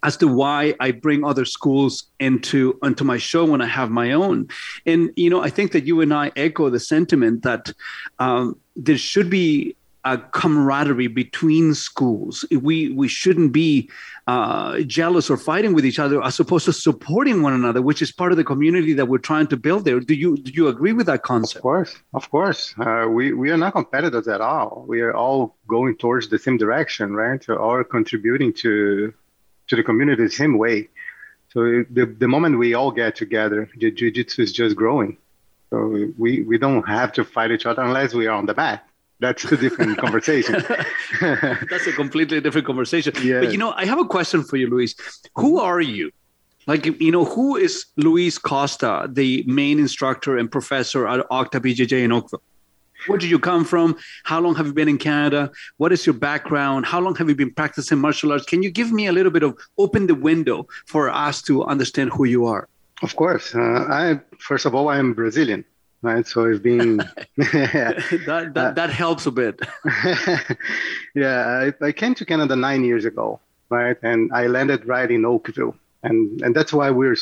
[0.03, 4.11] as to why I bring other schools into into my show when I have my
[4.11, 4.47] own.
[4.85, 7.73] And you know, I think that you and I echo the sentiment that
[8.19, 12.45] um, there should be a camaraderie between schools.
[12.51, 13.89] We we shouldn't be
[14.27, 18.11] uh, jealous or fighting with each other, as opposed to supporting one another, which is
[18.11, 19.99] part of the community that we're trying to build there.
[19.99, 21.57] Do you do you agree with that concept?
[21.57, 22.73] Of course, of course.
[22.79, 24.85] Uh, we we are not competitors at all.
[24.87, 27.45] We are all going towards the same direction, right?
[27.47, 29.13] We're contributing to
[29.71, 30.89] to the community the same way.
[31.53, 35.17] So the, the moment we all get together, the jiu-jitsu is just growing.
[35.69, 35.77] So
[36.17, 38.85] we, we don't have to fight each other unless we are on the mat.
[39.19, 40.55] That's a different conversation.
[41.21, 43.13] That's a completely different conversation.
[43.23, 43.45] Yes.
[43.45, 44.95] But you know, I have a question for you, Luiz.
[45.35, 45.65] Who mm-hmm.
[45.65, 46.11] are you?
[46.67, 52.03] Like, you know, who is Luiz Costa, the main instructor and professor at Octa BJJ
[52.03, 52.43] in Oakville?
[53.07, 53.97] Where did you come from?
[54.23, 55.51] How long have you been in Canada?
[55.77, 56.85] What is your background?
[56.85, 58.45] How long have you been practicing martial arts?
[58.45, 62.11] Can you give me a little bit of open the window for us to understand
[62.11, 62.67] who you are?
[63.01, 63.55] Of course.
[63.55, 65.65] Uh, I first of all, I am Brazilian,
[66.03, 66.25] right?
[66.27, 66.97] So I've been
[67.37, 69.59] that that, that helps a bit.
[71.15, 73.97] yeah, I, I came to Canada nine years ago, right?
[74.03, 77.17] And I landed right in Oakville, and and that's why we're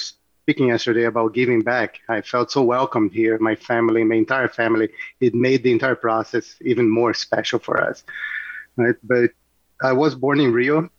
[0.49, 1.99] speaking yesterday about giving back.
[2.09, 3.37] I felt so welcomed here.
[3.37, 4.89] My family, my entire family,
[5.19, 8.03] it made the entire process even more special for us,
[8.75, 8.95] right?
[9.03, 9.29] But
[9.79, 10.89] I was born in Rio,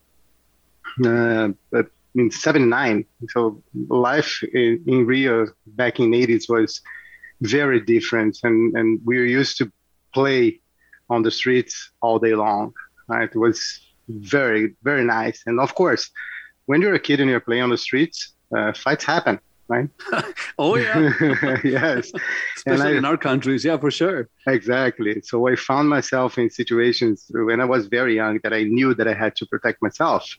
[1.04, 6.80] uh, but in '79, so life in, in Rio back in '80s was
[7.40, 9.72] very different, and and we were used to
[10.14, 10.60] play
[11.08, 12.72] on the streets all day long.
[13.08, 13.28] Right?
[13.34, 13.58] It was
[14.08, 16.08] very very nice, and of course,
[16.66, 19.88] when you're a kid and you're playing on the streets, uh, fights happen, right?
[20.58, 21.10] oh yeah,
[21.64, 22.12] yes,
[22.56, 24.28] especially I, in our countries, yeah, for sure.
[24.46, 25.20] Exactly.
[25.22, 29.08] So I found myself in situations when I was very young that I knew that
[29.08, 30.36] I had to protect myself,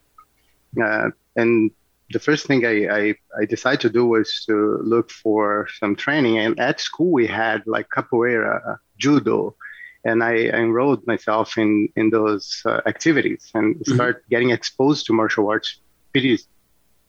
[0.81, 1.71] uh, and
[2.11, 6.39] the first thing I, I, I, decided to do was to look for some training.
[6.39, 9.55] And at school, we had like capoeira, judo,
[10.03, 13.93] and I, I enrolled myself in, in those uh, activities and mm-hmm.
[13.93, 15.79] start getting exposed to martial arts
[16.11, 16.39] pretty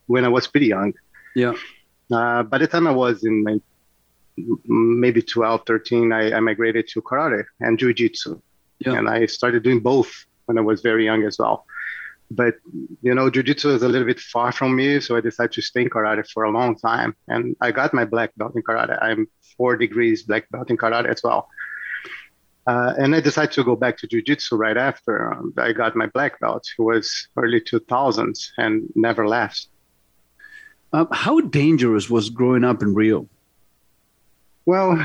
[0.07, 0.93] when I was pretty young.
[1.35, 1.55] Yeah.
[2.13, 3.61] Uh, by the time I was in my
[4.67, 8.41] maybe 12, 13, I, I migrated to karate and jiu-jitsu.
[8.79, 8.95] Yeah.
[8.95, 10.11] And I started doing both
[10.47, 11.67] when I was very young as well
[12.35, 12.55] but
[13.03, 15.83] you know jiu-jitsu is a little bit far from me so i decided to stay
[15.83, 19.29] in karate for a long time and i got my black belt in karate i'm
[19.57, 21.49] four degrees black belt in karate as well
[22.67, 26.41] uh, and i decided to go back to jiu-jitsu right after i got my black
[26.41, 29.69] belt it was early 2000s and never left
[30.93, 33.27] uh, how dangerous was growing up in rio
[34.67, 34.99] well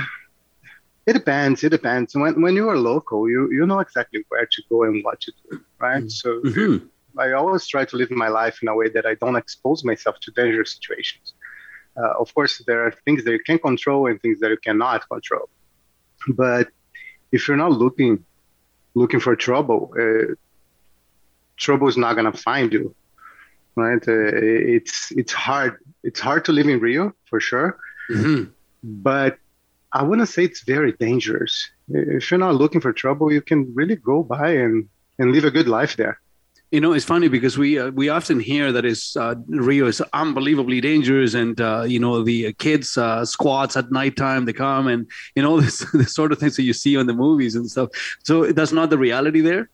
[1.08, 1.64] it depends.
[1.64, 2.14] It depends.
[2.16, 5.32] When when you are local, you you know exactly where to go and what to
[5.44, 6.04] do, right?
[6.04, 6.78] Mm-hmm.
[6.80, 6.90] So.
[7.20, 10.20] I always try to live my life in a way that I don't expose myself
[10.20, 11.34] to dangerous situations.
[12.00, 15.10] Uh, of course, there are things that you can control and things that you cannot
[15.10, 15.50] control.
[16.28, 16.68] But
[17.32, 18.24] if you're not looking
[18.94, 20.36] looking for trouble, uh,
[21.56, 22.94] trouble is not gonna find you,
[23.78, 24.06] right?
[24.08, 24.32] Uh,
[24.76, 25.78] it's it's hard.
[26.04, 27.78] It's hard to live in Rio for sure,
[28.10, 28.52] mm-hmm.
[28.84, 29.38] but
[29.94, 31.70] I wouldn't say it's very dangerous.
[31.90, 34.88] If you're not looking for trouble, you can really go by and,
[35.20, 36.20] and live a good life there.
[36.72, 40.02] You know, it's funny because we uh, we often hear that is uh, Rio is
[40.12, 45.10] unbelievably dangerous, and uh, you know the kids uh, squats at nighttime they come and
[45.36, 47.90] you know this the sort of things that you see on the movies and stuff.
[48.26, 49.70] So that's not the reality there.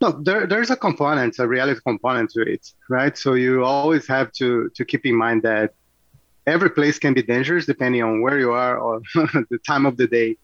[0.00, 3.16] No, there, there's a component, a reality component to it, right?
[3.16, 5.72] So you always have to to keep in mind that
[6.46, 10.06] every place can be dangerous depending on where you are or the time of the
[10.06, 10.36] day,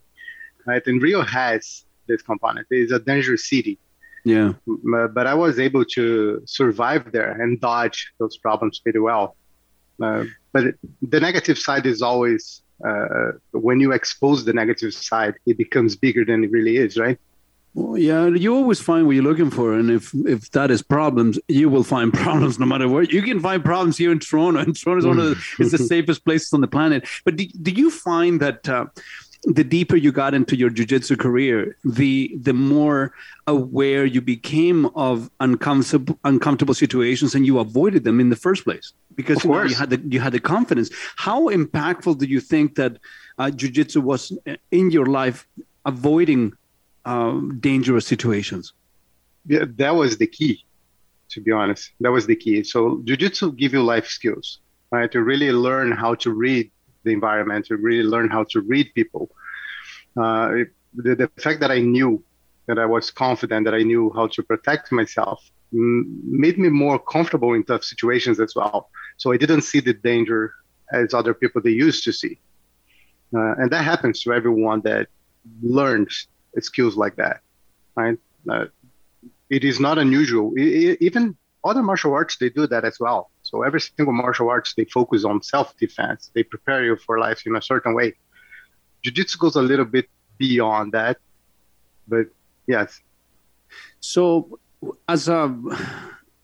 [0.66, 0.82] right?
[0.86, 2.66] And Rio has this component.
[2.70, 3.78] It is a dangerous city
[4.24, 4.52] yeah.
[4.66, 9.36] But I was able to survive there and dodge those problems pretty well.
[10.02, 15.58] Uh, but the negative side is always uh, when you expose the negative side, it
[15.58, 17.18] becomes bigger than it really is, right?
[17.74, 21.38] Well, yeah, you always find what you're looking for, and if if that is problems,
[21.48, 23.02] you will find problems no matter where.
[23.02, 25.78] You can find problems here in Toronto, and Toronto is one of the, is the
[25.94, 27.08] safest places on the planet.
[27.24, 28.68] But do, do you find that?
[28.68, 28.86] Uh,
[29.44, 33.12] the deeper you got into your jiu-jitsu career the the more
[33.48, 38.92] aware you became of uncomfortable uncomfortable situations and you avoided them in the first place
[39.16, 42.76] because you, know, you, had the you had the confidence how impactful do you think
[42.76, 42.98] that
[43.38, 44.32] uh, jiu-jitsu was
[44.70, 45.44] in your life
[45.86, 46.52] avoiding
[47.04, 48.72] uh, dangerous situations
[49.46, 50.64] yeah that was the key
[51.28, 54.60] to be honest that was the key so jiu-jitsu give you life skills
[54.90, 56.70] right to really learn how to read
[57.04, 59.30] the environment to really learn how to read people.
[60.16, 60.64] Uh,
[60.94, 62.22] the, the fact that I knew
[62.66, 65.42] that I was confident, that I knew how to protect myself,
[65.72, 68.90] made me more comfortable in tough situations as well.
[69.16, 70.52] So I didn't see the danger
[70.92, 72.38] as other people they used to see.
[73.34, 75.08] Uh, and that happens to everyone that
[75.62, 76.28] learns
[76.60, 77.40] skills like that,
[77.96, 78.18] right?
[78.48, 78.66] Uh,
[79.50, 80.52] it is not unusual.
[80.56, 83.30] It, even other martial arts, they do that as well.
[83.42, 86.30] So every single martial arts, they focus on self-defense.
[86.34, 88.14] They prepare you for life in a certain way.
[89.02, 90.08] Jiu-jitsu goes a little bit
[90.38, 91.18] beyond that,
[92.08, 92.26] but
[92.66, 93.00] yes.
[94.00, 94.58] So,
[95.08, 95.54] as a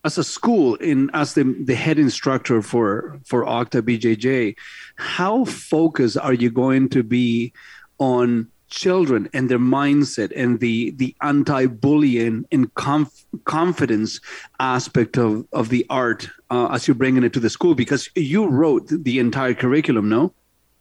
[0.04, 4.56] as a school, in as the the head instructor for for Octa BJJ,
[4.96, 7.52] how focused are you going to be
[7.98, 14.20] on children and their mindset and the the anti-bullying and conf- confidence
[14.60, 18.46] aspect of of the art uh, as you're bringing it to the school because you
[18.46, 20.32] wrote the entire curriculum no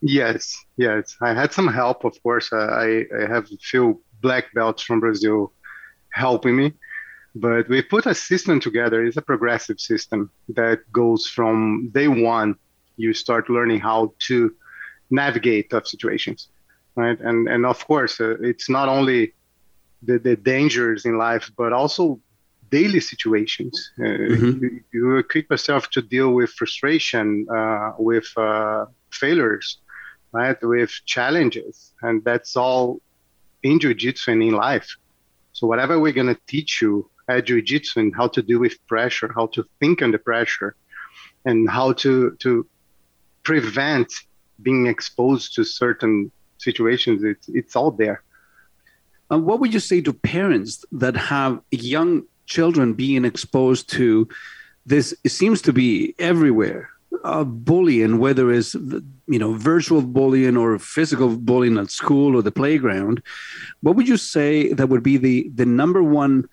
[0.02, 4.54] yes yes i had some help of course uh, i i have a few black
[4.54, 5.54] belts from Brazil
[6.12, 6.74] helping me.
[7.36, 9.06] But we put a system together.
[9.06, 12.56] It's a progressive system that goes from day one.
[12.98, 14.56] You start learning how to
[15.12, 16.50] navigate tough situations,
[16.98, 17.20] right?
[17.30, 19.34] And and of course, uh, it's not only
[20.08, 22.20] the, the dangers in life, but also
[22.78, 23.76] daily situations.
[24.00, 24.64] Uh, Mm-hmm.
[24.64, 29.68] you, you equip yourself to deal with frustration, uh, with uh, failures,
[30.34, 30.58] right?
[30.62, 33.02] With challenges, and that's all
[33.64, 34.90] in jiu-jitsu and in life.
[35.54, 39.48] So whatever we're gonna teach you at jiu-jitsu and how to deal with pressure, how
[39.56, 40.76] to think under pressure,
[41.46, 42.68] and how to to
[43.44, 44.10] prevent
[44.62, 48.24] being exposed to certain situations, it's it's all there.
[49.32, 54.28] Uh, what would you say to parents that have young children being exposed to
[54.86, 55.14] this?
[55.24, 56.90] It seems to be everywhere.
[57.24, 62.52] Uh, bullying, whether it's you know virtual bullying or physical bullying at school or the
[62.52, 63.22] playground,
[63.82, 66.48] what would you say that would be the the number one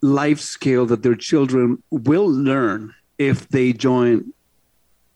[0.00, 4.32] life skill that their children will learn if they join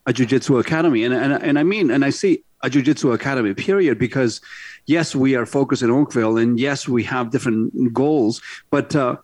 [0.06, 3.98] a jiu-jitsu academy and, and, and i mean and i say a jiu-jitsu academy period
[3.98, 4.40] because
[4.86, 8.40] yes we are focused in oakville and yes we have different goals
[8.70, 9.16] but uh,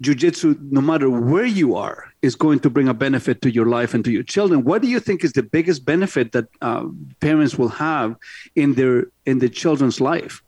[0.00, 3.94] jiu-jitsu no matter where you are is going to bring a benefit to your life
[3.94, 6.84] and to your children what do you think is the biggest benefit that uh,
[7.20, 8.16] parents will have
[8.56, 10.42] in their in their children's life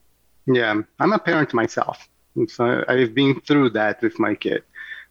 [0.47, 2.09] Yeah, I'm a parent myself.
[2.49, 4.63] So I've been through that with my kid.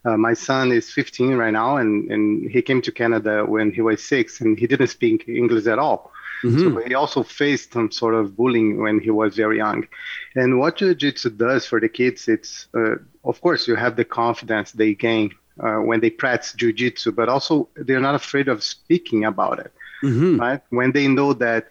[0.05, 3.81] Uh, my son is 15 right now, and, and he came to Canada when he
[3.81, 6.11] was six, and he didn't speak English at all.
[6.59, 9.87] So he also faced some sort of bullying when he was very young.
[10.35, 14.71] And what jiu-jitsu does for the kids, it's uh, of course you have the confidence
[14.73, 19.59] they gain uh, when they practice jiu-jitsu, but also they're not afraid of speaking about
[19.59, 19.71] it,
[20.37, 20.61] right?
[20.69, 21.69] When they know that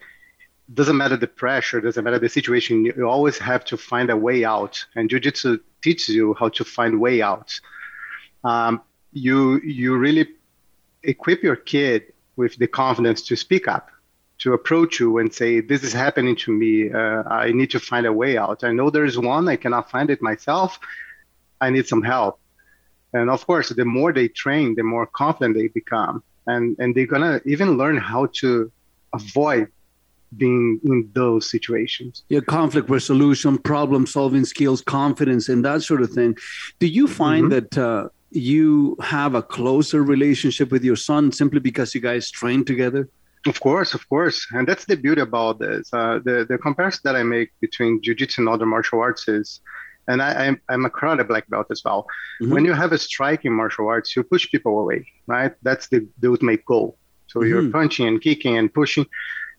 [0.72, 4.44] doesn't matter the pressure, doesn't matter the situation, you always have to find a way
[4.44, 4.84] out.
[4.94, 7.60] And jiu-jitsu teaches you how to find way out.
[8.44, 8.80] Um,
[9.12, 10.26] you you really
[11.02, 13.90] equip your kid with the confidence to speak up,
[14.42, 16.72] to approach you and say, "This is happening to me.
[17.00, 18.58] Uh, I need to find a way out.
[18.64, 19.44] I know there's one.
[19.54, 20.70] I cannot find it myself.
[21.60, 22.34] I need some help."
[23.16, 26.14] And of course, the more they train, the more confident they become,
[26.52, 28.50] and and they're gonna even learn how to
[29.20, 29.66] avoid
[30.34, 32.12] being in those situations.
[32.34, 36.30] yeah conflict resolution problem solving skills confidence and that sort of thing
[36.82, 37.56] do you find Mm-hmm.
[37.56, 42.60] that uh, you have a closer relationship with your son simply because you guys train
[42.72, 43.02] together
[43.46, 45.90] Of course, of course, and that's the beauty about this.
[45.92, 49.60] Uh, the the comparison that I make between jiu-jitsu and other martial arts is,
[50.06, 52.06] and I, I'm I'm a karate black belt as well.
[52.52, 55.52] When you have a strike in martial arts, you push people away, right?
[55.62, 56.88] That's the, the ultimate goal.
[57.26, 57.72] So you're Mhm.
[57.72, 59.06] punching and kicking and pushing.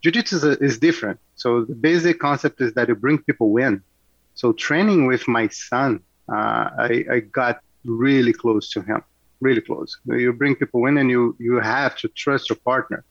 [0.02, 1.20] Jiu-jitsu is, is different.
[1.36, 3.82] So the basic concept is that you bring people in.
[4.36, 5.92] So training with my son,
[6.36, 9.02] uh, I, I got really close to him,
[9.42, 9.98] really close.
[10.06, 13.04] You bring people in, and you you have to trust your partner.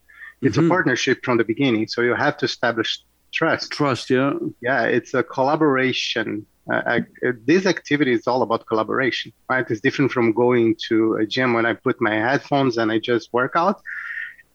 [0.42, 3.00] It's a partnership from the beginning, so you have to establish
[3.32, 3.70] trust.
[3.70, 4.32] Trust, yeah.
[4.60, 6.46] Yeah, it's a collaboration.
[6.72, 9.68] Uh, ac- uh, this activity is all about collaboration, right?
[9.68, 13.32] It's different from going to a gym when I put my headphones and I just
[13.32, 13.80] work out.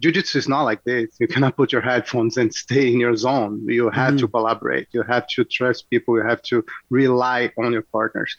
[0.02, 1.08] Jiu-jitsu is not like this.
[1.20, 3.66] You cannot put your headphones and stay in your zone.
[3.68, 4.88] You have to collaborate.
[4.92, 6.16] You have to trust people.
[6.18, 8.36] You have to rely on your partners.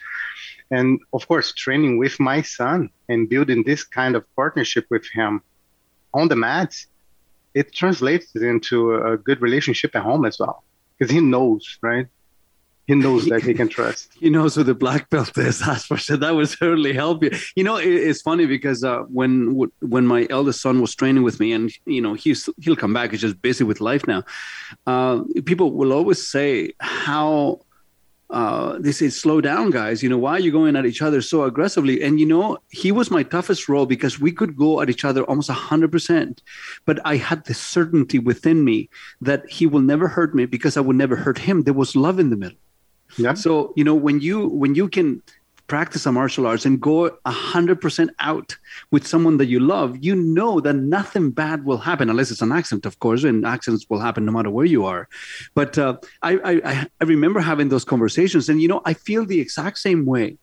[0.70, 5.42] And of course, training with my son and building this kind of partnership with him
[6.14, 6.86] on the mats,
[7.54, 10.64] it translates into a good relationship at home as well.
[10.98, 12.06] Because he knows, right?
[12.88, 14.08] He knows that he can trust.
[14.18, 15.58] He knows who the black belt is.
[15.66, 16.16] That's for sure.
[16.16, 17.30] That would certainly help you.
[17.54, 19.30] You know, it, it's funny because uh, when
[19.80, 23.10] when my eldest son was training with me, and you know he's he'll come back.
[23.10, 24.24] He's just busy with life now.
[24.86, 27.60] Uh, people will always say how
[28.30, 30.02] uh, they say, slow down, guys.
[30.02, 32.02] You know, why are you going at each other so aggressively?
[32.02, 35.24] And, you know, he was my toughest role because we could go at each other
[35.24, 36.38] almost 100%.
[36.84, 38.90] But I had the certainty within me
[39.22, 41.62] that he will never hurt me because I would never hurt him.
[41.62, 42.58] There was love in the middle.
[43.16, 43.34] Yeah.
[43.34, 45.22] So, you know, when you when you can
[45.68, 48.56] practice a martial arts and go 100% out
[48.90, 52.52] with someone that you love, you know that nothing bad will happen unless it's an
[52.52, 55.08] accident, of course, and accidents will happen no matter where you are.
[55.54, 59.40] But uh, I, I, I remember having those conversations, and you know, I feel the
[59.40, 60.38] exact same way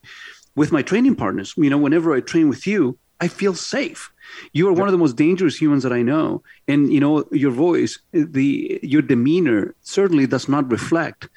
[0.56, 1.54] with my training partners.
[1.58, 4.12] You know, whenever I train with you, I feel safe.
[4.54, 7.52] You are one of the most dangerous humans that I know, and you know, your
[7.52, 11.30] voice, the your demeanor certainly does not reflect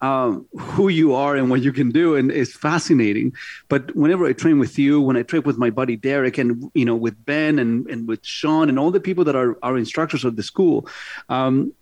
[0.00, 3.32] um, who you are and what you can do, and it's fascinating.
[3.68, 6.84] But whenever I train with you, when I train with my buddy Derek, and you
[6.84, 10.24] know, with Ben and and with Sean and all the people that are our instructors
[10.24, 10.88] of the school,
[11.28, 11.72] um,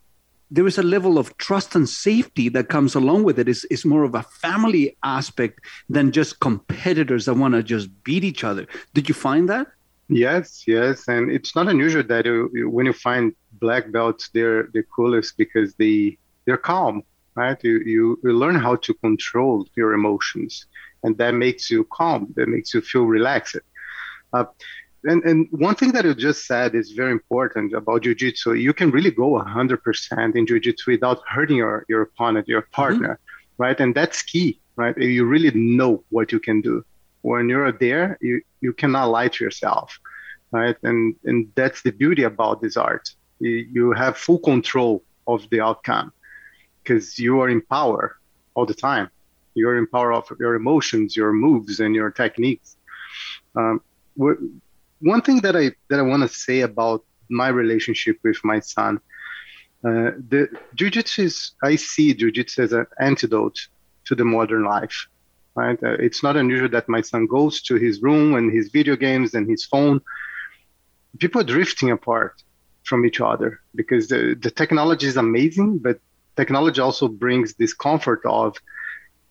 [0.50, 3.48] there is a level of trust and safety that comes along with it.
[3.48, 8.22] It's, it's more of a family aspect than just competitors that want to just beat
[8.24, 8.66] each other.
[8.94, 9.66] Did you find that?
[10.08, 14.68] Yes, yes, and it's not unusual that you, you- when you find black belts, they're
[14.72, 17.02] the coolest because they they're calm,
[17.36, 17.58] right?
[17.62, 20.66] You, you you learn how to control your emotions,
[21.02, 22.32] and that makes you calm.
[22.36, 23.56] That makes you feel relaxed.
[24.32, 24.44] Uh,
[25.04, 28.54] and and one thing that you just said is very important about jiu-jitsu.
[28.54, 33.20] You can really go 100% in jiu-jitsu without hurting your your opponent, your partner,
[33.58, 33.78] right?
[33.78, 34.96] And that's key, right?
[34.98, 36.84] You really know what you can do
[37.26, 39.98] when you're there, you, you cannot lie to yourself,
[40.52, 40.76] right?
[40.84, 43.10] And and that's the beauty about this art.
[43.40, 46.12] You, you have full control of the outcome
[46.86, 48.16] because you are in power
[48.54, 49.10] all the time.
[49.54, 52.76] You're in power of your emotions, your moves, and your techniques.
[53.54, 53.80] Um,
[54.14, 59.00] one thing that I that I want to say about my relationship with my son,
[59.84, 63.58] uh, the jujitsu is I see jujitsu as an antidote
[64.06, 65.08] to the modern life
[65.56, 65.82] right?
[65.82, 69.34] Uh, it's not unusual that my son goes to his room and his video games
[69.34, 70.00] and his phone.
[71.18, 72.34] People are drifting apart
[72.84, 75.98] from each other because the, the technology is amazing, but
[76.36, 78.56] technology also brings this comfort of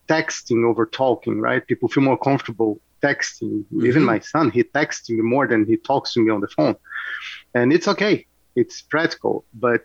[0.07, 1.65] texting over talking, right?
[1.65, 3.65] People feel more comfortable texting.
[3.89, 4.11] Even Mhm.
[4.13, 6.75] my son, he texts me more than he talks to me on the phone.
[7.53, 8.25] And it's okay,
[8.55, 9.81] it's practical, but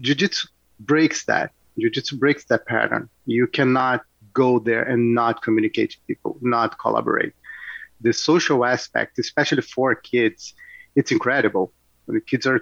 [0.00, 0.48] jiu-jitsu
[0.80, 1.52] breaks that.
[1.78, 3.08] Jiu-jitsu breaks that pattern.
[3.26, 4.02] You cannot
[4.32, 7.32] go there and not communicate to people, not collaborate.
[8.00, 10.54] The social aspect, especially for kids,
[10.94, 11.72] it's incredible.
[12.06, 12.60] The kids are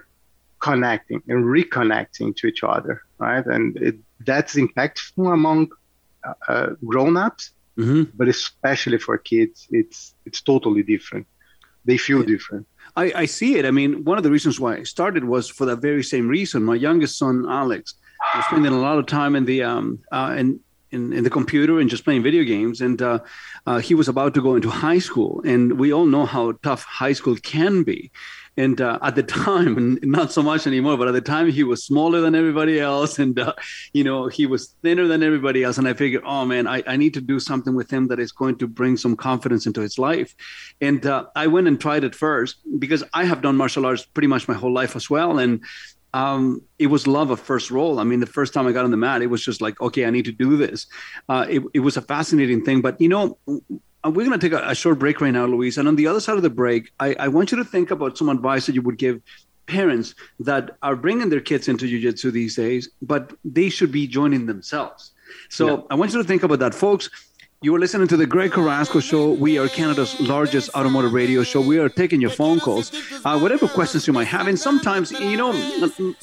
[0.61, 3.47] connecting and reconnecting to each other, right?
[3.55, 3.97] And it,
[4.29, 5.61] that's impactful among
[6.29, 7.45] uh, uh, grown-ups,
[8.19, 11.27] but especially for kids, it's it's totally different.
[11.89, 12.65] They feel different.
[13.03, 13.65] I, I see it.
[13.71, 16.59] I mean, one of the reasons why I started was for that very same reason.
[16.73, 17.83] My youngest son, Alex,
[18.35, 19.87] was spending a lot of time in the um
[20.17, 20.49] uh, in,
[20.95, 23.19] in in the computer and just playing video games, and uh,
[23.69, 26.83] uh, he was about to go into high school, and we all know how tough
[27.03, 28.01] high school can be.
[28.57, 31.85] And uh, at the time, not so much anymore, but at the time, he was
[31.85, 33.55] smaller than everybody else, and uh,
[33.93, 35.79] you know he was thinner than everybody else.
[35.79, 38.33] And I figured, oh man, I, I need to do something with him that is
[38.33, 40.35] going to bring some confidence into his life.
[40.81, 44.29] And uh, I went and tried it first because I have done martial arts pretty
[44.29, 45.61] much my whole life as well, and
[46.15, 47.99] um, it was love of first roll.
[47.99, 50.07] I mean, the first time I got on the mat, it was just like, okay,
[50.07, 50.87] I need to do this.
[51.29, 52.83] Uh, it, it was a fascinating thing.
[52.83, 53.37] But, you know,
[54.05, 55.79] Uh, we're going to take a, a short break right now, Luiz.
[55.79, 58.19] And on the other side of the break, I, I want you to think about
[58.19, 59.21] some advice that you would give
[59.67, 64.45] parents that are bringing their kids into jiu-jitsu these days, but they should be joining
[64.47, 65.13] themselves.
[65.49, 67.09] So I want you to think about that, folks.
[67.65, 69.31] You are listening to the Greg Carrasco Show.
[69.31, 71.63] We are Canada's largest automotive radio show.
[71.63, 72.93] We are taking your phone calls,
[73.25, 74.49] uh, whatever questions you might have.
[74.49, 75.55] And sometimes, you know,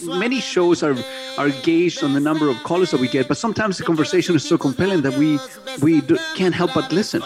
[0.03, 0.95] many shows are
[1.39, 4.47] are gauged on the number of callers that we get, but sometimes the conversation is
[4.47, 5.39] so compelling that we
[5.81, 7.23] we do, can't help but listen.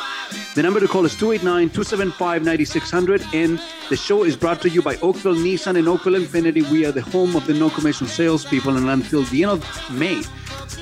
[0.55, 3.59] The number to call is 289-275-9600, and
[3.89, 6.63] the show is brought to you by Oakville Nissan and Oakville Infiniti.
[6.71, 10.23] We are the home of the no commission salespeople, and until the end of May,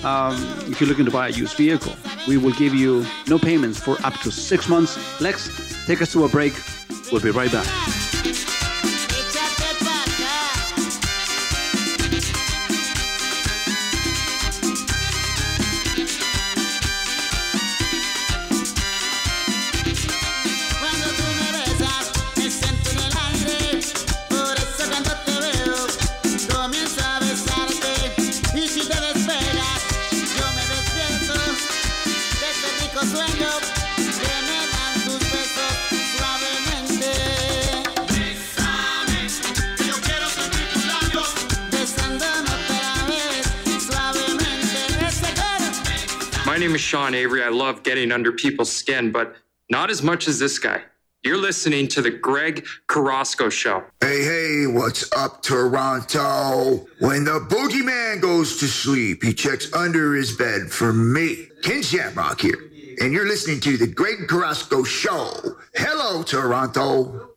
[0.03, 0.35] um,
[0.67, 1.93] if you're looking to buy a used vehicle,
[2.27, 4.97] we will give you no payments for up to six months.
[5.21, 6.53] Lex, take us to a break.
[7.11, 8.12] We'll be right back.
[46.53, 47.41] My name is Sean Avery.
[47.41, 49.35] I love getting under people's skin, but
[49.71, 50.83] not as much as this guy.
[51.23, 53.83] You're listening to the Greg Carrasco Show.
[53.99, 56.85] Hey, hey, what's up, Toronto?
[56.99, 61.47] When the boogeyman goes to sleep, he checks under his bed for me.
[61.63, 62.69] Ken Shamrock here.
[63.01, 65.57] And you're listening to the Greg Carrasco Show.
[65.73, 67.29] Hello, Toronto.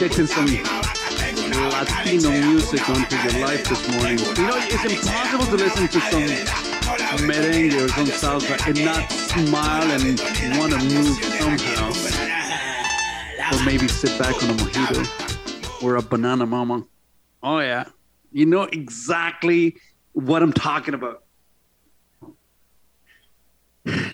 [0.00, 0.46] Injecting some
[1.72, 4.16] Latino music onto your life this morning.
[4.18, 6.22] You know, it's impossible to listen to some
[7.26, 10.20] merengue or some salsa and not smile and
[10.56, 11.90] want to move somehow.
[13.52, 16.84] Or maybe sit back on a mojito or a banana mama.
[17.42, 17.86] Oh, yeah.
[18.30, 19.74] You know exactly
[20.12, 21.24] what I'm talking about.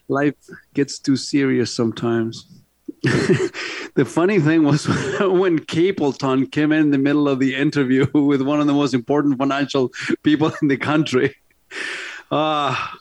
[0.08, 0.34] Life
[0.72, 2.63] gets too serious sometimes.
[3.94, 4.86] the funny thing was
[5.20, 9.36] when Capleton came in the middle of the interview with one of the most important
[9.36, 11.36] financial people in the country.
[12.30, 12.96] Ah,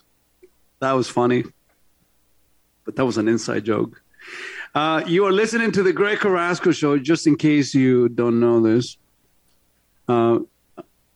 [0.82, 1.46] that was funny.
[2.84, 4.02] But that was an inside joke.
[4.76, 8.60] Uh, you are listening to the Greg Carrasco show, just in case you don't know
[8.60, 8.98] this.
[10.10, 10.40] Uh,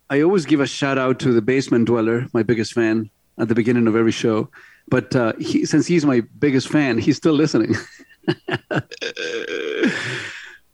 [0.09, 3.55] I always give a shout out to the basement dweller, my biggest fan, at the
[3.55, 4.49] beginning of every show.
[4.87, 7.75] But uh, he, since he's my biggest fan, he's still listening.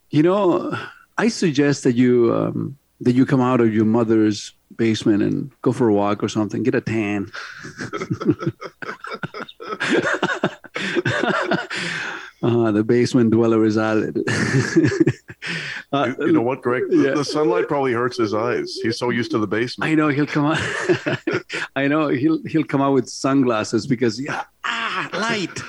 [0.09, 0.77] You know,
[1.17, 5.71] I suggest that you um, that you come out of your mother's basement and go
[5.71, 7.31] for a walk or something, get a tan.
[12.41, 14.17] uh, the basement dweller is it.
[15.93, 16.83] Uh, you, you know what, Greg?
[16.89, 17.13] The, yeah.
[17.13, 18.79] the, sunlight probably hurts his eyes.
[18.81, 19.91] He's so used to the basement.
[19.91, 20.57] I know he'll come out.
[21.75, 25.61] I know he'll he'll come out with sunglasses because yeah, ah, light.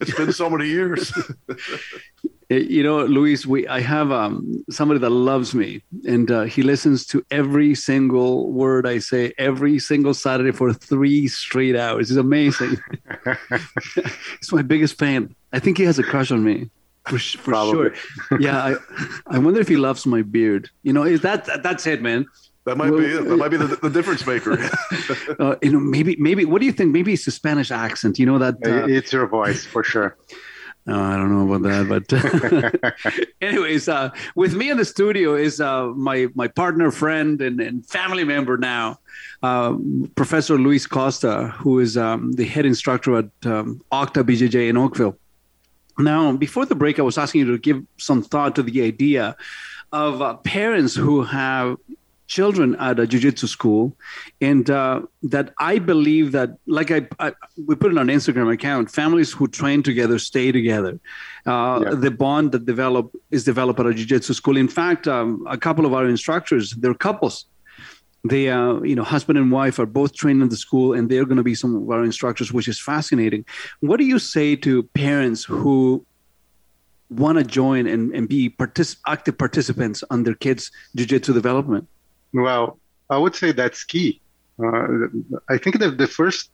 [0.00, 1.12] It's been so many years.
[2.48, 7.06] you know, Luiz, we I have um, somebody that loves me, and uh, he listens
[7.06, 12.10] to every single word I say every single Saturday for three straight hours.
[12.10, 12.76] It's amazing.
[14.40, 15.34] He's my biggest fan.
[15.52, 16.70] I think he has a crush on me
[17.06, 17.94] for, for sure.
[18.38, 18.76] Yeah, I,
[19.26, 20.70] I wonder if he loves my beard.
[20.82, 22.26] You know, is that that's it, man.
[22.66, 23.24] That might well, be it.
[23.28, 24.58] That might be the, the difference maker.
[25.38, 26.44] uh, you know, maybe maybe.
[26.44, 26.92] What do you think?
[26.92, 28.18] Maybe it's the Spanish accent.
[28.18, 30.16] You know that uh, it's your voice for sure.
[30.84, 35.60] No, I don't know about that, but anyways, uh, with me in the studio is
[35.60, 38.98] uh, my my partner, friend, and, and family member now,
[39.44, 39.76] uh,
[40.16, 45.16] Professor Luiz Costa, who is um, the head instructor at um, Octa BJJ in Oakville.
[46.00, 49.36] Now, before the break, I was asking you to give some thought to the idea
[49.92, 51.76] of uh, parents who have
[52.26, 53.96] children at a jiu-jitsu school.
[54.40, 57.32] And uh, that i believe that like I, I,
[57.66, 61.00] we put it on instagram account families who train together stay together.
[61.46, 61.94] Uh, yeah.
[61.94, 64.56] the bond that develop is developed at a jiu-jitsu school.
[64.56, 67.46] In fact um, a couple of our instructors they're couples.
[68.28, 71.24] They uh, you know husband and wife are both trained in the school and they're
[71.24, 73.44] going to be some of our instructors which is fascinating.
[73.80, 76.04] What do you say to parents who
[77.08, 81.88] want to join and, and be partic- active participants on their kids jiu-jitsu development
[82.32, 82.78] well
[83.10, 84.20] i would say that's key
[84.62, 84.86] uh,
[85.48, 86.50] i think that the first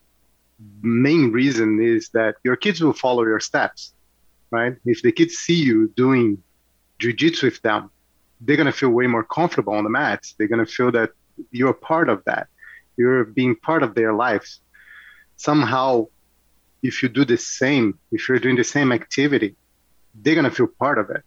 [0.82, 3.94] main reason is that your kids will follow your steps
[4.50, 6.42] right if the kids see you doing
[6.98, 7.90] jiu-jitsu with them
[8.42, 11.10] they're going to feel way more comfortable on the mats they're going to feel that
[11.50, 12.48] you're part of that.
[12.96, 14.60] You're being part of their lives.
[15.36, 16.06] Somehow,
[16.82, 19.56] if you do the same, if you're doing the same activity,
[20.14, 21.22] they're gonna feel part of it.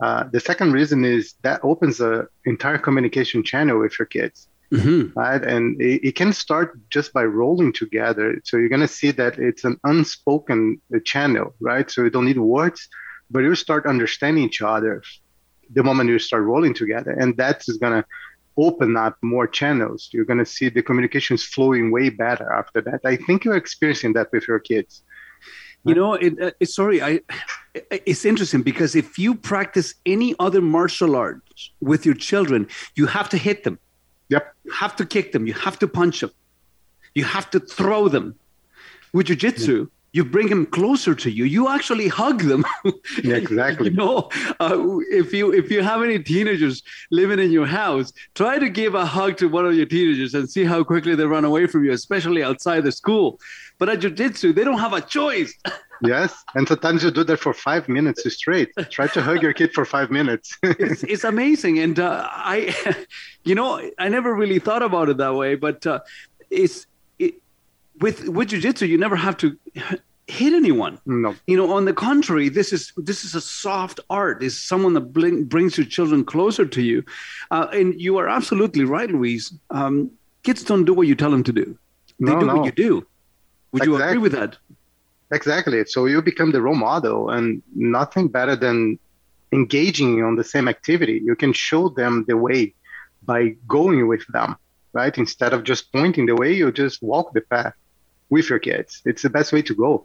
[0.00, 4.48] Uh, the second reason is that opens an entire communication channel with your kids.
[4.72, 5.18] Mm-hmm.
[5.18, 5.42] Right.
[5.42, 8.40] And it, it, can start just by rolling together.
[8.42, 11.88] So you're going to see that it's an unspoken channel, right?
[11.88, 12.88] So you don't need words,
[13.30, 15.02] but you start understanding each other
[15.70, 17.12] the moment you start rolling together.
[17.12, 18.04] And that is going to
[18.56, 23.00] open up more channels, you're going to see the communications flowing way better after that.
[23.04, 25.02] I think you're experiencing that with your kids.
[25.86, 27.20] You know, it, uh, it, sorry, I.
[27.90, 33.28] It's interesting because if you practice any other martial arts with your children, you have
[33.28, 33.78] to hit them.
[34.30, 34.54] Yep.
[34.64, 35.46] You have to kick them.
[35.46, 36.30] You have to punch them.
[37.14, 38.34] You have to throw them.
[39.12, 42.64] With jujitsu, you bring them closer to you you actually hug them
[43.22, 44.30] yeah, exactly you know
[44.60, 44.78] uh,
[45.10, 49.04] if you if you have any teenagers living in your house try to give a
[49.04, 51.92] hug to one of your teenagers and see how quickly they run away from you
[51.92, 53.38] especially outside the school
[53.78, 55.52] but at jiu-jitsu they don't have a choice
[56.02, 59.72] yes and sometimes you do that for five minutes straight try to hug your kid
[59.72, 62.74] for five minutes it's, it's, amazing and uh, i
[63.44, 66.00] you know i never really thought about it that way but uh,
[66.50, 66.86] it's
[68.00, 69.56] with with jiu-jitsu you never have to
[70.26, 70.98] hit anyone.
[71.06, 71.34] No.
[71.46, 74.42] You know, on the contrary, this is this is a soft art.
[74.42, 77.04] Is someone that bring, brings your children closer to you.
[77.50, 79.52] Uh, and you are absolutely right, Luiz.
[79.70, 80.10] Um,
[80.42, 81.78] kids don't do what you tell them to do.
[82.18, 82.56] They no, do no.
[82.56, 83.06] what you do.
[83.72, 83.98] Would exactly.
[83.98, 84.56] you agree with that?
[85.32, 85.84] Exactly.
[85.86, 88.98] So you become the role model, and nothing better than
[89.52, 91.20] engaging on the same activity.
[91.24, 92.74] You can show them the way
[93.24, 94.56] by going with them,
[94.92, 95.16] right?
[95.18, 97.74] Instead of just pointing the way, you just walk the path
[98.30, 99.02] with your kids.
[99.04, 100.04] It's the best way to go.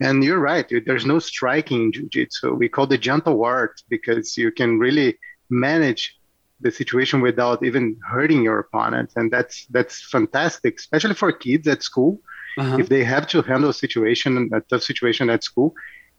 [0.00, 0.70] And you're right.
[0.86, 2.54] There's no striking in jiu-jitsu.
[2.54, 5.18] We call it gentle art because you can really
[5.50, 6.16] manage
[6.60, 11.82] the situation without even hurting your opponent, and that's that's fantastic, especially for kids at
[11.82, 12.20] school.
[12.58, 12.76] Uh-huh.
[12.78, 15.74] If they have to handle a situation, a tough situation at school,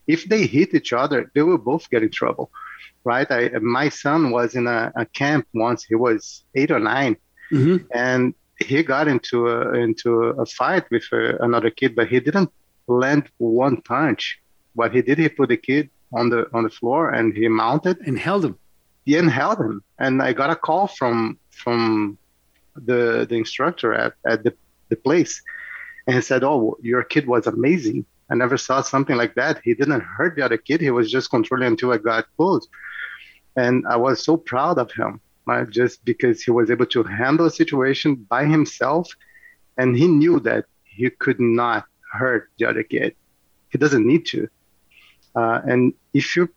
[0.08, 2.52] if they hit each other, they will both get in trouble,
[3.04, 3.30] right?
[3.30, 7.18] I, my son was in a, a camp once; he was eight or 9
[7.52, 7.86] Mhm.
[7.94, 10.10] and he got into a into
[10.44, 12.50] a fight with uh, another kid, but he didn't
[12.88, 14.40] land one punch.
[14.74, 17.98] What he did, he put the kid on the on the floor and he mounted
[18.08, 18.56] and held him.
[19.06, 19.84] Yeah, and held him.
[20.00, 22.18] And I got a call from from
[22.76, 24.54] the the instructor at, at the,
[24.90, 25.42] the place,
[26.08, 28.06] and he said, "Oh, your kid was amazing.
[28.30, 29.62] I never saw something like that.
[29.64, 30.82] He didn't hurt the other kid.
[30.82, 32.68] He was just controlling until I got close."
[33.56, 35.70] And I was so proud of him, right?
[35.70, 39.10] Just because he was able to handle a situation by himself,
[39.78, 43.16] and he knew that he could not hurt the other kid.
[43.70, 44.48] He doesn't need to.
[45.36, 46.50] Uh, and if you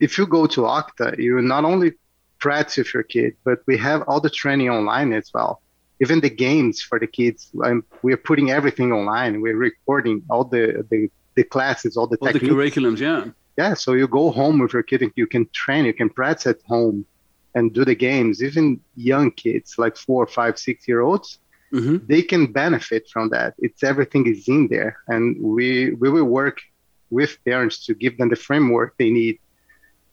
[0.00, 1.92] if you go to Octa, you not only
[2.38, 5.62] practice with your kid, but we have all the training online as well.
[6.00, 9.40] Even the games for the kids, um, we're putting everything online.
[9.40, 13.24] We're recording all the the, the classes, all the All the curriculums, yeah.
[13.56, 16.46] Yeah, so you go home with your kid and you can train, you can practice
[16.48, 17.06] at home
[17.54, 18.42] and do the games.
[18.42, 21.38] Even young kids, like four, five, six year olds,
[21.72, 22.06] Mm-hmm.
[22.06, 23.54] they can benefit from that.
[23.58, 25.24] It's everything is in there, and
[25.56, 26.58] we we will work
[27.10, 29.36] with parents to give them the framework they need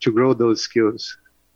[0.03, 1.01] to grow those skills.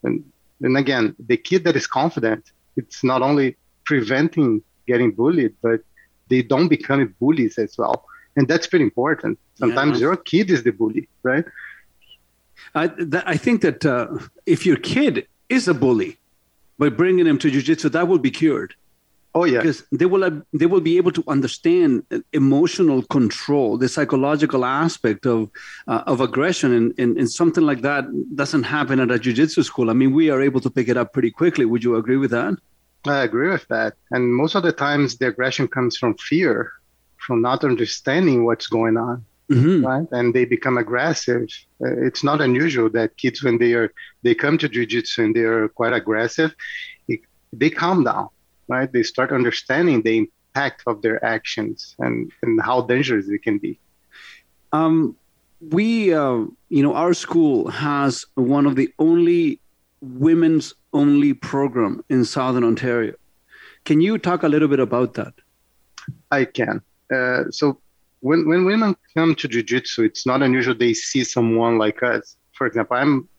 [0.03, 0.23] And
[0.61, 2.43] and again, the kid that is confident,
[2.77, 5.81] it's not only preventing getting bullied, but
[6.29, 8.05] they don't become bullies as well.
[8.35, 9.39] And that's pretty important.
[9.55, 10.07] Sometimes Yeah.
[10.07, 11.45] your kid is the bully, right?
[12.73, 14.07] I, that, I think that uh,
[14.45, 16.17] if your kid is a bully,
[16.77, 18.73] by bringing him to jujitsu, that will be cured.
[19.33, 23.89] Oh yeah, because they will have, they will be able to understand emotional control, the
[23.89, 25.49] psychological aspect of
[25.87, 28.05] uh, of aggression, and, and and something like that
[28.35, 29.89] doesn't happen at a jujitsu school.
[29.89, 31.65] I mean, we are able to pick it up pretty quickly.
[31.65, 32.53] Would you agree with that?
[33.07, 33.95] I agree with that.
[34.11, 36.71] And most of the times, the aggression comes from fear,
[37.17, 39.85] from not understanding what's going on, Mm-hmm.
[39.85, 40.07] right?
[40.11, 41.47] And they become aggressive.
[41.79, 45.41] Uh, it's not unusual that kids, when they are they come to jujitsu and they
[45.41, 46.55] are quite aggressive,
[47.07, 47.19] it,
[47.53, 48.29] they calm down,
[48.67, 48.91] right?
[48.91, 53.79] They start understanding the impact of their actions and and how dangerous it can be.
[54.73, 55.15] Um,
[55.61, 59.59] we, uh, you know, our school has one of the only
[60.01, 63.13] women's only program in Southern Ontario.
[63.83, 65.33] Can you talk a little bit about that?
[66.31, 66.81] I can.
[67.13, 67.79] Uh, so
[68.21, 72.37] when when women come to jujitsu, it's not unusual they see someone like us.
[72.57, 73.29] For example, I'm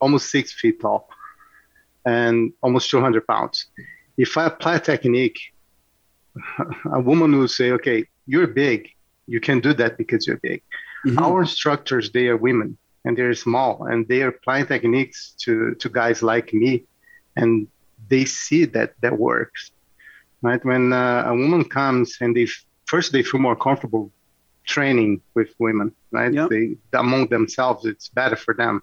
[0.00, 1.08] almost six feet tall
[2.04, 3.66] and almost 200 pounds.
[4.16, 5.38] If I apply a technique,
[6.98, 8.88] a woman will say, "Okay, you're big.
[9.26, 10.62] You can do that because you're big."
[11.16, 15.88] Our instructors, they are women and they're small, and they are applying techniques to to
[15.88, 16.84] guys like me,
[17.38, 17.68] and
[18.10, 19.72] they see that that works
[20.42, 20.64] right?
[20.64, 24.12] When uh, a woman comes and they f- first they feel more comfortable
[24.66, 26.32] training with women, right?
[26.48, 28.82] They among themselves, it's better for them,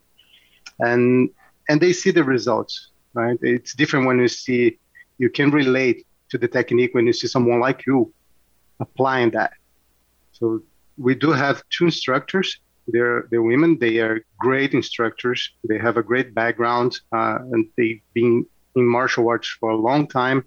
[0.80, 1.30] and
[1.69, 3.38] and they see the results, right?
[3.41, 4.80] It's different when you see
[5.18, 8.14] you can relate to the technique when you see someone like you
[8.80, 9.52] applying that.
[10.32, 10.61] So
[10.98, 12.60] we do have two instructors.
[12.87, 13.79] They're they're women.
[13.79, 15.51] They are great instructors.
[15.67, 18.45] They have a great background, uh, and they've been
[18.75, 20.45] in martial arts for a long time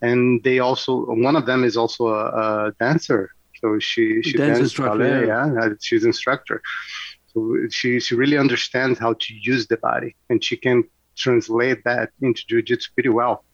[0.00, 2.26] and they also one of them is also a,
[2.68, 3.30] a dancer
[3.60, 5.52] so she she Dance dances instructor, ballet, yeah.
[5.52, 6.62] yeah uh, she's instructor
[7.32, 10.84] so she she really understands how to use the body and she can
[11.16, 13.44] translate that into jiu-jitsu pretty well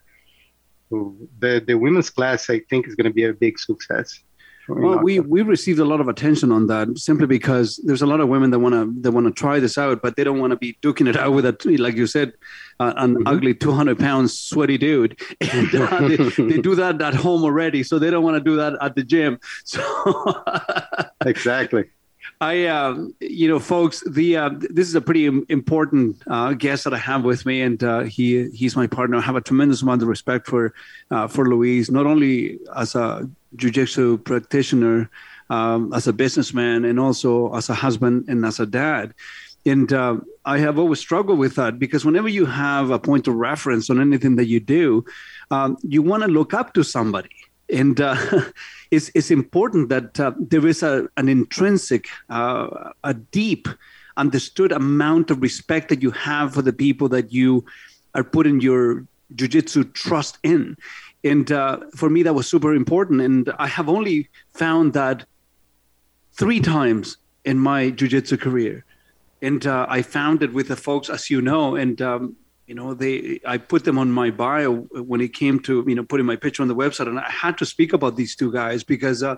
[0.90, 4.20] so the the women's class i think is going to be a big success
[4.68, 8.20] Well, we we received a lot of attention on that simply because there's a lot
[8.20, 10.52] of women that want to that want to try this out, but they don't want
[10.52, 12.32] to be duking it out with a like you said,
[12.80, 15.20] uh, an ugly 200 pound sweaty dude.
[15.40, 16.16] And uh, they,
[16.56, 19.04] they do that at home already, so they don't want to do that at the
[19.04, 19.38] gym.
[19.64, 19.82] So
[21.24, 21.84] exactly.
[22.40, 26.92] I, uh, you know, folks, the uh, this is a pretty important uh, guest that
[26.92, 29.16] I have with me, and uh, he he's my partner.
[29.16, 30.74] I have a tremendous amount of respect for
[31.10, 35.10] uh, for Luiz, not only as a jiu-jitsu practitioner,
[35.50, 39.14] um, as a businessman, and also as a husband and as a dad.
[39.66, 43.34] And uh, I have always struggled with that because whenever you have a point of
[43.34, 45.04] reference on anything that you do,
[45.50, 47.30] um, you want to look up to somebody.
[47.70, 48.16] And uh,
[48.90, 53.68] it's, it's important that uh, there is a, an intrinsic, uh, a deep,
[54.16, 57.64] understood amount of respect that you have for the people that you
[58.14, 59.04] are putting your
[59.34, 60.76] jujitsu trust in.
[61.24, 63.20] And uh, for me, that was super important.
[63.22, 65.24] And I have only found that
[66.32, 68.84] three times in my jujitsu career.
[69.40, 72.36] And uh, I found it with the folks, as you know, and um,
[72.66, 74.76] you know they i put them on my bio
[75.10, 77.58] when it came to you know putting my picture on the website and i had
[77.58, 79.36] to speak about these two guys because uh,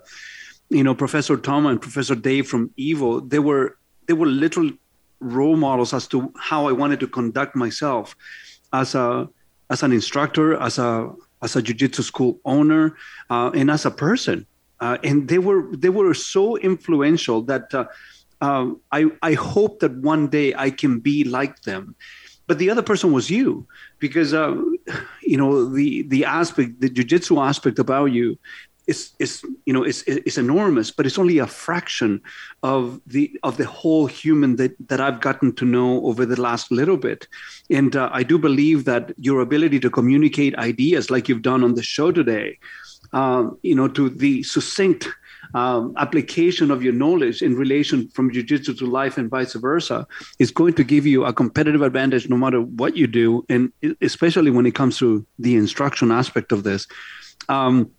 [0.70, 3.76] you know professor tom and professor dave from evo they were
[4.06, 4.70] they were literal
[5.20, 8.14] role models as to how i wanted to conduct myself
[8.72, 9.28] as a
[9.70, 11.10] as an instructor as a
[11.42, 12.96] as a jiu-jitsu school owner
[13.30, 14.46] uh, and as a person
[14.80, 17.86] uh, and they were they were so influential that uh,
[18.40, 21.96] um, I I hope that one day I can be like them.
[22.46, 23.66] But the other person was you,
[23.98, 24.54] because uh,
[25.22, 28.38] you know the the aspect, the jujitsu aspect about you,
[28.86, 32.20] is is you know is is enormous, but it's only a fraction
[32.62, 36.70] of the of the whole human that that I've gotten to know over the last
[36.70, 37.26] little bit.
[37.70, 41.74] And uh, I do believe that your ability to communicate ideas, like you've done on
[41.74, 42.58] the show today,
[43.12, 45.08] uh, you know, to the succinct
[45.54, 50.06] um, application of your knowledge in relation from jiu-jitsu to life and vice versa
[50.38, 54.50] is going to give you a competitive advantage no matter what you do and especially
[54.50, 56.88] when it comes to the instruction aspect of this
[57.48, 57.90] um,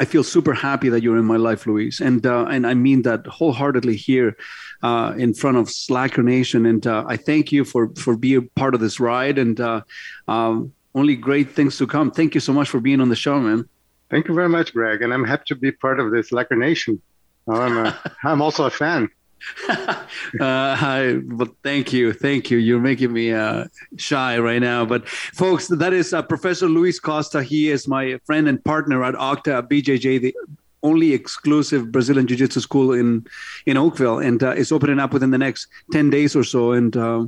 [0.00, 3.02] I feel super happy that you're in my life, Luiz, and uh, and I mean
[3.02, 4.36] that wholeheartedly here
[4.82, 6.66] uh, in front of Slacker Nation.
[6.66, 9.82] And uh, I thank you for for being part of this ride, and uh,
[10.26, 12.10] um, only great things to come.
[12.10, 13.68] Thank you so much for being on the show, man.
[14.10, 17.00] Thank you very much, Greg, and I'm happy to be part of this Slacker Nation.
[17.48, 19.08] I'm, a, I'm also a fan.
[19.68, 19.96] uh,
[20.40, 22.58] hi, well, thank you, thank you.
[22.58, 23.66] You're making me uh,
[23.96, 27.42] shy right now, but folks, that is uh, Professor Luiz Costa.
[27.42, 30.34] He is my friend and partner at Octa BJJ, the
[30.82, 33.26] only exclusive Brazilian Jiu-Jitsu school in
[33.66, 36.72] in Oakville, and uh, it's opening up within the next ten days or so.
[36.72, 37.26] And uh,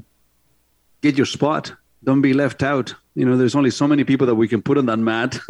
[1.03, 1.73] get your spot.
[2.07, 2.95] Don't be left out.
[3.17, 5.39] You know there's only so many people that we can put on that mat.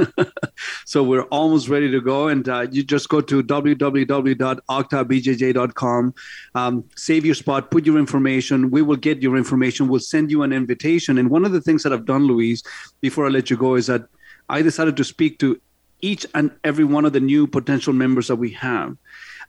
[0.86, 2.28] So we're almost ready to go.
[2.28, 6.14] And uh, you just go to www.octabjj.com
[6.54, 8.70] um, save your spot put your information.
[8.70, 9.88] We will get your information.
[9.88, 11.18] We'll send you an invitation.
[11.18, 12.62] And one of the things that i've done Luiz,
[13.00, 14.04] before i let you go is that
[14.48, 15.60] i decided to speak to
[16.00, 18.96] each and every one of the new potential members that we have.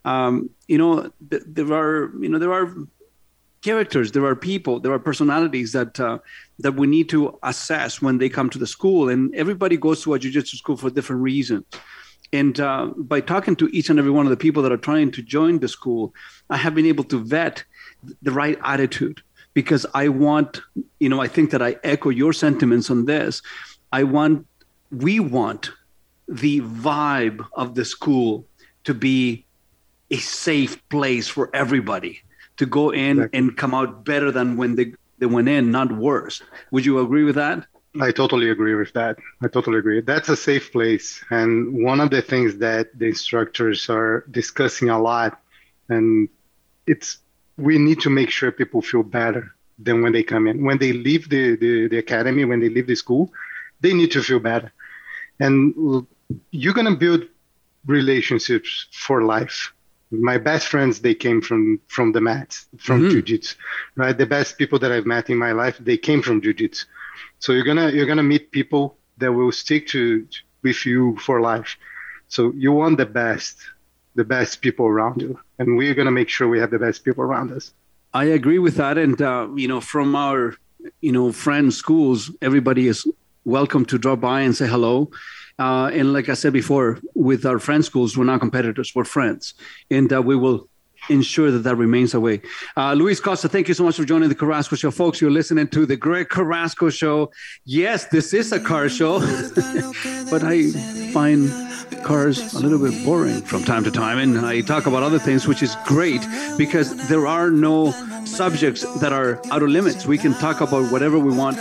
[0.05, 2.73] Um, you know th- there are you know there are
[3.61, 4.11] characters.
[4.11, 6.19] There are people there are personalities that uh,
[6.59, 9.09] that we need to assess when they come to the school.
[9.09, 11.65] And everybody goes to a jiu-jitsu school for different reasons.
[12.33, 15.11] And uh, by talking to each and every one of the people that are trying
[15.11, 16.13] to join the school
[16.49, 17.63] i have been able to vet
[18.21, 19.21] the right attitude
[19.53, 20.61] because i want
[20.99, 23.41] you know i think that i echo your sentiments on this.
[23.91, 24.45] I want
[24.91, 25.71] we want
[26.27, 28.45] the vibe of the school
[28.83, 29.45] to be
[30.11, 32.21] a safe place for everybody
[32.57, 33.39] to go in exactly.
[33.39, 36.41] and come out better than when they, they went in, not worse.
[36.71, 37.65] Would you agree with that?
[37.99, 39.17] I totally agree with that.
[39.41, 40.01] I totally agree.
[40.01, 41.23] That's a safe place.
[41.29, 45.39] And one of the things that the instructors are discussing a lot,
[45.89, 46.29] and
[46.85, 47.17] it's
[47.57, 50.63] we need to make sure people feel better than when they come in.
[50.63, 53.31] When they leave the, the, the academy, when they leave the school,
[53.81, 54.71] they need to feel better.
[55.39, 56.05] And
[56.51, 57.23] you're going to build
[57.85, 59.73] relationships for life
[60.11, 63.11] my best friends they came from from the mat from mm-hmm.
[63.11, 63.55] jiu-jitsu
[63.95, 64.17] right?
[64.17, 66.85] The best people that i've met in my life they came from jiu-jitsu.
[67.39, 70.27] So you're gonna you're gonna meet people that will stick to
[70.63, 71.77] with you for life.
[72.27, 73.57] So you want the best
[74.15, 77.23] the best people around you and we're gonna make sure we have the best people
[77.23, 77.73] around us.
[78.13, 80.55] I agree with that and uh, you know from our
[81.01, 83.05] you know friends schools everybody is
[83.43, 85.09] welcome to drop by and say hello
[85.59, 89.53] uh, and like I said before, with our friend schools, we're not competitors, we're friends.
[89.89, 90.67] And uh, we will
[91.09, 92.41] ensure that that remains that way.
[92.75, 94.91] Uh, Luiz Costa, thank you so much for joining the Carrasco Show.
[94.91, 97.31] Folks, you're listening to the Greg Carrasco Show.
[97.65, 99.19] Yes, this is a car show,
[100.29, 100.71] but I
[101.13, 101.49] find
[102.03, 104.17] cars a little bit boring from time to time.
[104.17, 106.25] And I talk about other things, which is great
[106.57, 107.91] because there are no
[108.25, 110.05] subjects that are out of limits.
[110.05, 111.57] We can talk about whatever we want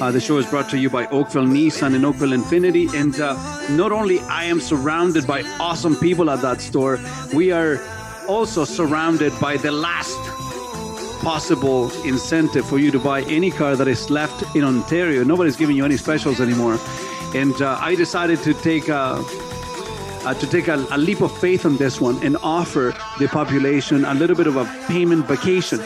[0.00, 2.92] uh, the show is brought to you by Oakville Nissan and Oakville Infiniti.
[2.94, 3.34] And uh,
[3.70, 7.00] not only I am surrounded by awesome people at that store,
[7.34, 7.80] we are
[8.28, 10.18] also surrounded by the last
[11.22, 15.24] possible incentive for you to buy any car that is left in Ontario.
[15.24, 16.78] Nobody's giving you any specials anymore.
[17.34, 19.24] And uh, I decided to take a
[20.26, 24.04] uh, to take a, a, leap of faith on this one and offer the population
[24.04, 25.78] a little bit of a payment vacation.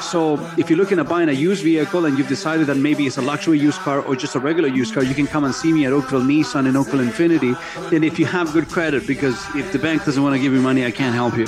[0.00, 3.18] So if you're looking at buying a used vehicle and you've decided that maybe it's
[3.18, 5.72] a luxury used car or just a regular used car, you can come and see
[5.72, 7.56] me at Oakville Nissan and Oakville Infiniti.
[7.92, 10.60] And if you have good credit, because if the bank doesn't want to give you
[10.60, 11.46] money, I can't help you.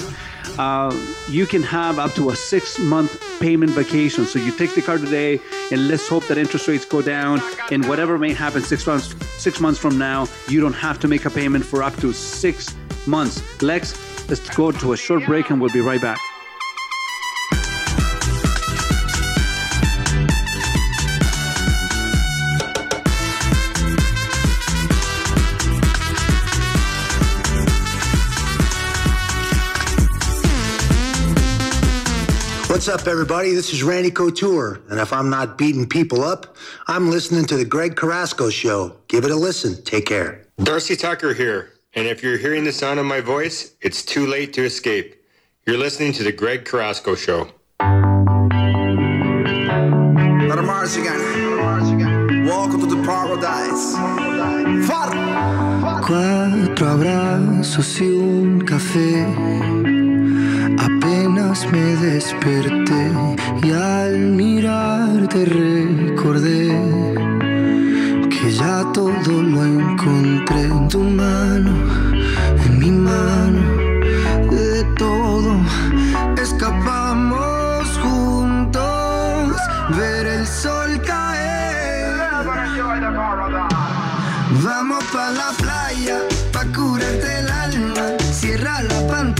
[0.58, 0.94] Uh,
[1.28, 4.26] you can have up to a six month payment vacation.
[4.26, 7.40] So you take the car today, and let's hope that interest rates go down.
[7.70, 11.24] And whatever may happen six months six months from now, you don't have to make
[11.24, 12.74] a payment for up to six
[13.06, 13.42] months.
[13.62, 13.94] Lex,
[14.28, 16.18] let's go to a short break, and we'll be right back.
[32.81, 33.52] What's up, everybody?
[33.52, 36.57] This is Randy Couture, and if I'm not beating people up,
[36.89, 38.97] I'm listening to the Greg Carrasco Show.
[39.07, 39.84] Give it a listen.
[39.84, 40.47] Take care.
[40.62, 44.55] Darcy Tucker here, and if you're hearing the sound of my voice, it's too late
[44.55, 45.23] to escape.
[45.67, 47.50] You're listening to the Greg Carrasco Show.
[50.49, 52.47] Let him march again.
[52.47, 53.94] Welcome to the paradise.
[54.89, 55.10] Far.
[56.00, 59.80] Cuatro abrazos y un café.
[61.50, 63.10] Me desperté
[63.64, 66.68] y al mirarte recordé
[68.30, 71.72] que ya todo lo encontré en tu mano,
[72.64, 73.62] en mi mano.
[74.48, 75.60] De todo
[76.40, 79.56] escapamos juntos,
[79.98, 82.14] ver el sol caer.
[84.62, 86.20] Vamos pa la playa,
[86.52, 88.06] pa curarte el alma.
[88.32, 89.39] Cierra la pantalla,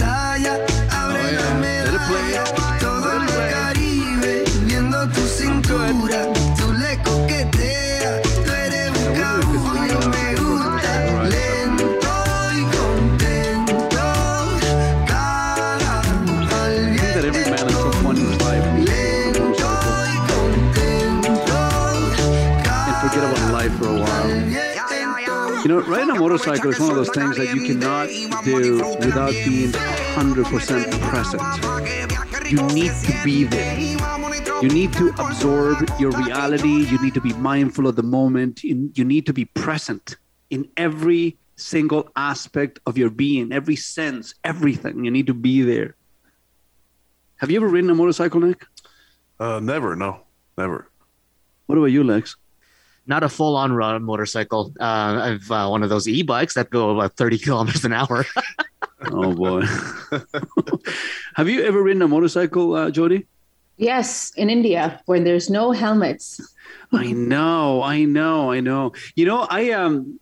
[25.81, 28.09] know, riding a motorcycle is one of those things that you cannot
[28.45, 32.51] do without being 100% present.
[32.51, 33.79] You need to be there.
[34.63, 36.85] You need to absorb your reality.
[36.87, 38.63] You need to be mindful of the moment.
[38.65, 40.17] You, you need to be present
[40.51, 45.05] in every single aspect of your being, every sense, everything.
[45.05, 45.97] You need to be there.
[47.37, 48.67] Have you ever ridden a motorcycle, Nick?
[49.39, 50.21] Uh, never, no,
[50.59, 50.89] never.
[51.67, 52.37] What about you, Lex?
[53.11, 54.73] Not a full on run motorcycle.
[54.79, 58.25] Uh, I've uh, one of those e bikes that go about 30 kilometers an hour.
[59.13, 59.63] Oh boy.
[61.35, 63.27] Have you ever ridden a motorcycle, uh, Jody?
[63.79, 66.39] Yes, in India, where there's no helmets.
[66.93, 68.93] I know, I know, I know.
[69.17, 70.21] You know, I um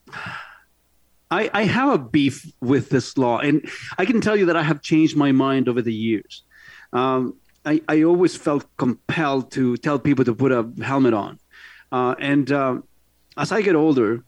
[1.28, 3.68] I I have a beef with this law, and
[3.98, 6.44] I can tell you that I have changed my mind over the years.
[6.92, 7.34] Um,
[7.64, 11.40] I, I always felt compelled to tell people to put a helmet on.
[11.90, 12.84] Uh, and um,
[13.36, 14.22] as I get older,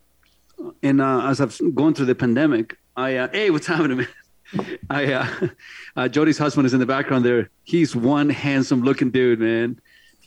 [0.83, 4.79] and uh, as I've gone through the pandemic, I uh, hey, what's happening, man?
[4.89, 5.49] I uh,
[5.97, 7.51] uh, Jody's husband is in the background there.
[7.65, 9.81] He's one handsome looking dude, man.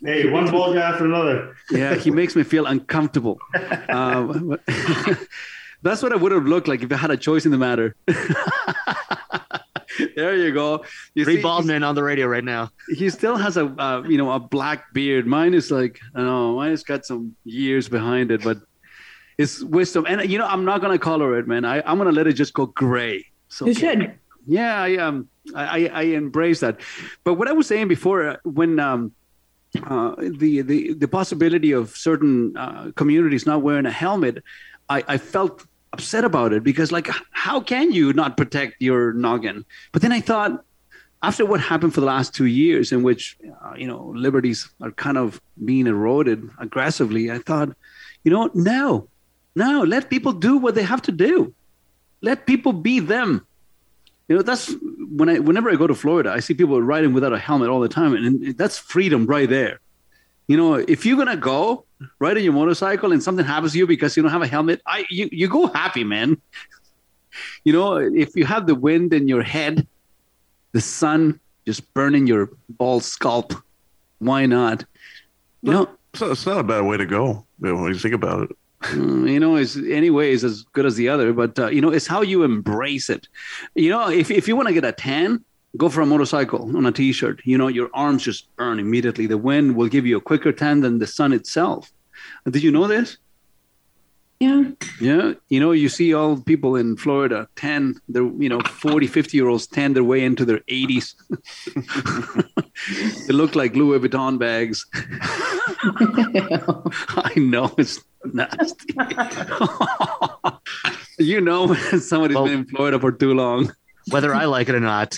[0.03, 1.55] Hey, one bald guy after another.
[1.71, 3.39] Yeah, he makes me feel uncomfortable.
[3.89, 4.57] Um,
[5.81, 7.95] that's what I would have looked like if I had a choice in the matter.
[10.15, 10.83] there you go.
[11.15, 12.72] You Three see, bald men on the radio right now.
[12.95, 15.25] he still has a uh, you know a black beard.
[15.27, 16.55] Mine is like I don't know.
[16.55, 18.57] Mine has got some years behind it, but
[19.38, 20.05] it's wisdom.
[20.07, 21.65] And you know I'm not gonna color it, man.
[21.65, 23.25] I, I'm gonna let it just go gray.
[23.49, 24.19] So You should.
[24.47, 26.80] yeah, I um I, I I embrace that.
[27.23, 29.11] But what I was saying before, uh, when um
[29.88, 34.43] uh, the the the possibility of certain uh, communities not wearing a helmet,
[34.89, 39.63] I, I felt upset about it because like how can you not protect your noggin?
[39.91, 40.63] But then I thought
[41.23, 44.91] after what happened for the last two years, in which uh, you know liberties are
[44.91, 47.69] kind of being eroded aggressively, I thought,
[48.23, 49.07] you know, no,
[49.55, 51.53] no, let people do what they have to do.
[52.22, 53.45] Let people be them.
[54.27, 54.73] You know, that's
[55.09, 57.80] when I whenever I go to Florida, I see people riding without a helmet all
[57.80, 59.80] the time, and that's freedom right there.
[60.47, 61.85] You know, if you're gonna go
[62.19, 64.82] ride on your motorcycle and something happens to you because you don't have a helmet,
[64.85, 66.41] I you, you go happy, man.
[67.64, 69.88] You know, if you have the wind in your head,
[70.72, 73.53] the sun just burning your bald scalp,
[74.19, 74.85] why not?
[75.61, 77.99] You know, It's not, it's not a bad way to go you know, when you
[77.99, 78.57] think about it.
[78.82, 81.80] Mm, you know, it's any way is as good as the other, but uh, you
[81.80, 83.30] know, it's how you embrace it.
[83.75, 85.43] You know, if if you want to get a tan,
[85.77, 87.41] go for a motorcycle on a t-shirt.
[87.45, 89.25] You know, your arms just burn immediately.
[89.25, 91.92] The wind will give you a quicker tan than the sun itself.
[92.49, 93.17] Did you know this?
[94.39, 94.63] Yeah.
[94.99, 99.38] Yeah, you know, you see all people in Florida tan, they're, you know, 40, 50
[99.38, 101.15] year olds tan their way into their 80s.
[103.27, 104.85] they look like Louis Vuitton bags.
[107.15, 108.93] I know it's nasty.
[111.23, 113.72] you know, when somebody's been in Florida for too long.
[114.09, 115.17] Whether I like it or not,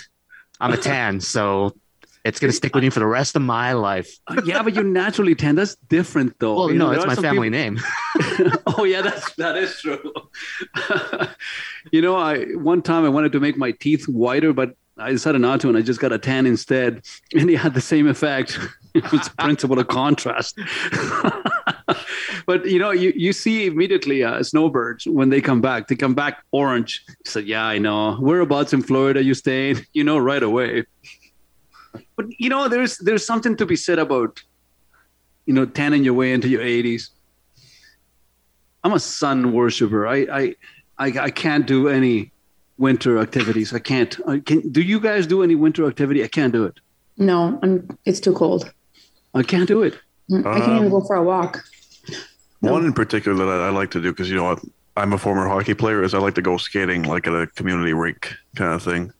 [0.61, 1.75] I'm a tan, so
[2.25, 4.09] it's gonna stick with me for the rest of my life.
[4.27, 5.55] Uh, yeah, but you're naturally tan.
[5.55, 6.55] That's different, though.
[6.55, 7.79] Well, You know, no, it's my family people- name.
[8.77, 10.11] oh yeah, that's that is true.
[11.91, 15.41] you know, I one time I wanted to make my teeth whiter, but I decided
[15.41, 17.05] not to, and I just got a tan instead,
[17.35, 18.57] and it had the same effect.
[18.93, 20.57] it was a principle of contrast.
[22.45, 25.87] but you know, you, you see immediately uh, snowbirds when they come back.
[25.87, 27.03] They come back orange.
[27.25, 28.15] Said, "Yeah, I know.
[28.15, 30.85] Whereabouts in Florida you staying?" You know right away.
[32.15, 34.41] But you know, there's there's something to be said about,
[35.45, 37.09] you know, tanning your way into your 80s.
[38.83, 40.07] I'm a sun worshiper.
[40.07, 40.55] I I
[40.97, 42.31] I, I can't do any
[42.77, 43.73] winter activities.
[43.73, 44.17] I can't.
[44.27, 44.71] I can.
[44.71, 46.23] Do you guys do any winter activity?
[46.23, 46.79] I can't do it.
[47.17, 48.71] No, I'm, it's too cold.
[49.33, 49.97] I can't do it.
[50.29, 51.63] Mm, I can't even go for a walk.
[52.59, 54.57] One in particular that I, I like to do because you know
[54.97, 57.93] I'm a former hockey player is I like to go skating like at a community
[57.93, 59.11] rink kind of thing.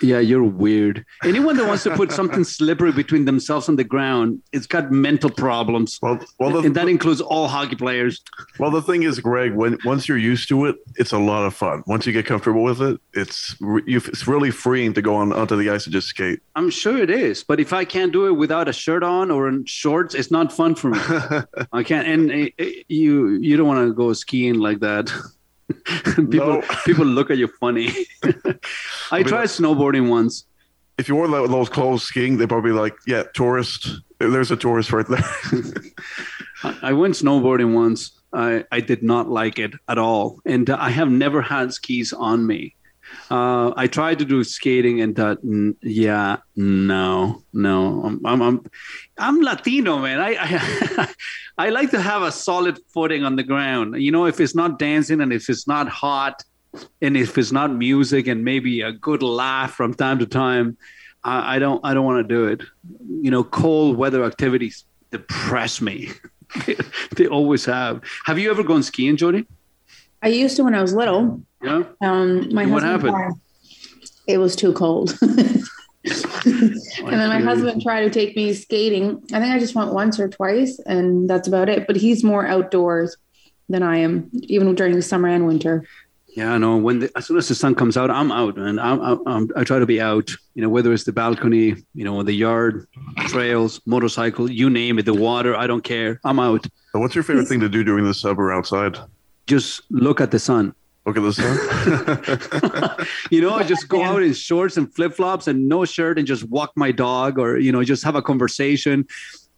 [0.00, 1.04] Yeah, you're weird.
[1.24, 5.30] Anyone that wants to put something slippery between themselves and the ground, it's got mental
[5.30, 5.98] problems.
[6.02, 8.22] Well, well, the, and that includes all hockey players.
[8.58, 11.54] Well, the thing is, Greg, when once you're used to it, it's a lot of
[11.54, 11.82] fun.
[11.86, 15.56] Once you get comfortable with it, it's you, it's really freeing to go on onto
[15.56, 16.40] the ice and just skate.
[16.54, 19.48] I'm sure it is, but if I can't do it without a shirt on or
[19.48, 20.98] in shorts, it's not fun for me.
[21.72, 22.06] I can't.
[22.06, 25.10] And uh, you you don't want to go skiing like that.
[26.30, 27.90] people people look at you funny.
[29.10, 30.44] I tried snowboarding once.
[30.98, 34.56] If you wore tho- those clothes skiing, they'd probably be like, "Yeah, tourist." There's a
[34.56, 35.24] tourist right there.
[36.62, 38.12] I I went snowboarding once.
[38.32, 42.46] I, I did not like it at all, and I have never had skis on
[42.46, 42.74] me.
[43.30, 48.66] Uh, I tried to do skating, and n- yeah, no, no, I'm, I'm, I'm,
[49.18, 50.20] I'm Latino, man.
[50.20, 51.14] I, I,
[51.58, 54.02] I like to have a solid footing on the ground.
[54.02, 56.42] You know, if it's not dancing, and if it's not hot,
[57.00, 60.76] and if it's not music, and maybe a good laugh from time to time,
[61.24, 62.62] I, I don't, I don't want to do it.
[63.08, 66.10] You know, cold weather activities depress me.
[67.16, 68.02] they always have.
[68.24, 69.46] Have you ever gone skiing, Jody?
[70.22, 71.42] I used to when I was little.
[71.62, 71.82] Yeah.
[72.00, 73.10] Um, my What happened?
[73.10, 73.32] tried-
[74.28, 75.16] It was too cold.
[75.22, 76.76] and
[77.12, 79.22] then my husband tried to take me skating.
[79.32, 81.86] I think I just went once or twice, and that's about it.
[81.86, 83.16] But he's more outdoors
[83.68, 85.84] than I am, even during the summer and winter.
[86.36, 86.76] Yeah, no.
[86.78, 89.50] When the, as soon as the sun comes out, I'm out, and I'm, I'm, I'm
[89.54, 90.30] I try to be out.
[90.54, 92.86] You know, whether it's the balcony, you know, the yard,
[93.26, 95.54] trails, motorcycle, you name it, the water.
[95.56, 96.20] I don't care.
[96.24, 96.64] I'm out.
[96.92, 98.98] So what's your favorite thing to do during the summer outside?
[99.52, 100.74] Just look at the sun.
[101.04, 103.06] Look at the sun.
[103.30, 106.26] You know, I just go out in shorts and flip flops and no shirt and
[106.26, 109.06] just walk my dog, or you know, just have a conversation.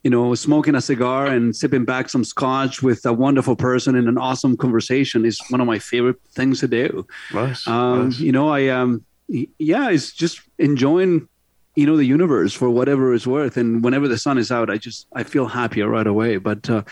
[0.03, 4.09] You know, smoking a cigar and sipping back some scotch with a wonderful person in
[4.09, 7.07] an awesome conversation is one of my favorite things to do.
[7.33, 7.65] Nice.
[7.69, 8.19] Um, nice.
[8.19, 11.29] You know, I um, yeah, it's just enjoying,
[11.77, 13.57] you know, the universe for whatever it's worth.
[13.57, 16.39] And whenever the sun is out, I just I feel happier right away.
[16.39, 16.83] But uh,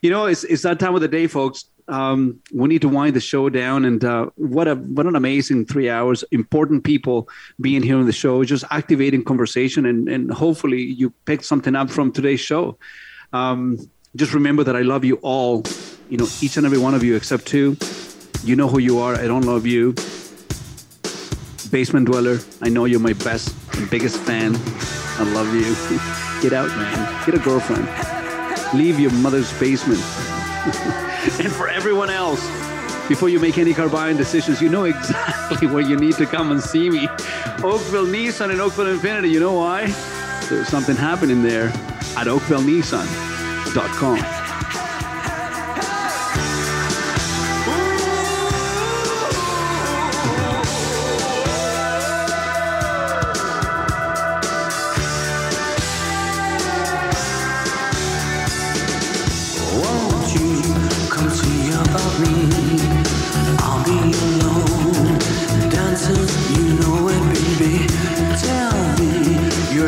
[0.00, 1.66] you know, it's it's that time of the day, folks.
[1.88, 5.66] Um, we need to wind the show down, and uh, what a what an amazing
[5.66, 6.24] three hours!
[6.32, 7.28] Important people
[7.60, 11.90] being here on the show, just activating conversation, and and hopefully you picked something up
[11.90, 12.76] from today's show.
[13.32, 13.78] Um,
[14.16, 15.62] just remember that I love you all,
[16.08, 17.76] you know, each and every one of you except two.
[18.44, 19.14] You know who you are.
[19.14, 19.92] I don't love you.
[21.70, 24.56] Basement Dweller, I know you're my best and biggest fan.
[25.18, 25.74] I love you.
[26.42, 27.26] Get out, man.
[27.26, 27.88] Get a girlfriend.
[28.74, 30.00] Leave your mother's basement.
[31.40, 32.40] and for everyone else,
[33.08, 36.52] before you make any car buying decisions, you know exactly where you need to come
[36.52, 37.08] and see me.
[37.64, 39.30] Oakville Nissan and Oakville Infiniti.
[39.30, 39.86] You know why?
[40.48, 41.72] There's something happening there
[42.16, 44.45] at oakvillenissan.com.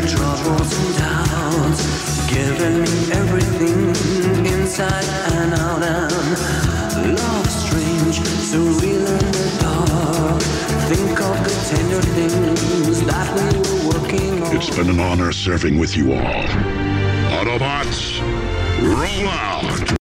[0.00, 3.88] your troubles and doubts, giving me everything
[4.46, 5.82] inside and out.
[5.82, 8.18] And love strange,
[9.60, 10.42] dark.
[10.88, 14.56] Think of the tender things that we were working on.
[14.56, 16.44] It's been an honor serving with you all.
[17.38, 18.20] Autobots,
[18.82, 19.88] roll out!